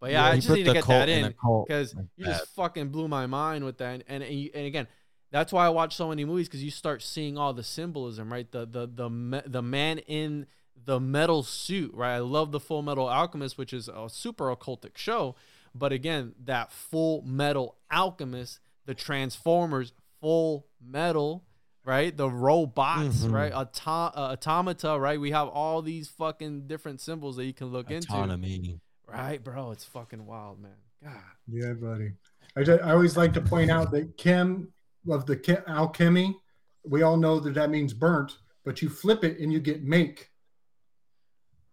[0.00, 2.06] But Yeah, yeah, I just need to get that in in a cult because like
[2.16, 4.02] you just fucking blew my mind with that.
[4.08, 4.88] And and, and again,
[5.30, 8.50] that's why I watch so many movies because you start seeing all the symbolism, right?
[8.50, 10.46] The the the me- the man in
[10.84, 12.16] the metal suit, right?
[12.16, 15.34] I love the Full Metal Alchemist, which is a super occultic show.
[15.74, 21.42] But again, that Full Metal Alchemist, the Transformers, Full Metal,
[21.86, 22.14] right?
[22.14, 23.32] The robots, Mhm.
[23.32, 23.52] right?
[23.52, 25.18] Auto- uh, automata, right?
[25.20, 28.08] We have all these fucking different symbols that you can look into.
[28.12, 28.80] Autonomy.
[29.06, 29.70] Right, bro.
[29.70, 30.74] It's fucking wild, man.
[31.02, 31.22] God.
[31.46, 32.12] Yeah, buddy.
[32.56, 34.72] I, ju- I always like to point out that chem
[35.08, 36.36] of the chem, alchemy,
[36.84, 40.30] we all know that that means burnt, but you flip it and you get make,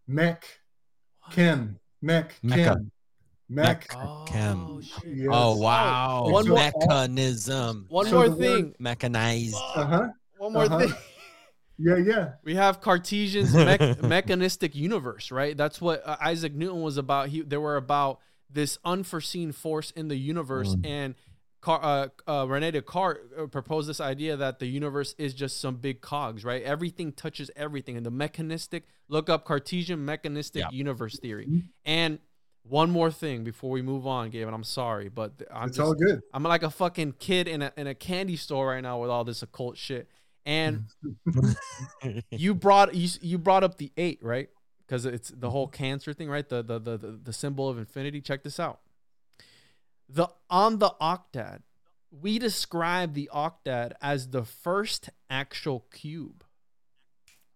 [0.08, 0.46] mech,
[1.32, 2.64] chem, mech, Mecca.
[2.76, 2.92] chem,
[3.50, 3.88] mech.
[3.96, 4.82] Oh, Chem.
[5.06, 5.28] Yes.
[5.32, 6.28] Oh wow.
[6.30, 7.86] One more- Mechanism.
[7.90, 8.76] One So more the word- thing.
[8.80, 9.56] Mechanized.
[9.76, 10.08] Uh huh.
[10.38, 10.80] One more uh-huh.
[10.80, 10.94] thing.
[11.80, 12.30] Yeah, yeah.
[12.44, 15.58] We have Cartesian's mech- mechanistic universe, right?
[15.58, 17.30] That's what uh, Isaac Newton was about.
[17.30, 20.86] He they were about this unforeseen force in the universe, Mm.
[20.86, 21.16] and
[21.62, 21.80] Car-
[22.28, 26.00] uh, uh, Rene Descartes uh, proposed this idea that the universe is just some big
[26.00, 26.62] cogs, right?
[26.62, 28.84] Everything touches everything, and the mechanistic.
[29.10, 30.70] Look up Cartesian mechanistic Yeah.
[30.72, 31.48] universe theory.
[31.48, 31.64] Mhm.
[31.86, 32.20] And
[32.64, 35.86] one more thing before we move on, Gabe, and I'm sorry, but I'm It's just
[35.86, 36.22] all good.
[36.34, 39.24] I'm like a fucking kid in a in a candy store right now with all
[39.24, 40.10] this occult shit.
[40.46, 40.86] And
[42.32, 44.50] you brought you you brought up the eight, right?
[44.86, 46.48] Because it's the whole cancer thing, right?
[46.48, 48.22] The, the the the the symbol of infinity.
[48.22, 48.80] Check this out.
[50.08, 51.62] The on the octad,
[52.12, 56.44] we describe the octad as the first actual cube.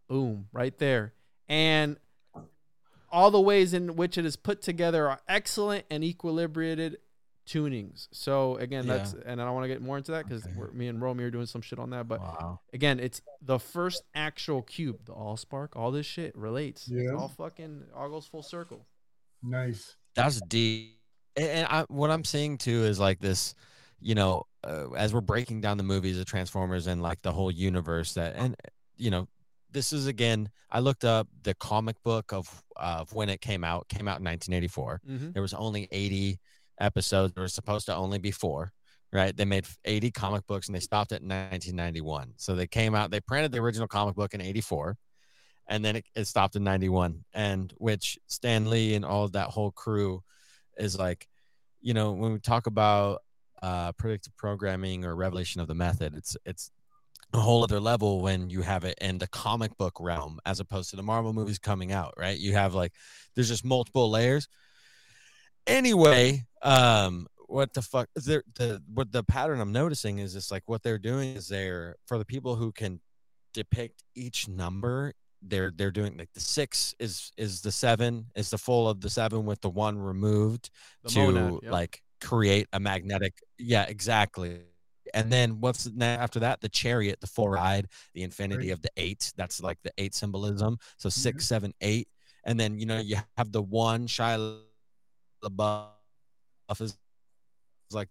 [0.08, 1.14] Boom, right there.
[1.50, 1.98] And
[3.18, 6.96] all the ways in which it is put together are excellent and equilibrated
[7.48, 8.08] tunings.
[8.12, 8.98] So again, Yeah.
[8.98, 10.56] that's and I don't want to get more into that because Okay.
[10.74, 12.08] me and Romy are doing some shit on that.
[12.08, 12.60] But wow.
[12.74, 15.06] again, it's the first actual cube.
[15.06, 16.88] The all spark, all this shit relates.
[16.88, 17.18] It's Yeah.
[17.18, 18.86] all fucking all goes full circle.
[19.42, 19.96] Nice.
[20.16, 20.94] That's deep.
[21.36, 23.56] And- And I, what I'm seeing too is like this,
[24.00, 27.52] you know, uh, as we're breaking down the movies of Transformers and like the whole
[27.52, 28.56] universe that, and
[28.98, 29.28] you know,
[29.72, 33.88] this is again, I looked up the comic book of of when it came out.
[33.90, 35.02] Came out in 1984.
[35.08, 35.32] Mm-hmm.
[35.32, 36.40] There was only 80
[36.80, 37.34] episodes.
[37.34, 38.72] There was supposed to only be four.
[39.14, 39.36] Right?
[39.36, 42.34] They made 80 comic books and they stopped at 1991.
[42.38, 43.10] So they came out.
[43.10, 44.98] They printed the original comic book in 84.
[45.70, 49.48] and then it, it stopped in 91 and which stan lee and all of that
[49.50, 50.22] whole crew
[50.78, 51.28] is like
[51.82, 53.22] you know when we talk about
[53.62, 56.72] uh predictive programming or revelation of the method it's it's
[57.34, 60.90] a whole other level when you have it in the comic book realm as opposed
[60.90, 62.38] to the marvel movies coming out right?
[62.38, 62.94] You have like
[63.36, 64.48] there's just multiple layers.
[65.66, 70.52] Anyway um what the fuck is there the what the pattern i'm noticing is just
[70.52, 73.00] like what they're doing is they're for the people who can
[73.54, 78.58] depict each number they're they're doing like the six is is the seven is the
[78.58, 80.70] full of the seven with the one removed
[81.04, 81.72] The to monad, yep.
[81.72, 84.62] like create a magnetic yeah exactly
[85.14, 89.34] and then what's after that the chariot the ride the infinity of the eight.
[89.38, 90.78] That's like the eight symbolism.
[90.98, 92.08] So six seven eight.
[92.46, 94.60] And then you know you have the one Shia
[95.44, 96.98] LaBeouf is
[97.92, 98.10] like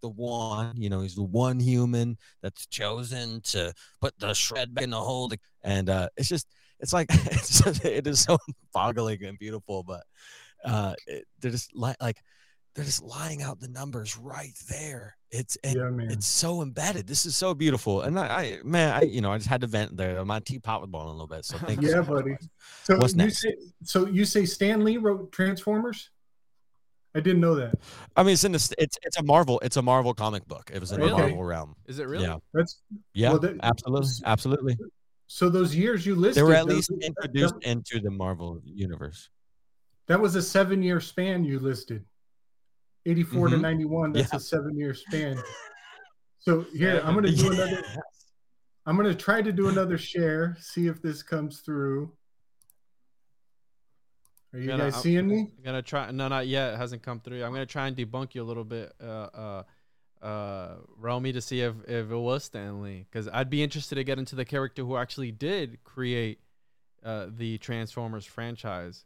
[0.00, 4.84] the one, you know, he's the one human that's chosen to put the shred back
[4.84, 5.30] in the hole.
[5.62, 8.38] And uh, it's just, it's like, it's just, it is so
[8.72, 10.02] boggling and beautiful, but
[10.64, 12.22] uh, it, they're just li- like,
[12.74, 15.16] they're just lying out the numbers right there.
[15.32, 16.10] It's, and Yeah, man.
[16.10, 17.06] it's so embedded.
[17.06, 18.02] This is so beautiful.
[18.02, 20.24] And I, I, man, I, you know, I just had to vent there.
[20.24, 21.44] My teapot was boiling a little bit.
[21.44, 21.88] So thank you.
[21.88, 22.30] Yeah, so buddy.
[22.30, 22.48] boys.
[22.84, 23.42] So What's you next?
[23.42, 26.10] say so you say Stan Lee wrote Transformers?
[27.12, 27.74] I didn't know that.
[28.16, 30.70] I mean, it's in this, it's, it's a Marvel, it's a Marvel comic book.
[30.72, 31.10] It was in Okay.
[31.10, 31.74] the Marvel realm.
[31.86, 32.24] Is it really?
[32.24, 32.36] Yeah.
[32.54, 32.78] That's
[33.14, 34.78] Yeah, Well, that- absolutely, absolutely.
[35.26, 36.36] so those years you listed.
[36.44, 39.28] They were at those- least introduced That, into the Marvel universe.
[40.06, 42.04] that was a seven-year span you listed.
[43.06, 43.60] 84 to Mhm.
[43.60, 44.12] 91.
[44.12, 44.36] That's Yeah.
[44.36, 45.42] a seven-year span.
[46.42, 47.82] So here, I'm gonna do another.
[48.86, 50.56] I'm gonna try to do another share.
[50.58, 52.16] See if this comes through.
[54.54, 55.40] Are you Gonna- guys I'm- seeing me?
[55.58, 56.10] I'm gonna try.
[56.10, 56.72] No, not yet.
[56.74, 57.44] It hasn't come through.
[57.44, 59.04] I'm gonna try and debunk you a little bit, uh,
[60.22, 64.04] uh, uh, Romy, to see if if it was Stanley, because I'd be interested to
[64.04, 66.40] get into the character who actually did create
[67.02, 69.04] uh, the Transformers franchise.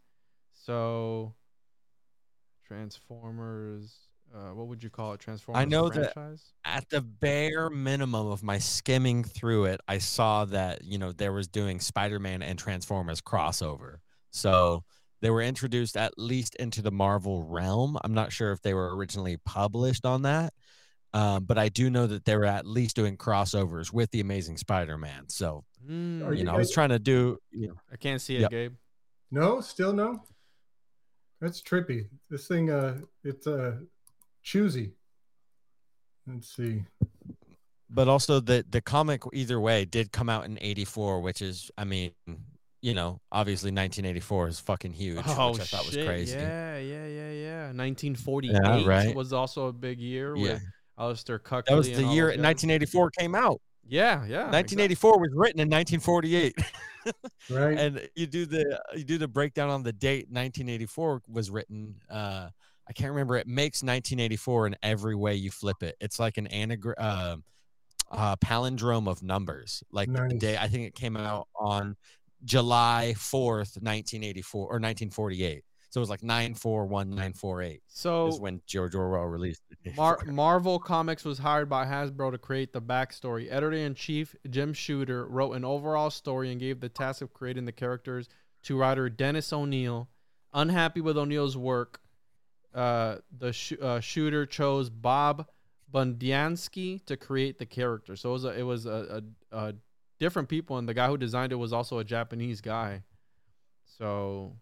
[0.52, 1.34] So,
[2.64, 3.94] Transformers.
[4.34, 5.20] Uh, what would you call it?
[5.20, 5.60] Transformers.
[5.60, 6.52] I know that- franchise?
[6.64, 11.32] At the bare minimum of my skimming through it, I saw that you know there
[11.32, 13.98] was doing Spider-Man and Transformers crossover.
[14.30, 14.84] So
[15.20, 17.96] they were introduced at least into the Marvel realm.
[18.02, 20.52] I'm not sure if they were originally published on that,
[21.12, 24.56] um, but I do know that they were at least doing crossovers with the Amazing
[24.56, 25.28] Spider-Man.
[25.28, 25.92] So Are
[26.32, 28.50] you you know, I was trying to do you know I can't see it, Yep.
[28.50, 28.74] Gabe.
[29.30, 30.24] No, still no.
[31.44, 32.08] That's trippy.
[32.30, 33.76] This thing, uh, it's uh,
[34.42, 34.92] choosy.
[36.26, 36.82] Let's see.
[37.90, 41.84] but also the the comic either way did come out in 84 which is i
[41.84, 42.12] mean
[42.80, 46.06] you know obviously 1984 is fucking huge Oh which i thought was shit!
[46.06, 47.62] crazy Yeah, yeah, yeah, yeah.
[47.72, 49.14] 1948 right.
[49.14, 50.54] was also a big year Yeah.
[50.54, 50.62] with
[50.98, 51.64] Aleister Crowley.
[51.68, 54.50] that was the year 1984 came out Yeah, yeah.
[54.50, 56.54] 1984 was written in 1948
[57.50, 57.78] Right.
[57.78, 62.48] and you do the you do the breakdown on the date 1984 was written uh
[62.88, 65.96] i can't remember it makes 1984 in every way you flip it.
[66.00, 67.36] It's like an anagram uh,
[68.10, 69.82] uh palindrome of numbers.
[69.92, 71.96] Like the day i think it came out on
[72.44, 79.26] july 4th 1984 or 1948 so it was like 941948 So is when george orwell
[79.26, 83.46] released it Mar- Marvel Comics was hired by Hasbro to create the backstory.
[83.48, 87.64] Editor in chief Jim Shooter wrote an overall story and gave the task of creating
[87.64, 88.28] the characters
[88.64, 90.08] to writer Dennis O'Neil.
[90.52, 92.00] Unhappy with O'Neil's work,
[92.74, 95.46] uh, the sh- uh, shooter chose Bob
[95.92, 98.16] Budiansky to create the character.
[98.16, 99.22] So it was a, it was a,
[99.52, 99.74] a, a
[100.18, 103.04] different people, and the guy who designed it was also a Japanese guy.
[103.98, 104.56] So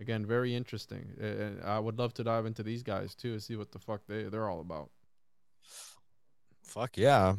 [0.00, 1.12] again, very interesting.
[1.20, 4.02] And I would love to dive into these guys too, and see what the fuck
[4.06, 4.90] they they're all about.
[6.62, 7.34] Fuck yeah.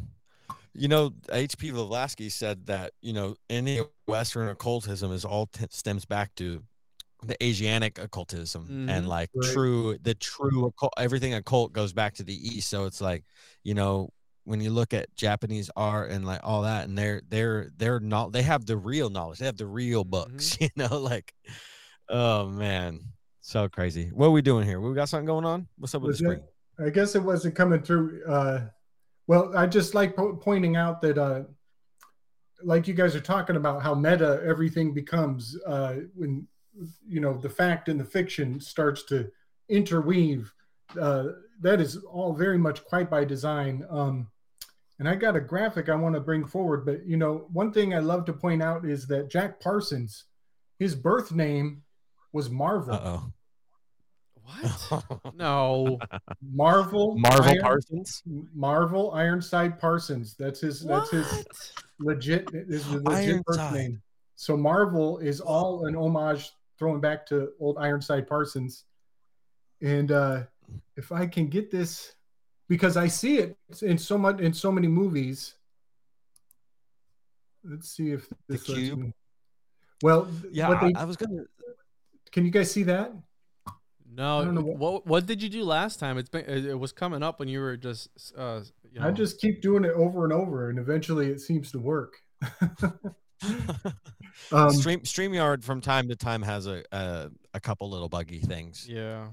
[0.73, 1.71] You know, H.P.
[1.71, 6.63] Blavatsky said that, you know, any Western occultism is all t- stems back to
[7.23, 8.89] the Asianic occultism Mhm.
[8.89, 9.51] and like Right.
[9.53, 12.69] true, the true occult, everything occult goes back to the East.
[12.69, 13.25] So it's like,
[13.63, 14.09] you know,
[14.45, 18.31] when you look at Japanese art and like all that, and they're, they're, they're not,
[18.31, 21.33] they have the real knowledge, they have the real books, you know, like,
[22.09, 23.01] oh man,
[23.41, 24.09] so crazy.
[24.13, 24.79] What are we doing here?
[24.79, 25.67] We got something going on?
[25.77, 26.43] What's up with Was the screen?
[26.85, 28.21] I guess it wasn't coming through.
[28.27, 28.61] Uh,
[29.27, 31.43] well, I just like po- pointing out that, uh,
[32.63, 36.47] like you guys are talking about how meta everything becomes uh, when
[37.07, 39.29] you know the fact and the fiction starts to
[39.69, 40.53] interweave.
[40.99, 41.29] Uh,
[41.61, 43.85] that is all very much quite by design.
[43.89, 44.27] Um,
[44.97, 47.93] and I got a graphic I want to bring forward, but you know, one thing
[47.93, 50.25] I love to point out is that Jack Parsons,
[50.77, 51.83] his birth name
[52.31, 52.93] was Marvel.
[52.93, 53.33] Uh oh.
[54.43, 55.03] What?
[55.35, 55.99] no.
[56.41, 57.15] Marvel.
[57.17, 58.23] Marvel Iron- Parsons?
[58.53, 60.35] Marvel Ironside Parsons.
[60.37, 60.81] That's his.
[60.83, 61.45] That's his
[61.99, 62.49] legit.
[62.49, 63.73] His legit birth Ironside.
[63.73, 64.01] name.
[64.35, 68.85] So Marvel is all an homage throwing back to old Ironside Parsons.
[69.81, 70.43] And uh,
[70.97, 72.15] if I can get this,
[72.69, 75.55] because I see it in so much in so many movies.
[77.63, 78.99] Let's see if this The Cube?
[78.99, 79.13] me-
[80.01, 81.43] Well, Yeah, they- I was gonna.
[82.31, 83.13] Can you guys see that?
[84.11, 86.17] No, I don't know what, what- what did you do last time?
[86.17, 88.61] It's been it it was coming up when you were just uh
[88.91, 91.79] you know, I just keep doing it over and over, and eventually it seems to
[91.79, 92.13] work.
[94.51, 98.87] um, Stream Streamyard from time to time has a a, a couple little buggy things.
[98.89, 99.27] yeah.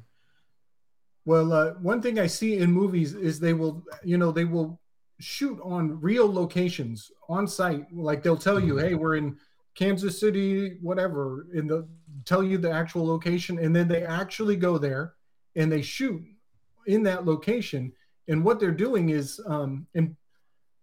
[1.25, 4.79] Well, uh, one thing I see in movies is they will, you know, they will
[5.19, 7.93] shoot on real locations on site.
[7.93, 9.37] Like they'll tell you, hey, we're in
[9.77, 11.89] Kansas City, whatever, and they'll
[12.25, 13.59] tell you the actual location.
[13.59, 15.15] And then they actually go there
[15.55, 16.23] and they shoot
[16.87, 17.93] in that location.
[18.29, 20.17] And what they're doing is, um, and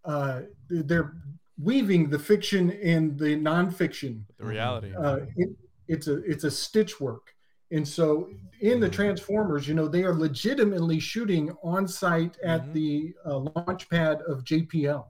[0.05, 1.15] uh, they're
[1.61, 4.93] weaving the fiction and the nonfiction The reality.
[4.95, 5.49] uh, it,
[5.87, 7.35] it's a it's a stitch work
[7.71, 8.29] and so
[8.61, 12.73] in the transformers you know they are legitimately shooting on site at Mhm.
[12.73, 15.05] the uh, launch pad of jpl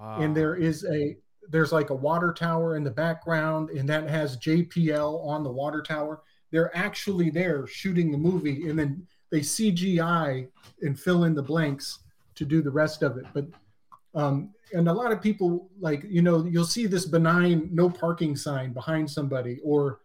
[0.00, 0.18] wow.
[0.20, 1.16] and there is a
[1.50, 5.82] there's like a water tower in the background and that has jpl on the water
[5.82, 6.22] tower.
[6.50, 10.48] They're actually there shooting the movie and then they cgi
[10.82, 12.00] and fill in the blanks
[12.36, 13.26] to do the rest of it.
[13.32, 13.46] But
[14.14, 18.36] um, and a lot of people like you know you'll see this benign no parking
[18.36, 20.00] sign behind somebody or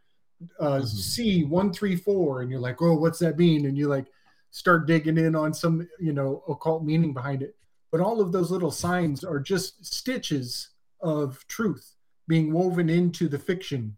[0.60, 3.66] uh, c 134 and you're like oh what's that mean?
[3.66, 4.08] And you like
[4.52, 7.56] start digging in on some you know occult meaning behind it.
[7.92, 10.71] But all of those little signs are just stitches
[11.02, 11.96] of truth
[12.28, 13.98] being woven into the fiction.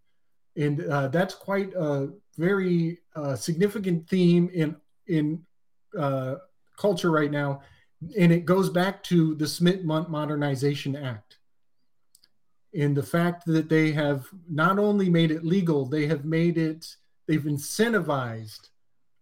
[0.56, 4.76] And uh, that's quite a very uh, significant theme in
[5.08, 5.44] in
[5.98, 6.36] uh,
[6.78, 7.62] culture right now.
[8.18, 11.38] And it goes back to the smith modernization act
[12.74, 16.96] and the fact that they have not only made it legal they have made it
[17.28, 18.70] they've incentivized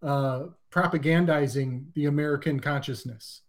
[0.02, 3.42] uh, propagandizing the american consciousness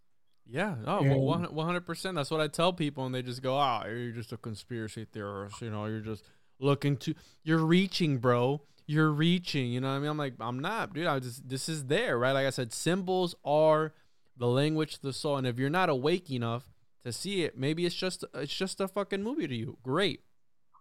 [0.53, 2.15] Yeah, oh, well, one hundred percent.
[2.15, 5.63] That's what I tell people, and they just go, "Ah, you're just a conspiracy theorist.
[5.63, 6.25] You know, you're just
[6.61, 8.61] looking to, you're reaching, bro.
[8.87, 9.73] You're reaching.
[9.73, 10.11] You know what I mean?
[10.11, 11.07] I'm like, I'm not, dude.
[11.07, 12.33] I just, this is there, right?
[12.33, 13.95] Like I said, symbols are
[14.37, 16.65] the language to the soul, and if you're not awake enough
[17.05, 19.79] to see it, maybe it's just, it's just a fucking movie to you.
[19.83, 20.21] Great,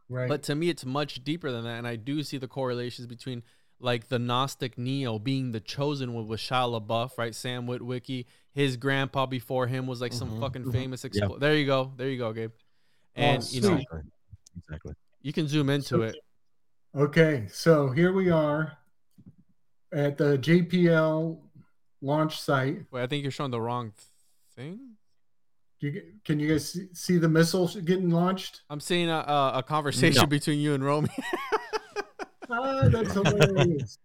[0.10, 3.08] right but to me, it's much deeper than that, and I do see the correlations
[3.08, 3.44] between
[3.84, 7.34] like the Gnostic Neo being the chosen one with Shia LaBeouf, right?
[7.36, 10.72] Sam Witwicky, his grandpa before him was like some Mhm, fucking mhm.
[10.72, 11.04] famous.
[11.04, 12.52] Expl- There you go, there you go, Gabe.
[12.54, 14.02] Oh, And you know, exactly.
[14.58, 14.94] Exactly.
[15.22, 16.16] you can zoom into So- it.
[16.94, 18.78] Okay, so here we are
[19.94, 21.40] at the JPL
[22.02, 22.84] launch site.
[22.92, 23.94] Wait, I think you're showing the wrong
[24.56, 24.96] thing.
[25.80, 28.62] You, can you guys see, see the missile getting launched?
[28.70, 30.28] I'm seeing a, a, a conversation No.
[30.28, 31.10] between you and Romy.
[32.50, 33.98] Ah, that's hilarious.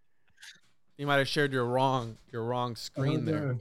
[0.96, 3.46] you might have shared your wrong your wrong screen oh, there.
[3.46, 3.60] God.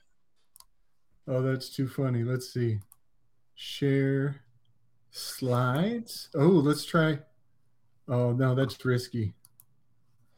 [1.27, 2.23] Oh, that's too funny.
[2.23, 2.79] Let's see.
[3.55, 4.41] Share
[5.11, 6.29] slides.
[6.35, 7.19] Oh, let's try.
[8.07, 9.33] Oh no, that's risky.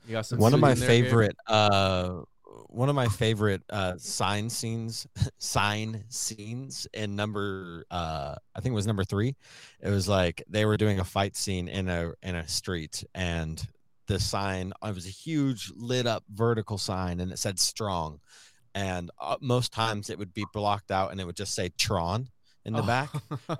[0.07, 2.21] You got some one of my there, favorite uh
[2.69, 5.05] one of my favorite uh sign scenes
[5.37, 9.35] sign scenes in number uh i think it was number three
[9.81, 13.67] it was like they were doing a fight scene in a in a street and
[14.07, 18.19] the sign it was a huge lit up vertical sign and it said strong
[18.75, 22.29] and uh, most times it would be blocked out and it would just say tron
[22.65, 22.85] in the Oh.
[22.85, 23.09] back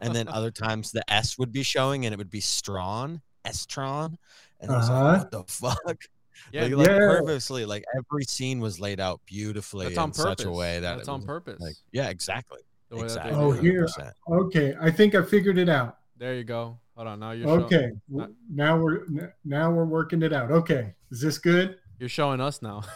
[0.02, 4.18] and then other times the s would be showing and it would be strawn s-tron
[4.60, 5.04] and I was Uh-huh.
[5.04, 5.98] like what the fuck
[6.52, 10.24] yeah, like, like purposely like every scene was laid out beautifully that's in on purpose.
[10.24, 11.60] such a way that that's it on purpose.
[11.62, 12.60] like yeah exactly
[12.90, 13.86] The way that exactly Oh, here.
[13.86, 14.12] 100%.
[14.46, 15.98] Okay, I think I figured it out.
[16.18, 16.80] There you go.
[16.96, 17.20] Hold on.
[17.20, 19.06] Now you're Okay, not- now we're
[19.46, 20.52] now we're working it out.
[20.52, 21.78] Okay, is this good?
[22.00, 22.84] you're showing us now.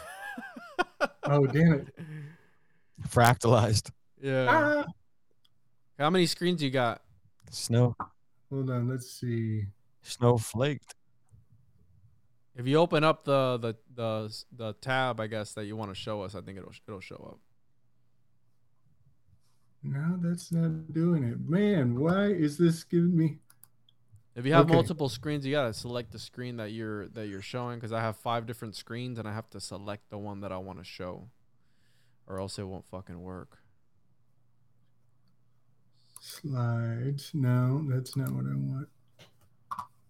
[1.24, 1.88] Oh damn it!
[3.10, 3.92] fractalized
[4.22, 4.46] yeah.
[4.50, 4.86] Ah!
[6.00, 7.02] How many screens you got?
[7.52, 7.96] snow
[8.52, 9.66] Hold on, let's see.
[10.02, 10.96] snowflaked
[12.56, 15.96] If you open up the the the the tab, I guess that you want to
[15.96, 17.40] show us, I think it'll it'll show up.
[20.22, 21.40] That's not doing it.
[21.50, 23.40] Man, why is this giving me?
[24.36, 24.74] If you have Okay.
[24.74, 28.16] multiple screens, you gotta select the screen that you're that you're showing because I have
[28.18, 31.30] five different screens and I have to select the one that I want to show,
[32.28, 33.58] or else it won't fucking work.
[36.20, 37.32] Slides.
[37.34, 38.88] No, that's not what I want.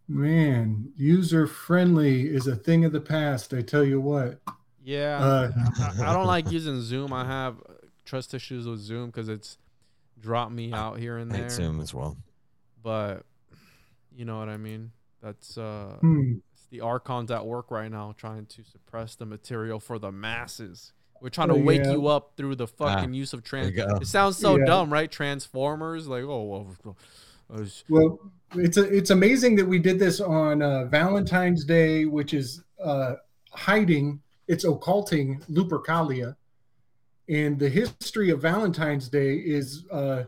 [0.08, 3.54] Man, user friendly is a thing of the past.
[3.54, 4.42] I tell you what.
[4.84, 5.52] Yeah, Uh,
[6.00, 7.14] I, I don't like using Zoom.
[7.14, 7.58] I have
[8.04, 9.58] trust issues with Zoom because it's
[10.22, 11.44] dropped me out here and I there.
[11.46, 12.18] hate zoom as well
[12.84, 13.26] But
[14.16, 14.92] you know what I mean.
[15.22, 16.36] That's uh, Hmm.
[16.54, 20.94] it's the archons at work right now, trying to suppress the material for the masses.
[21.22, 21.92] We're trying Oh, to wake yeah.
[21.92, 23.74] you up through the fucking use of trans.
[23.78, 24.66] It sounds so Yeah.
[24.66, 25.12] dumb, right?
[25.12, 26.96] Transformers, like oh well.
[27.90, 28.20] Well,
[28.56, 33.16] it's a, it's amazing that we did this on uh, Valentine's Day, which is uh,
[33.52, 36.36] hiding, it's occulting Lupercalia,
[37.32, 40.24] and the history of Valentine's Day is uh,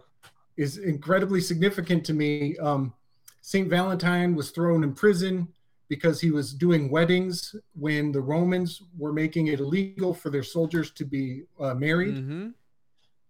[0.57, 2.57] is incredibly significant to me.
[2.57, 2.93] Um,
[3.41, 5.47] Saint Valentine was thrown in prison
[5.89, 10.91] because he was doing weddings when the Romans were making it illegal for their soldiers
[10.91, 12.15] to be uh, married.
[12.15, 12.53] Mhm.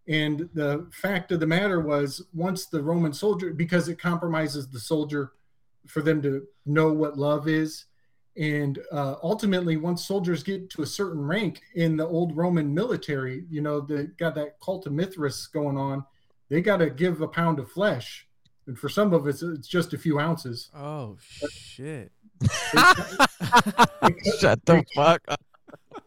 [0.08, 4.80] And the fact of the matter was, once the Roman soldier, because it compromises the
[4.80, 5.32] soldier
[5.88, 7.86] for them to know what love is.
[8.36, 13.46] And uh, ultimately, once soldiers get to a certain rank in the old Roman military,
[13.50, 16.04] you know, they got that cult of Mithras going on,
[16.50, 18.28] they got to give a pound of flesh.
[18.66, 20.70] And for some of us, it's just a few ounces.
[20.76, 21.18] Oh
[21.52, 22.12] shit!
[24.40, 25.42] Shut the fuck up.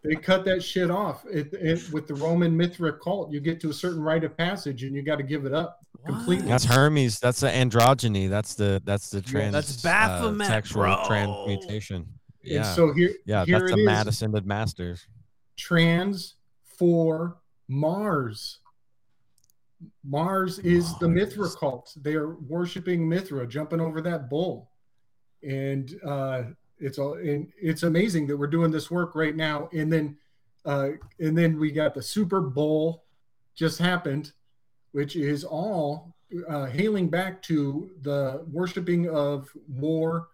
[0.03, 1.24] They cut that shit off.
[1.27, 4.85] It, it, with the Roman Mithra cult, you get to a certain rite of passage
[4.85, 6.48] and you got to give it up completely.
[6.48, 7.19] That's Hermes.
[7.19, 8.28] That's the androgyny.
[8.28, 9.53] That's the that's the trans.
[9.53, 11.03] That's uh, Baphomet, sexual bro.
[11.07, 12.07] transmutation.
[12.47, 13.44] And Yeah, so here, yeah.
[13.44, 13.85] here That's is.
[13.85, 15.06] Madison of Masters.
[15.56, 18.60] trans for Mars.
[20.05, 21.93] Mars is the Mithra cult.
[22.01, 24.70] They are worshiping Mithra, jumping over that bull,
[25.43, 26.44] and uh,
[26.78, 27.14] it's all.
[27.14, 29.68] And it's amazing that we're doing this work right now.
[29.73, 30.16] And then,
[30.64, 33.05] uh, and then we got the Super Bowl
[33.55, 34.32] just happened,
[34.93, 36.14] which is all
[36.48, 40.28] uh, hailing back to the worshiping of war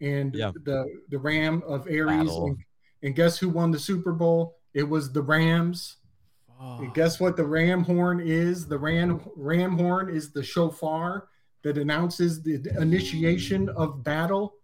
[0.00, 0.50] and Yeah.
[0.64, 2.30] the the Ram of Aries.
[2.30, 2.56] And,
[3.02, 4.56] and guess who won the Super Bowl?
[4.72, 5.96] It was the Rams.
[6.60, 8.66] And guess what the ram horn is?
[8.66, 11.28] The ram ram horn is the shofar
[11.62, 14.54] that announces the initiation of battle.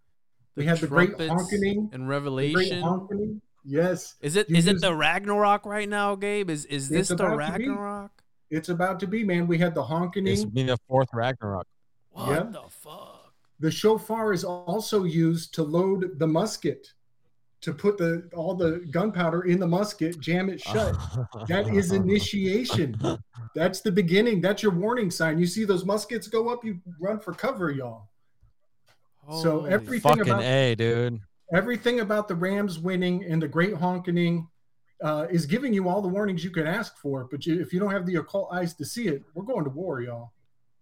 [0.55, 2.81] We had the great honking, and the great Revelation.
[2.81, 3.41] honking.
[3.63, 6.49] Yes, Is it You is it the Ragnarok right now, Gabe?
[6.49, 7.67] Is is this the about to be.
[7.67, 8.11] Ragnarok?
[8.49, 9.45] it's about to be, man.
[9.45, 10.49] We had the It's honking.
[10.49, 11.67] been the fourth Ragnarok.
[12.09, 12.43] What Yeah.
[12.51, 13.10] the fuck?
[13.61, 16.87] The shofar is also used to load the musket,
[17.61, 20.97] to put the all the gunpowder in the musket, jam it shut.
[21.47, 22.99] That is initiation.
[23.53, 24.41] That's the beginning.
[24.41, 25.37] That's your warning sign.
[25.37, 28.09] You see those muskets go up, you run for cover, y'all.
[29.41, 31.21] So everything Fucking about a, dude.
[31.53, 34.47] everything about the Rams winning and the great honking
[35.03, 37.27] uh, is giving you all the warnings you could ask for.
[37.29, 39.69] But you, if you don't have the occult eyes to see it, we're going to
[39.69, 40.33] war, y'all.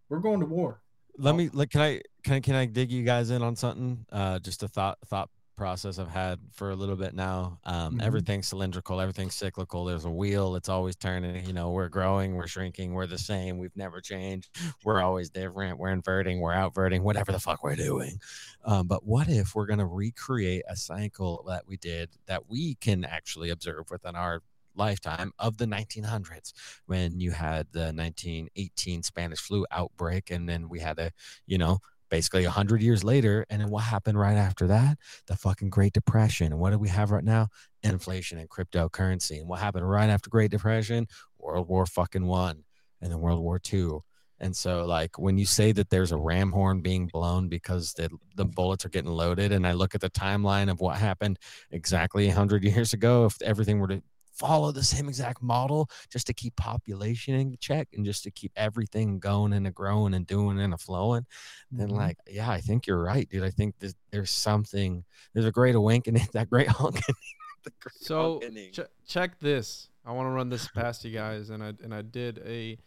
[0.08, 0.82] We're going to war.
[1.20, 1.50] Let me.
[1.54, 2.02] Like, can I?
[2.24, 2.40] Can I?
[2.40, 4.06] Can I dig you guys in on something?
[4.12, 7.60] Uh, just a thought thought process I've had for a little bit now.
[7.66, 8.04] Um, Mhm.
[8.04, 9.02] everything's cylindrical.
[9.02, 9.84] Everything's cyclical.
[9.84, 10.56] There's a wheel.
[10.56, 11.46] It's always turning.
[11.46, 12.36] You know, we're growing.
[12.36, 12.94] We're shrinking.
[12.94, 13.58] We're the same.
[13.58, 14.58] We've never changed.
[14.86, 15.78] We're always different.
[15.78, 16.40] We're inverting.
[16.40, 17.04] We're outverting.
[17.04, 18.22] Whatever the fuck we're doing.
[18.64, 23.04] Um, but what if we're gonna recreate a cycle that we did that we can
[23.04, 24.42] actually observe within our
[24.80, 26.54] lifetime of the 1900s
[26.88, 31.12] when you had the 1918 Spanish flu outbreak and then we had a
[31.46, 31.78] you know
[32.10, 34.98] basically 100 years later and then what happened right after that?
[35.28, 36.48] The fucking great depression.
[36.48, 37.50] And what do we have right now?
[37.84, 39.40] Inflation and cryptocurrency.
[39.40, 41.08] And what happened right after great depression?
[41.38, 42.64] World war fucking one
[43.02, 44.04] and then world war two.
[44.42, 48.10] And so like when you say that there's a ram horn being blown because the,
[48.36, 51.38] the bullets are getting loaded and i look at the timeline of what happened
[51.72, 54.02] exactly 100 years ago if everything were to
[54.40, 58.52] follow the same exact model just to keep population in check and just to keep
[58.56, 61.26] everything going and a growing and doing and a flowing
[61.72, 61.98] then Mhm.
[61.98, 65.04] like yeah i think you're right dude i think there's, there's something
[65.34, 67.16] there's a great awakening that great honking
[67.82, 68.40] great So
[68.72, 69.90] ch- check this.
[70.06, 72.78] I want to run this past you guys, and I and I did a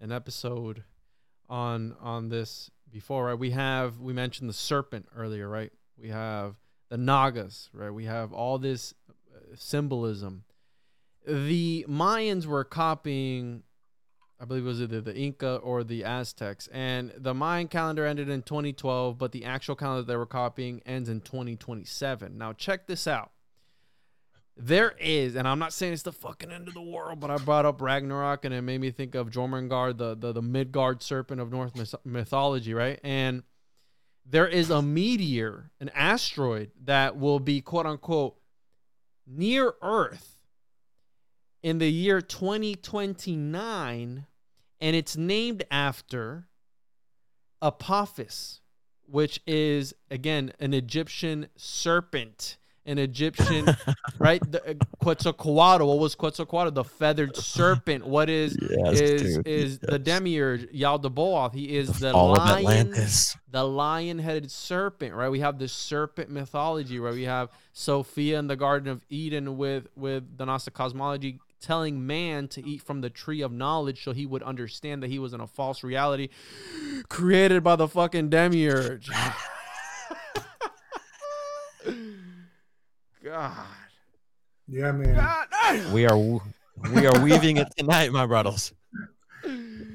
[0.00, 0.84] an episode
[1.48, 3.26] on on this before.
[3.26, 3.38] Right?
[3.38, 5.72] We have we mentioned the serpent earlier, right?
[5.98, 6.54] We have
[6.88, 7.90] the Nagas, right?
[7.90, 10.44] We have all this uh, symbolism.
[11.26, 13.62] The Mayans were copying,
[14.40, 18.28] I believe it was either the Inca or the Aztecs, and the Mayan calendar ended
[18.28, 22.38] in 2012, but the actual calendar they were copying ends in 2027.
[22.38, 23.32] Now check this out
[24.62, 27.36] there is, and I'm not saying it's the fucking end of the world, but I
[27.38, 31.40] brought up Ragnarok and it made me think of Jormungand, the the, the Midgard serpent
[31.40, 33.00] of Norse myth- mythology, right?
[33.02, 33.42] And
[34.26, 38.36] there is a meteor, an asteroid that will be quote unquote
[39.26, 40.36] near Earth
[41.62, 44.26] in the year 2029,
[44.80, 46.48] and it's named after
[47.62, 48.60] Apophis,
[49.06, 53.66] which is again an Egyptian serpent an Egyptian,
[54.18, 54.40] right?
[54.50, 55.86] The, uh, Quetzalcoatl.
[55.86, 56.72] What was Quetzalcoatl?
[56.72, 58.06] The feathered serpent.
[58.06, 60.00] What is Yes, is dude, is the yes.
[60.00, 61.54] demiurge Yaldabaoth?
[61.54, 62.94] He is the, of lion,
[63.50, 65.14] the lion-headed serpent.
[65.14, 65.28] Right?
[65.28, 66.98] We have the serpent mythology.
[66.98, 67.14] Right?
[67.14, 72.48] We have Sophia in the Garden of Eden with with the Gnostic cosmology telling man
[72.48, 75.40] to eat from the tree of knowledge so he would understand that he was in
[75.40, 76.28] a false reality
[77.08, 79.10] created by the fucking demiurge.
[83.22, 83.66] God.
[84.66, 85.92] Yeah, man.
[85.92, 88.72] We are we are weaving it tonight, my brothers.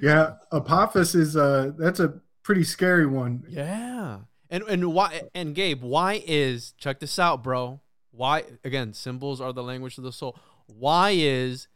[0.01, 3.43] Yeah, Apophis is uh that's a pretty scary one.
[3.49, 4.19] Yeah.
[4.49, 7.81] And and why and Gabe, why is check this out, bro.
[8.11, 10.37] Why again, symbols are the language of the soul.
[10.67, 11.67] Why is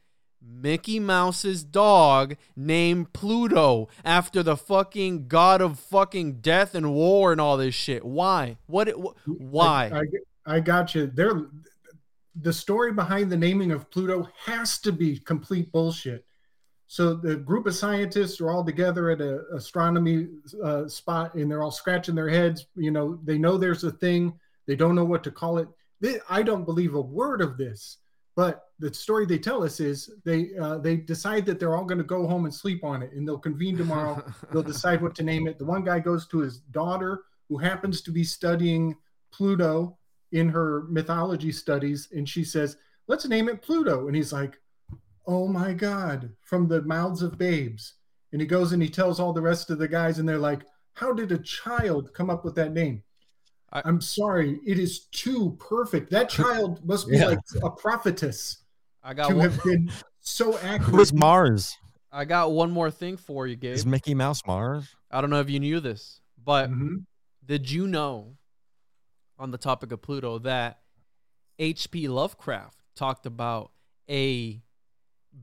[0.41, 7.41] Mickey Mouse's dog named Pluto after the fucking god of fucking death and war and
[7.41, 8.03] all this shit?
[8.05, 8.57] Why?
[8.65, 9.91] What it, wh- why?
[9.93, 11.07] I, I, I got you.
[11.07, 11.47] There,
[12.35, 16.25] the story behind the naming of Pluto has to be complete bullshit.
[16.87, 20.27] So the group of scientists are all together at a astronomy
[20.63, 22.65] uh, spot, and they're all scratching their heads.
[22.75, 24.33] You know, they know there's a thing.
[24.65, 25.67] They don't know what to call it.
[26.01, 27.97] They, I don't believe a word of this.
[28.39, 31.97] But the story they tell us is they uh, they decide that they're all going
[31.97, 34.23] to go home and sleep on it, and they'll convene tomorrow.
[34.53, 35.59] they'll decide what to name it.
[35.59, 38.95] The one guy goes to his daughter, who happens to be studying
[39.33, 39.97] Pluto
[40.31, 44.57] in her mythology studies, and she says, "Let's name it Pluto." And he's like,
[45.27, 47.95] "Oh my God!" From the mouths of babes.
[48.31, 50.63] And he goes and he tells all the rest of the guys, and they're like,
[50.93, 53.03] "How did a child come up with that name?"
[53.71, 56.09] I- I'm sorry, it is too perfect.
[56.11, 57.27] That child must be Yeah.
[57.27, 58.57] like a prophetess
[59.03, 60.81] I got to one, have been so accurate.
[60.95, 61.77] Who's Mars?
[62.11, 63.75] I got one more thing for you, Gabe.
[63.75, 64.95] Is Mickey Mouse Mars?
[65.11, 67.05] I don't know if you knew this, but Mhm.
[67.45, 68.37] Did you know,
[69.39, 70.81] on the topic of Pluto, that
[71.57, 72.07] H.P.
[72.07, 73.71] Lovecraft talked about
[74.07, 74.61] a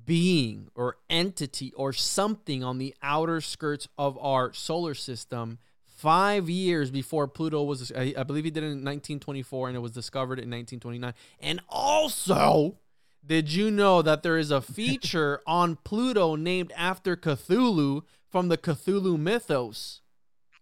[0.05, 5.59] being or entity or something on the outer skirts of our solar system
[5.97, 9.81] five years before Pluto was, I, I believe he did it in 1924 and it
[9.81, 11.15] was discovered in 1929.
[11.41, 12.77] And also,
[13.25, 18.59] did you know that there is a feature on Pluto named after Cthulhu from the
[18.59, 20.03] Cthulhu mythos?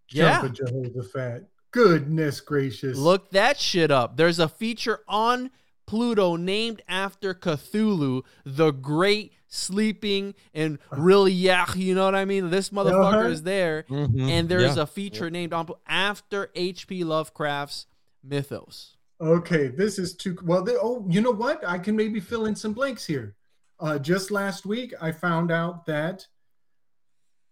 [0.09, 0.43] Yeah.
[0.43, 1.49] Jump a Jehoshaphat.
[1.73, 2.97] Goodness gracious.
[2.97, 4.17] Look that shit up.
[4.17, 5.51] There's a feature on
[5.87, 12.51] Pluto named after Cthulhu, the great sleeping and really yeah, you know what I mean?
[12.51, 13.29] This motherfucker Uh-huh.
[13.29, 13.85] is there.
[13.89, 14.29] Mhm.
[14.29, 14.83] And there's Yeah.
[14.83, 15.53] a feature named
[15.87, 17.05] after H.P.
[17.05, 17.87] Lovecraft's
[18.23, 18.97] mythos.
[19.21, 20.63] Okay, this is too well.
[20.65, 21.67] They, oh, you know what?
[21.67, 23.37] I can maybe fill in some blanks here.
[23.79, 26.27] Uh, just last week, I found out that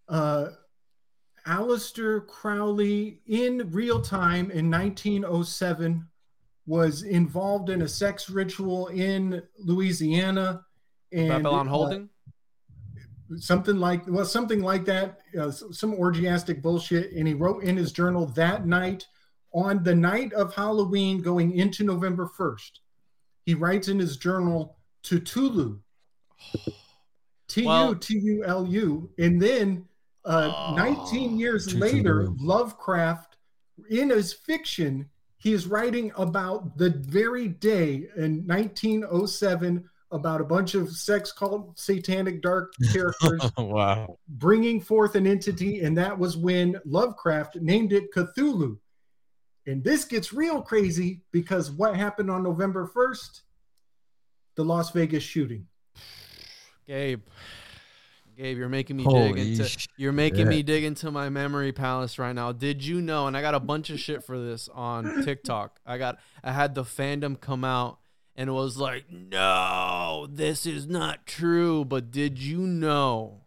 [0.09, 0.49] uh,
[1.47, 6.09] Aleister Crowley, in real time in 1907,
[6.67, 10.65] was involved in a sex ritual in Louisiana.
[11.13, 12.07] And Babylon uh,
[13.39, 17.13] something like well something like that uh, some orgiastic bullshit.
[17.13, 19.07] And he wrote in his journal that night
[19.55, 22.71] on the night of halloween going into november 1st
[23.45, 25.79] he writes in his journal to tulu.
[27.49, 29.85] T-u-t-u-l-u and then
[30.25, 33.37] uh, 19 years later lovecraft
[33.91, 40.75] in his fiction he is writing about the very day in 1907 about a bunch
[40.75, 44.19] of sex cult satanic dark characters wow.
[44.29, 48.79] bringing forth an entity, and that was when Lovecraft named it Cthulhu.
[49.67, 53.43] And this gets real crazy because what happened on November 1st?
[54.57, 55.67] The Las Vegas shooting.
[56.87, 57.23] Gabe.
[58.37, 62.19] Gabe, you're making me dig into sh- you're making me dig into my memory palace
[62.19, 62.51] right now.
[62.51, 63.27] Did you know?
[63.27, 65.79] And I got a bunch of shit for this on TikTok.
[65.87, 67.99] I got I had the fandom come out
[68.35, 71.85] and was like, no, this is not true.
[71.85, 73.43] But did you know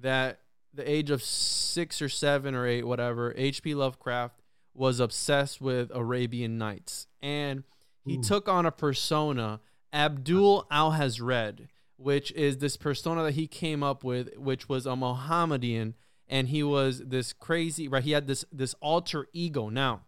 [0.00, 0.40] that
[0.72, 3.74] the age of six or seven or eight, whatever, H.P.
[3.74, 4.40] Lovecraft
[4.74, 7.62] was obsessed with Arabian Nights, and
[8.04, 8.22] he Ooh.
[8.22, 9.60] took on a persona,
[9.92, 15.94] Abdul Alhazred, which is this persona that he came up with, which was a Mohammedan,
[16.28, 18.02] and he was this crazy, right?
[18.02, 19.68] He had this this alter ego.
[19.68, 20.02] Now,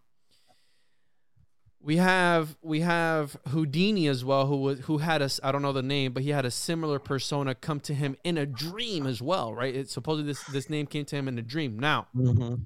[1.81, 5.73] we have we have Houdini as well, who was who had a I don't know
[5.73, 9.21] the name, but he had a similar persona come to him in a dream as
[9.21, 9.73] well, right?
[9.75, 11.77] It supposedly this this name came to him in a dream.
[11.79, 12.65] Now, Mhm.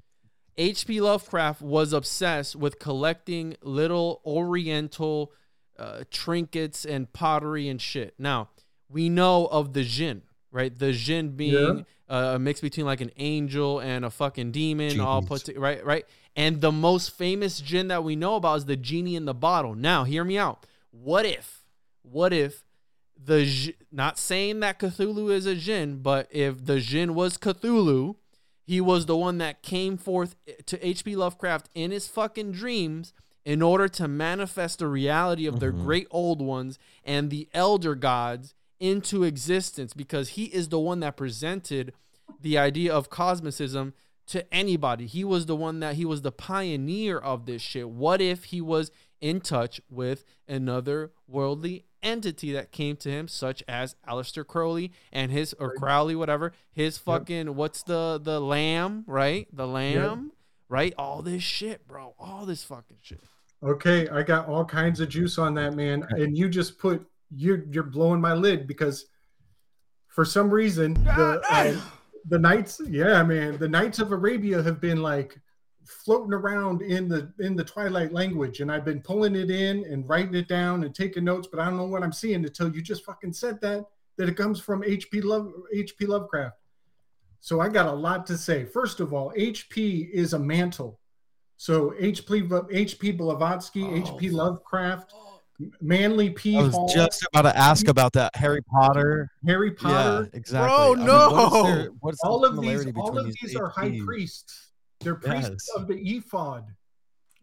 [0.58, 1.00] H.P.
[1.00, 5.32] Lovecraft was obsessed with collecting little Oriental
[5.78, 8.14] uh, trinkets and pottery and shit.
[8.18, 8.50] Now
[8.90, 10.76] we know of the Jinn, right?
[10.76, 15.22] The Jin being uh, a mix between like an angel and a fucking demon, all
[15.22, 16.04] put to, right, right.
[16.34, 19.74] And the most famous Jin that we know about is the genie in the bottle.
[19.74, 20.66] Now, hear me out.
[20.90, 21.64] What if,
[22.02, 22.64] what if
[23.22, 28.16] the not saying that Cthulhu is a Jin, but if the Jin was Cthulhu,
[28.64, 30.34] he was the one that came forth
[30.66, 31.16] to H.P.
[31.16, 33.12] Lovecraft in his fucking dreams
[33.44, 35.82] in order to manifest the reality of their Mhm.
[35.84, 41.16] great old ones and the elder gods into existence because he is the one that
[41.16, 41.92] presented
[42.40, 43.92] the idea of cosmicism
[44.26, 45.06] to anybody.
[45.06, 47.88] He was the one that he was the pioneer of this shit.
[47.88, 48.90] What if he was
[49.20, 55.30] in touch with another worldly entity that came to him, such as Aleister Crowley and
[55.30, 59.46] his or Crowley, whatever, his fucking what's the the lamb, right?
[59.52, 60.32] The lamb,
[60.68, 60.92] right?
[60.98, 62.14] All this shit, bro.
[62.18, 63.20] All this fucking shit.
[63.62, 66.04] Okay, I got all kinds of juice on that, man.
[66.10, 69.06] And you just put you're you're blowing my lid because
[70.08, 71.80] for some reason the uh,
[72.28, 75.38] the knights, yeah, man, the Knights of Arabia have been like
[75.84, 80.08] floating around in the in the Twilight language, and I've been pulling it in and
[80.08, 82.82] writing it down and taking notes, but I don't know what I'm seeing until you
[82.82, 83.84] just fucking said that
[84.18, 85.20] that it comes from H.P.
[85.22, 86.06] Love H.P.
[86.06, 86.56] Lovecraft.
[87.40, 88.64] So I got a lot to say.
[88.64, 91.00] First of all, HP is a mantle.
[91.56, 92.48] So H.P.
[92.70, 93.12] H.P.
[93.12, 94.30] Blavatsky, Oh, H.P.
[94.30, 95.31] Lovecraft, oh.
[95.80, 96.56] Manly P.
[96.58, 99.30] I was Hall, just about to ask about that Harry Potter.
[99.46, 100.28] Harry Potter.
[100.32, 100.68] Yeah, exactly.
[100.68, 101.62] Bro, I mean, what is no!
[101.64, 104.04] there- what's all of these, all of these are high HPs?
[104.04, 104.72] priests.
[105.00, 105.68] They're priests Yes.
[105.76, 106.64] of the ephod.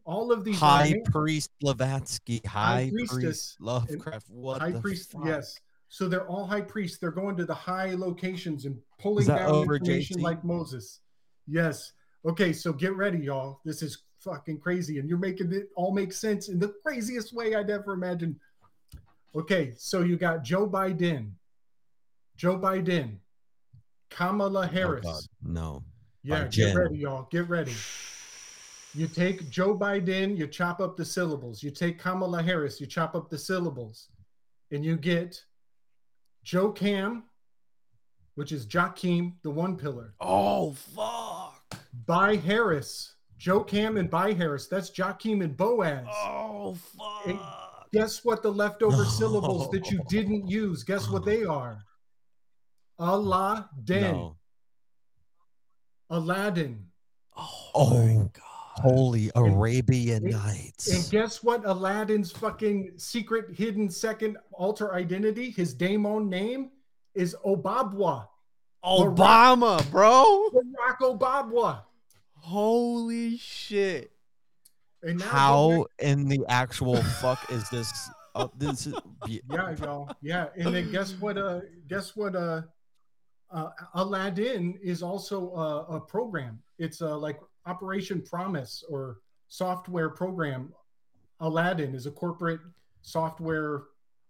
[0.05, 4.29] All of these High man- priest Blavatsky, high, priestess priest Lovecraft.
[4.29, 5.11] What high the priest.
[5.11, 5.25] fuck?
[5.25, 5.55] Yes.
[5.89, 6.97] So they're all high priests.
[6.97, 10.21] They're going to the high locations and pulling down information JT?
[10.23, 10.99] like Moses.
[11.47, 11.93] Yes.
[12.25, 13.59] Okay, so get ready, y'all.
[13.65, 17.55] This is fucking crazy, and you're making it all make sense in the craziest way
[17.55, 18.35] I'd ever imagined.
[19.35, 21.31] Okay, so you got Joe Biden,
[22.35, 23.17] Joe Biden,
[24.09, 25.03] Kamala Oh, Harris.
[25.05, 25.83] God, no.
[26.23, 26.51] Yeah, Biden.
[26.51, 27.27] get ready, y'all.
[27.31, 27.73] Get ready.
[28.95, 31.61] You take Joe Biden, you chop up the syllables.
[31.61, 34.09] You take Kamala Harris, you chop up the syllables.
[34.71, 35.41] And you get
[36.43, 37.23] Joe Cam,
[38.35, 40.15] which is Joachim, the one pillar.
[40.19, 41.77] Oh fuck.
[42.07, 44.67] By Harris, Joe Cam and By Harris.
[44.67, 46.05] That's Joaquim and Boaz.
[46.11, 46.77] Oh
[47.25, 47.87] And fuck.
[47.91, 50.83] guess what the leftover syllables that you didn't use?
[50.83, 51.79] Guess what they are?
[52.99, 54.35] Allah Den, No.
[56.09, 56.85] Aladdin.
[57.35, 58.43] Oh, Oh, my god.
[58.81, 60.87] Holy Arabian and- Nights.
[60.93, 61.65] And guess what?
[61.65, 66.71] Aladdin's fucking secret hidden second alter identity, his daemon name
[67.13, 68.27] is Obabwa.
[68.83, 70.49] Obama, bro.
[70.53, 71.81] Barack Obabwa.
[72.41, 74.11] Holy shit.
[75.03, 78.09] And now How in the actual fuck is this?
[78.35, 78.93] Uh, this is,
[79.27, 79.39] yeah.
[79.51, 80.09] yeah, y'all.
[80.21, 80.47] Yeah.
[80.57, 81.37] And then guess what?
[81.37, 82.35] Uh guess what?
[82.35, 82.61] Uh
[83.51, 86.59] uh, Aladdin is also a, a program.
[86.77, 90.71] It's uh, like Operation Promise or software program.
[91.39, 92.59] Aladdin is a corporate
[93.01, 93.83] software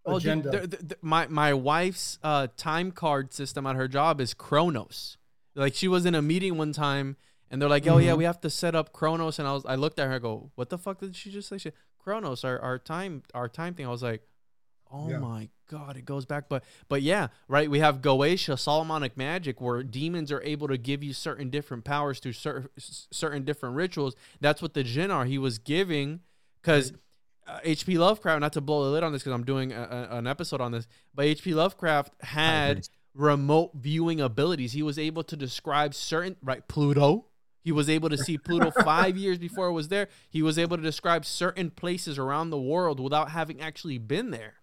[0.06, 0.52] Oh, dude, agenda.
[0.62, 5.18] the- the- the- my my wife's uh, time card system at her job is Chronos.
[5.56, 7.18] Like she was in a meeting one time,
[7.52, 8.18] and they're like, "Oh yeah, Mhm.
[8.18, 10.52] we have to set up Chronos." And I was, I looked at her, I go,
[10.56, 13.86] "What the fuck did she just say?" She, Chronos, our, our time, our time thing.
[13.86, 14.22] I was like,
[14.92, 15.20] "Oh Yeah.
[15.20, 17.70] my god, it goes back." But but yeah, right.
[17.70, 22.20] We have Goetia, Solomonic magic, where demons are able to give you certain different powers
[22.20, 24.16] through cer- certain different rituals.
[24.40, 25.26] That's what the Jinn are.
[25.26, 26.22] He was giving
[26.62, 26.94] because.
[27.48, 27.98] Uh, H.P.
[27.98, 30.62] Lovecraft, not to blow the lid on this because I'm doing a, a- an episode
[30.62, 31.56] on this, but H.P.
[31.56, 34.74] Lovecraft had remote viewing abilities.
[34.74, 37.26] He was able to describe certain right Pluto.
[37.70, 40.08] He was able to see Pluto five years before it was there.
[40.28, 44.56] He was able to describe certain places around the world without having actually been there,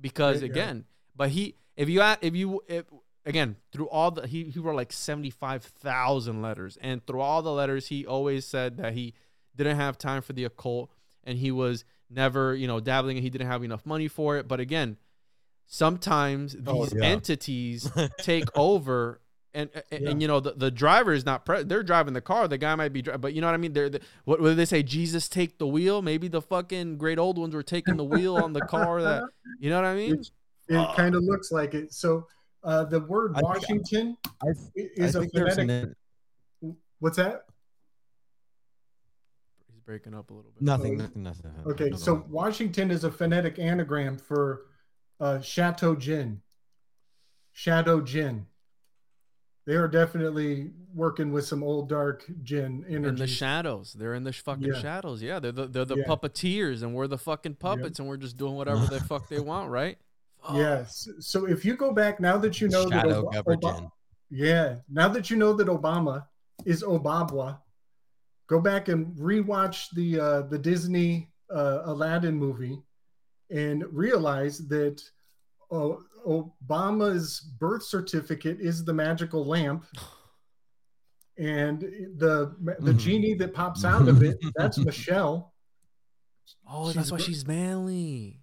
[0.00, 0.48] because yeah.
[0.48, 2.86] again, but he if you if you if,
[3.26, 7.42] again through all the he he wrote like seventy five thousand letters, and through all
[7.42, 9.12] the letters he always said that he
[9.54, 10.90] didn't have time for the occult
[11.24, 14.48] and he was never you know dabbling and he didn't have enough money for it.
[14.48, 14.96] But again,
[15.66, 17.04] sometimes these Oh, yeah.
[17.04, 17.90] entities
[18.22, 19.20] take over
[19.56, 22.46] and and, and, you know the, the driver is not pre- they're driving the car
[22.46, 24.48] the guy might be dri- but you know what i mean they're the, what, what
[24.50, 27.96] do they say jesus take the wheel maybe the fucking great old ones were taking
[27.96, 29.24] the wheel on the car that
[29.60, 30.30] you know what i mean It's-
[30.68, 31.92] it kind of looks like it.
[31.92, 32.26] So
[32.64, 35.58] uh, the word I Washington I, i- I is a phonetic.
[35.70, 35.96] an,
[36.98, 37.44] What's that?
[39.68, 41.52] he's breaking up a little bit nothing, Oh, nothing, nothing.
[41.66, 41.96] Okay, nothing.
[41.98, 44.62] so Washington is a phonetic anagram for
[45.20, 46.40] uh, Chateau Gin.
[47.52, 48.46] Shadow Gin.
[49.66, 53.08] They are definitely working with some old dark gin energy.
[53.08, 54.80] in the shadows they're in the fucking Yeah.
[54.80, 56.04] shadows yeah they're the, they're the Yeah.
[56.04, 59.68] puppeteers and we're the fucking puppets and we're just doing whatever the fuck they want
[59.70, 59.98] right
[60.54, 61.08] Yes.
[61.18, 63.84] So if you go back now that you know Shadow that Ob- Govergen.
[63.86, 63.90] Ob-
[64.30, 66.24] yeah, now that you know that Obama
[66.64, 67.58] is Obabwa,
[68.46, 72.78] go back and rewatch the uh, the Disney uh, Aladdin movie
[73.50, 75.02] and realize that
[75.70, 75.90] uh,
[76.26, 79.86] Obama's birth certificate is the magical lamp.
[81.38, 81.80] And
[82.16, 82.98] the the Mhm.
[82.98, 85.52] genie that pops out of it, that's Michelle.
[86.68, 88.40] Oh, She's that's why bir- she's manly.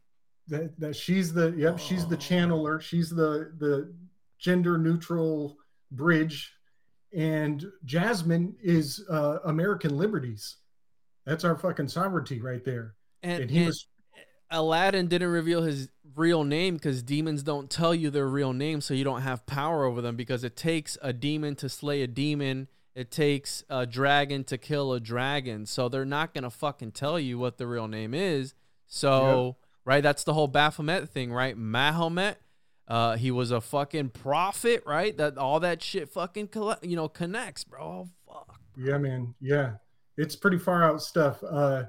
[0.47, 2.19] that that she's the yep she's the Oh.
[2.19, 3.93] channeler she's the the
[4.37, 5.57] gender neutral
[5.91, 6.53] bridge
[7.15, 10.57] and jasmine is uh american liberties
[11.25, 13.87] that's our fucking sovereignty right there And, and he and was
[14.53, 18.93] Aladdin didn't reveal his real name because demons don't tell you their real name, so
[18.93, 22.67] you don't have power over them because it takes a demon to slay a demon.
[22.95, 25.65] It takes a dragon to kill a dragon.
[25.65, 28.53] So they're not gonna fucking tell you what the real name is.
[28.85, 31.57] So right, that's the whole Baphomet thing, right?
[31.57, 32.35] Mahomet,
[32.87, 35.17] uh, he was a fucking prophet, right?
[35.17, 36.49] That all that shit fucking
[36.83, 37.81] you know connects, bro.
[37.81, 38.59] Oh, fuck.
[38.77, 39.73] yeah man yeah
[40.17, 41.83] it's pretty far out stuff uh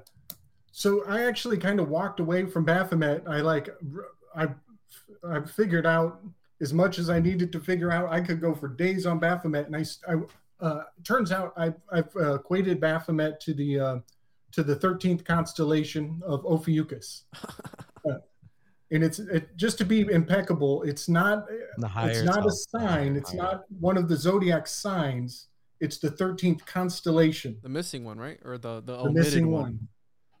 [0.77, 3.69] so i actually kind of walked away from baphomet i like
[4.35, 4.45] i
[5.29, 6.19] i figured out
[6.61, 9.67] as much as i needed to figure out i could go for days on baphomet
[9.67, 9.85] and I.
[10.65, 13.97] uh, turns out I've, I've uh, equated Baphomet to the uh,
[14.53, 17.23] to the thirteenth constellation of Ophiuchus,
[18.09, 18.19] Uh,
[18.91, 20.83] and it's it, just to be impeccable.
[20.83, 21.45] It's not
[21.77, 23.15] The higher it's not a sign.
[23.17, 23.41] It's power.
[23.43, 25.47] not one of the zodiac signs.
[25.81, 28.39] It's the thirteenth constellation, The missing one, right?
[28.45, 29.61] Or the the, the omitted missing one.
[29.63, 29.87] one.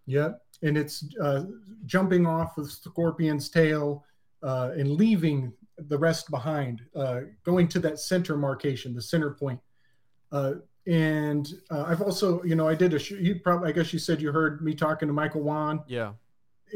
[0.07, 1.43] Yep, and it's uh,
[1.85, 4.05] jumping off of Scorpion's tail
[4.43, 9.59] uh, and leaving the rest behind, uh, going to that center markation, the center point.
[10.31, 10.53] Uh,
[10.87, 12.99] and uh, I've also, you know, I did a.
[12.99, 16.13] sh- You probably, I guess you said you heard me talking to Michael Wan, Yeah.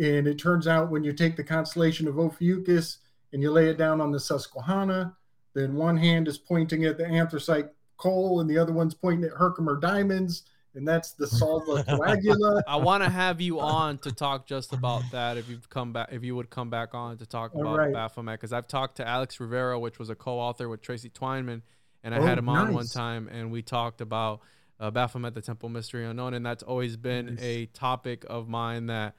[0.01, 2.97] and it turns out when you take the constellation of Ophiuchus
[3.31, 5.15] and you lay it down on the Susquehanna,
[5.53, 9.37] then one hand is pointing at the anthracite coal and the other one's pointing at
[9.37, 10.43] Herkimer diamonds,
[10.75, 12.61] and that's the Salva coagula.
[12.67, 15.37] I want to have you on to talk just about that.
[15.37, 17.93] If you've come back, if you would come back on to talk about right.
[17.93, 21.61] Baphomet, because I've talked to Alex Rivera, which was a co-author with Tracy Twyman,
[22.03, 24.41] and I Oh, had him on one time, and we talked about
[24.79, 27.39] uh, Baphomet, the Temple Mystery Unknown, and that's always been Nice.
[27.43, 29.15] a topic of mine that.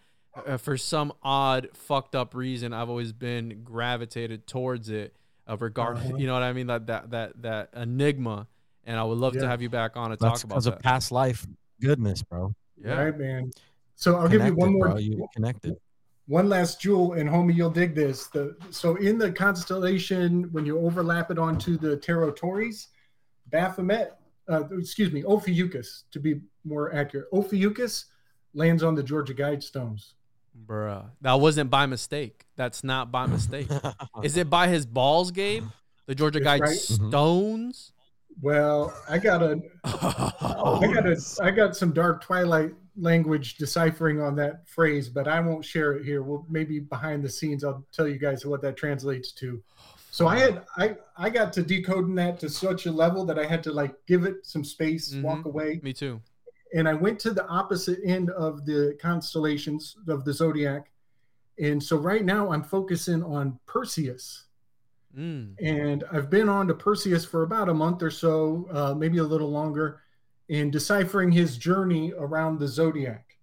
[0.47, 5.17] Uh, for some odd fucked up reason, I've always been gravitated towards it.
[5.47, 6.15] Of regard, Uh-huh.
[6.17, 6.69] you know what I mean?
[6.69, 8.47] That that that that enigma,
[8.85, 10.75] and I would love to have you back on to That's talk about because of
[10.75, 10.83] that.
[10.83, 11.47] past life
[11.81, 12.55] goodness, bro.
[12.83, 13.51] Yeah, Right, man.
[13.95, 14.97] So I'll give you one more, bro.
[14.99, 15.77] You connected.
[16.27, 18.27] one last jewel, and homie, you'll dig this.
[18.29, 22.89] The so in the constellation, when you overlap it onto the Tarot Taurus,
[23.49, 24.17] Baphomet,
[24.49, 28.07] uh, excuse me, Ophiuchus, to be more accurate, Ophiuchus
[28.55, 30.13] lands on the Georgia Guidestones.
[30.67, 32.47] Bruh, that wasn't by mistake.
[32.57, 33.69] That's not by mistake.
[34.23, 35.65] Is it by his balls, Gabe?
[36.07, 36.77] The Georgia It's Guide right.
[38.43, 44.35] Well, I got a, I got a, I got some dark Twilight language deciphering on
[44.37, 46.23] that phrase, but I won't share it here.
[46.23, 49.63] We'll maybe behind the scenes, I'll tell you guys what that translates to.
[50.11, 53.45] So I had, I, I got to decoding that to such a level that I
[53.47, 55.45] had to like give it some space, walk Mhm.
[55.47, 56.21] away, Me too.
[56.75, 60.91] and I went to the opposite end of the constellations of the zodiac,
[61.61, 64.47] and so right now I'm focusing on Perseus
[65.19, 65.57] Mm.
[65.61, 69.25] and I've been on to Perseus for about a month or so, uh, maybe a
[69.25, 70.03] little longer,
[70.49, 73.37] in deciphering his journey around the zodiac.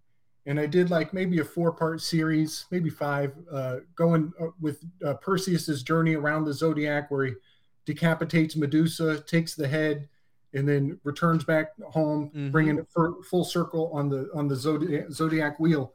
[0.45, 5.15] And I did like maybe a four-part series, maybe five, uh, going uh, with uh,
[5.15, 7.33] Perseus's journey around the zodiac, where he
[7.85, 10.07] decapitates Medusa, takes the head,
[10.53, 12.51] and then returns back home, Mhm.
[12.53, 12.87] bringing it
[13.25, 15.93] full circle on the on the zodiac, zodiac wheel.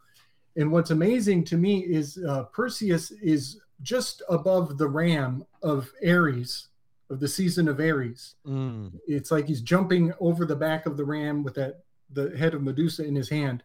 [0.57, 6.69] And what's amazing to me is uh, Perseus is just above the ram of Aries,
[7.11, 8.37] of the season of Aries.
[8.47, 8.93] Mm.
[9.07, 12.63] It's like he's jumping over the back of the ram with that the head of
[12.63, 13.63] Medusa in his hand.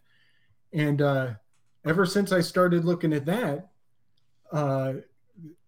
[0.73, 1.34] And uh,
[1.85, 3.69] ever since I started looking at that,
[4.52, 4.94] uh,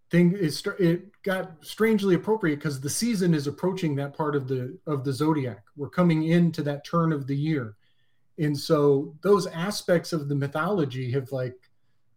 [0.10, 4.78] thing is it got strangely appropriate because the season is approaching that part of the
[4.88, 5.64] of the zodiac.
[5.76, 7.76] We're coming into that turn of the year,
[8.38, 11.69] and so those aspects of the mythology have like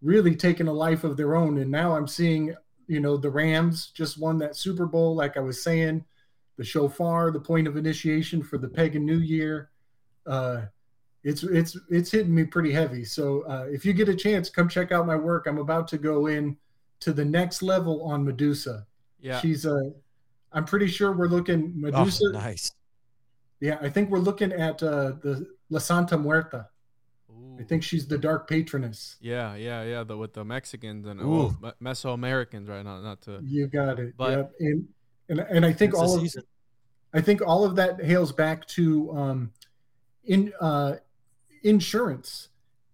[0.03, 1.59] really taken a life of their own.
[1.59, 2.55] And now I'm seeing,
[2.87, 6.05] you know, the Rams just won that Super Bowl, like I was saying,
[6.57, 9.71] the shofar, the point of initiation for the pagan New Year.
[10.27, 10.63] Uh,
[11.25, 13.05] it's it's it's hitting me pretty heavy.
[13.05, 15.47] So uh, if you get a chance, come check out my work.
[15.47, 16.57] I'm about to go in
[17.01, 18.87] to the next level on Medusa.
[19.21, 19.41] Yeah.
[19.41, 19.93] She's a.
[20.53, 21.97] I'm pretty sure we're looking Medusa.
[21.97, 22.33] Oh, Medusa.
[22.33, 22.73] nice.
[23.61, 26.67] Yeah, I think we're looking at uh, the La Santa Muerta.
[27.53, 27.61] Ooh.
[27.61, 29.17] I think she's the Dark Patroness.
[29.21, 30.05] Yeah, yeah, yeah.
[30.05, 31.25] The with the Mexicans and Ooh.
[31.25, 32.85] oh, Me- Mesoamericans, right?
[32.85, 33.41] Not not to.
[33.43, 34.15] You got it.
[34.17, 34.53] But- yep.
[34.61, 34.89] And
[35.29, 36.43] and and I think all of season.
[37.15, 39.53] I think all of that hails back to um,
[40.25, 40.95] in uh,
[41.63, 42.49] insurance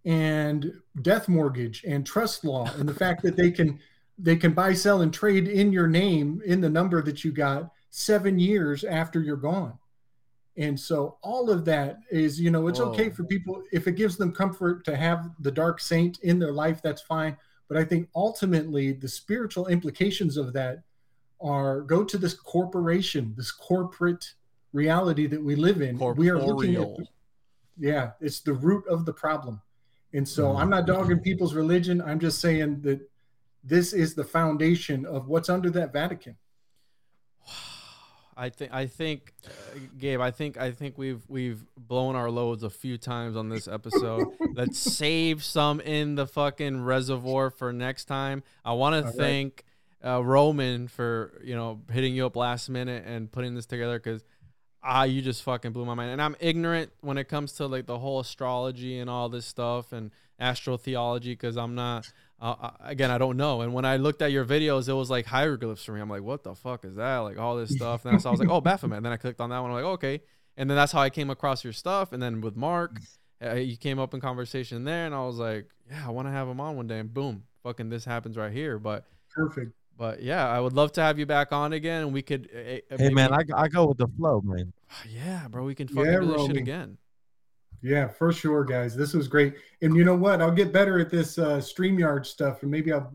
[0.05, 0.73] and
[1.03, 3.79] death mortgage and trust law and the fact that they can
[4.19, 7.71] they can buy, sell, and trade in your name in the number that you got
[7.91, 9.79] seven years after you're gone.
[10.59, 14.17] And so all of that is, you know, it's okay for people if it gives
[14.17, 17.37] them comfort to have the dark saint in their life, that's fine.
[17.69, 20.83] But I think ultimately the spiritual implications of that
[21.41, 24.35] are go to this corporation, this corporate
[24.73, 25.97] reality that we live in.
[26.17, 26.89] We are looking at
[27.79, 29.63] yeah, it's the root of the problem.
[30.13, 30.59] And so mm-hmm.
[30.59, 31.23] I'm not dogging mm-hmm.
[31.23, 32.03] people's religion.
[32.03, 33.01] I'm just saying that
[33.63, 36.37] this is the foundation of what's under that Vatican.
[38.39, 42.63] I think I think uh, Gabe, I think I think we've we've blown our loads
[42.63, 44.29] a few times on this episode.
[44.55, 48.45] Let's save some in the fucking reservoir for next time.
[48.65, 49.15] I want to right.
[49.15, 49.65] thank
[50.05, 54.25] uh, Roman for you know hitting you up last minute and putting this together because
[54.85, 56.13] ah you just fucking blew my mind.
[56.13, 59.93] And I'm ignorant when it comes to like the whole astrology and all this stuff
[59.93, 62.13] and astro theology because I'm not.
[62.41, 63.63] Uh, again, I don't know.
[63.63, 66.01] And when I looked at your videos, it was like hieroglyphs for me.
[66.01, 67.19] I'm like, what the fuck is that?
[67.19, 68.05] Like all this stuff.
[68.05, 68.99] And then I saw, I was like, oh, Baphomet.
[68.99, 69.71] And Then I clicked on that one.
[69.71, 70.21] I'm like, okay.
[70.57, 72.13] And then that's how I came across your stuff.
[72.13, 73.01] And then with Mark,
[73.45, 76.33] uh, you came up in conversation there, and I was like, yeah, I want to
[76.33, 76.99] have him on one day.
[77.01, 78.79] And boom, fucking this happens right here.
[78.79, 79.73] But Perfect.
[79.97, 82.49] but yeah, I would love to have you back on again, and we could.
[82.53, 84.73] Uh, Hey maybe- man, I, I go with the flow, man.
[85.09, 86.61] yeah, bro, we can fucking Yeah, do this shit Romy.
[86.61, 86.99] again.
[87.83, 88.97] Yeah, for sure, guys.
[88.97, 89.55] This was great.
[89.83, 90.41] And you know what?
[90.43, 93.13] I'll get better at this uh, StreamYard stuff, and maybe I'll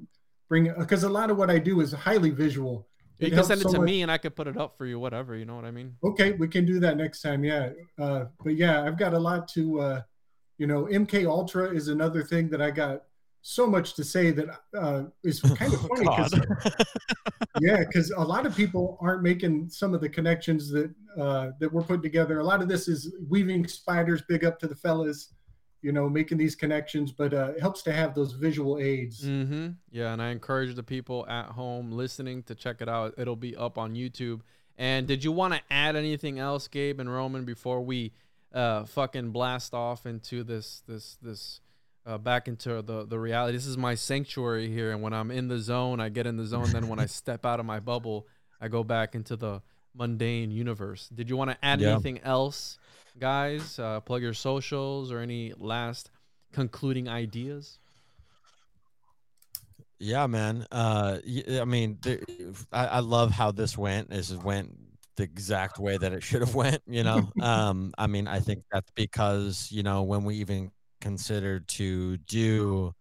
[0.50, 2.88] bring it because a lot of what I do is highly visual.
[3.20, 4.78] You It can send it so to much- me, and I could put it up
[4.78, 5.00] for you.
[5.00, 5.96] Whatever, you know what I mean?
[6.04, 7.44] Okay, we can do that next time.
[7.44, 7.70] Yeah,
[8.00, 9.80] uh, but yeah, I've got a lot to.
[9.80, 10.02] Uh,
[10.60, 13.04] you know, MK Ultra is another thing that I got
[13.44, 16.34] so much to say that uh, is kind of funny because
[17.60, 21.72] yeah, because a lot of people aren't making some of the connections that uh, that
[21.72, 22.40] we're putting together.
[22.40, 24.24] A lot of this is weaving spiders.
[24.28, 25.34] Big up to the fellas,
[25.82, 27.12] you know, making these connections.
[27.12, 29.24] But uh, it helps to have those visual aids.
[29.24, 29.72] Mm-hmm.
[29.92, 33.14] Yeah, and I encourage the people at home listening to check it out.
[33.18, 34.40] It'll be up on YouTube.
[34.78, 38.14] And did you want to add anything else, Gabe and Roman, before we
[38.54, 41.60] uh, fucking blast off into this this this
[42.06, 43.58] uh, back into the the reality?
[43.58, 46.46] This is my sanctuary here, and when I'm in the zone, I get in the
[46.46, 46.72] zone.
[46.72, 48.28] then when I step out of my bubble,
[48.62, 49.62] I go back into the
[49.96, 51.10] mundane universe.
[51.10, 51.94] Did you want to add Yeah.
[51.94, 52.78] anything else,
[53.20, 53.78] guys?
[53.80, 56.10] Uh, plug your socials or any last
[56.52, 57.80] concluding ideas?
[60.00, 60.66] Yeah, man.
[60.72, 61.20] Uh,
[61.60, 62.20] I mean, there,
[62.72, 64.10] I, I love how this went.
[64.10, 64.76] This went
[65.16, 66.82] the exact way that it should have went.
[66.88, 70.72] You know, um, I mean, I think that's because you know when we even
[71.04, 72.96] considered to do.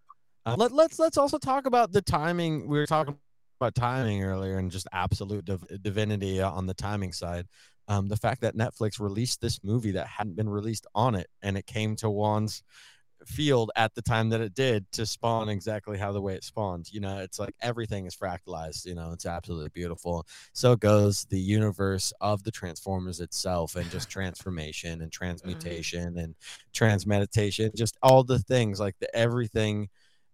[0.45, 2.67] Uh, let, let's let's also talk about the timing.
[2.67, 3.17] We were talking
[3.61, 7.47] about timing earlier and just absolute div- divinity on the timing side.
[7.89, 11.57] Um, the fact that Netflix released this movie that hadn't been released on it, and
[11.57, 12.65] it came to Juan's
[13.27, 16.93] field at the time that it did to spawn exactly how the way it spawned.
[16.93, 18.87] You know, it's like everything is fractalized.
[18.87, 20.27] You know, it's absolutely beautiful.
[20.53, 25.09] So goes the universe of the Transformers itself, and just transformation and mm-hmm.
[25.11, 26.35] transmutation and
[26.73, 29.89] transmeditation, just all the things like the everything.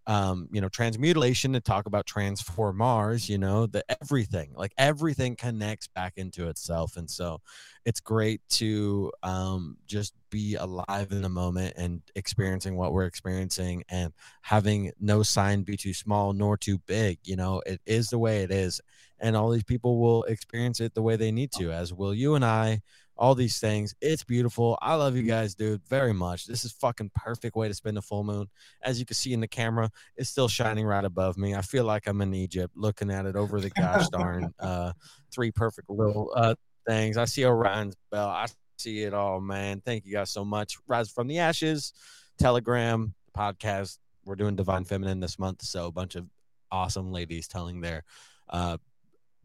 [0.07, 5.87] Um, you know, transmutation to talk about transformers, you know, the everything, like everything connects
[5.87, 6.97] back into itself.
[6.97, 7.41] And so
[7.85, 13.83] it's great to um, just be alive in the moment and experiencing what we're experiencing
[13.89, 17.19] and having no sign be too small nor too big.
[17.23, 18.81] You know, it is the way it is.
[19.19, 22.35] And all these people will experience it the way they need to, as will you
[22.35, 22.81] and I.
[23.19, 23.93] All these things.
[23.99, 24.77] It's beautiful.
[24.81, 26.45] I love you guys, dude, very much.
[26.45, 28.47] This is fucking perfect way to spend a full moon.
[28.81, 31.53] As you can see in the camera, it's still shining right above me.
[31.53, 34.93] I feel like I'm in Egypt looking at it over the gosh darn uh,
[35.31, 36.55] three perfect little uh,
[36.87, 37.17] things.
[37.17, 38.29] I see Orion's bell.
[38.29, 38.45] I
[38.77, 39.81] see it all, man.
[39.85, 40.77] Thank you guys so much.
[40.87, 41.91] Rise from the ashes,
[42.39, 43.97] Telegram, podcast.
[44.23, 46.25] We're doing Divine Feminine this month, so a bunch of
[46.71, 48.03] awesome ladies telling their
[48.49, 48.77] uh,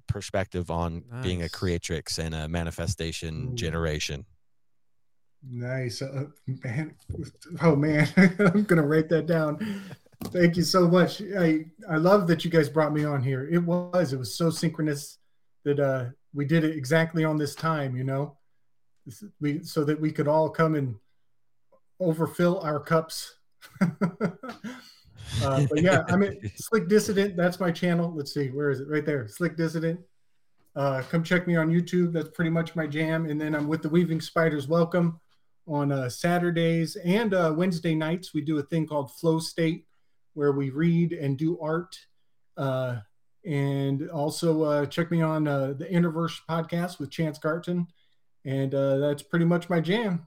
[0.06, 3.54] perspective on being a creatrix and a manifestation Ooh.
[3.54, 4.24] generation.
[5.50, 6.94] Nice, uh, man.
[7.60, 9.82] Oh man, I'm gonna write that down.
[10.26, 11.20] Thank you so much.
[11.38, 13.46] I I love that you guys brought me on here.
[13.50, 15.18] It was it was so synchronous
[15.64, 17.96] that uh, we did it exactly on this time.
[17.96, 18.38] You know,
[19.40, 20.96] we so that we could all come and
[22.00, 23.34] overfill our cups.
[25.42, 27.36] uh, but yeah, I mean, Slick Dissident.
[27.36, 28.12] That's my channel.
[28.14, 28.88] Let's see, where is it?
[28.88, 29.98] Right there, Slick Dissident.
[30.76, 32.12] Uh, come check me on YouTube.
[32.12, 33.26] That's pretty much my jam.
[33.26, 34.66] And then I'm with the Weaving Spiders.
[34.66, 35.20] Welcome
[35.68, 38.34] on uh, Saturdays and uh, Wednesday nights.
[38.34, 39.86] We do a thing called Flow State
[40.34, 41.96] where we read and do art.
[42.56, 42.96] Uh,
[43.46, 47.86] and also uh, check me on uh, the Interverse podcast with Chance Garton.
[48.44, 50.26] And uh, that's pretty much my jam.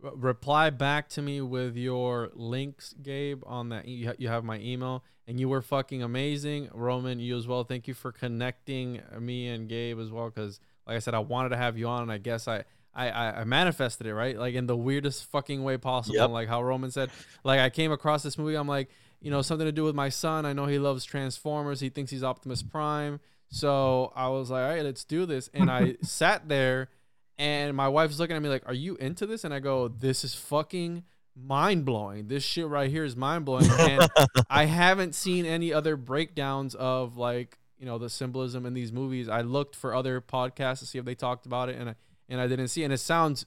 [0.00, 3.86] Reply back to me with your links, Gabe, on that.
[3.86, 6.68] You you have my email, and you were fucking amazing.
[6.72, 7.64] Roman, you as well.
[7.64, 10.30] Thank you for connecting me and Gabe as well.
[10.30, 12.64] Because, like I said, I wanted to have you on, and I guess I.
[12.98, 16.30] I, I manifested it right like in the weirdest fucking way possible yep.
[16.30, 17.10] like how roman said
[17.44, 18.88] like i came across this movie i'm like
[19.20, 20.46] you know, something to do with my son.
[20.46, 21.80] I know he loves Transformers.
[21.80, 23.20] He thinks he's Optimus Prime.
[23.48, 25.48] So I was like, all right, let's do this.
[25.54, 26.90] And I sat there
[27.38, 29.44] and my wife's looking at me like, are you into this?
[29.44, 31.04] And I go, this is fucking
[31.34, 32.28] mind blowing.
[32.28, 33.68] This shit right here is mind blowing.
[33.78, 34.08] And
[34.50, 39.28] I haven't seen any other breakdowns of like, you know, the symbolism in these movies.
[39.28, 41.94] I looked for other podcasts to see if they talked about it and I,
[42.28, 42.84] and I didn't see.
[42.84, 43.44] And it sounds,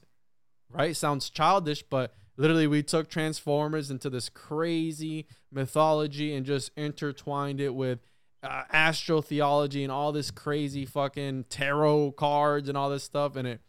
[0.70, 0.96] right?
[0.96, 7.74] Sounds childish, but literally we took Transformers into this crazy mythology and just intertwined it
[7.74, 7.98] with
[8.44, 13.60] uh, astrotheology and all this crazy fucking tarot cards and all this stuff and it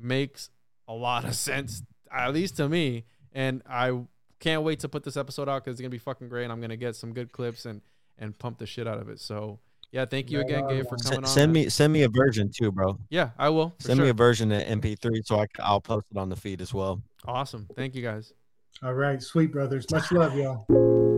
[0.00, 0.50] makes
[0.86, 3.98] a lot of sense at least to me and I
[4.40, 6.52] can't wait to put this episode out cuz it's going to be fucking great and
[6.52, 7.82] I'm going to get some good clips and
[8.16, 9.58] and pump the shit out of it so
[9.90, 11.26] yeah, thank you again, Gabe, for coming on.
[11.26, 12.98] Send me send me a version too, bro.
[13.08, 13.74] Yeah, I will.
[13.78, 14.04] Send sure.
[14.04, 17.00] me a version in MP3 so I, I'll post it on the feed as well.
[17.26, 17.66] Awesome.
[17.74, 18.34] Thank you guys.
[18.82, 19.90] All right, sweet brothers.
[19.90, 21.17] Much love, y'all.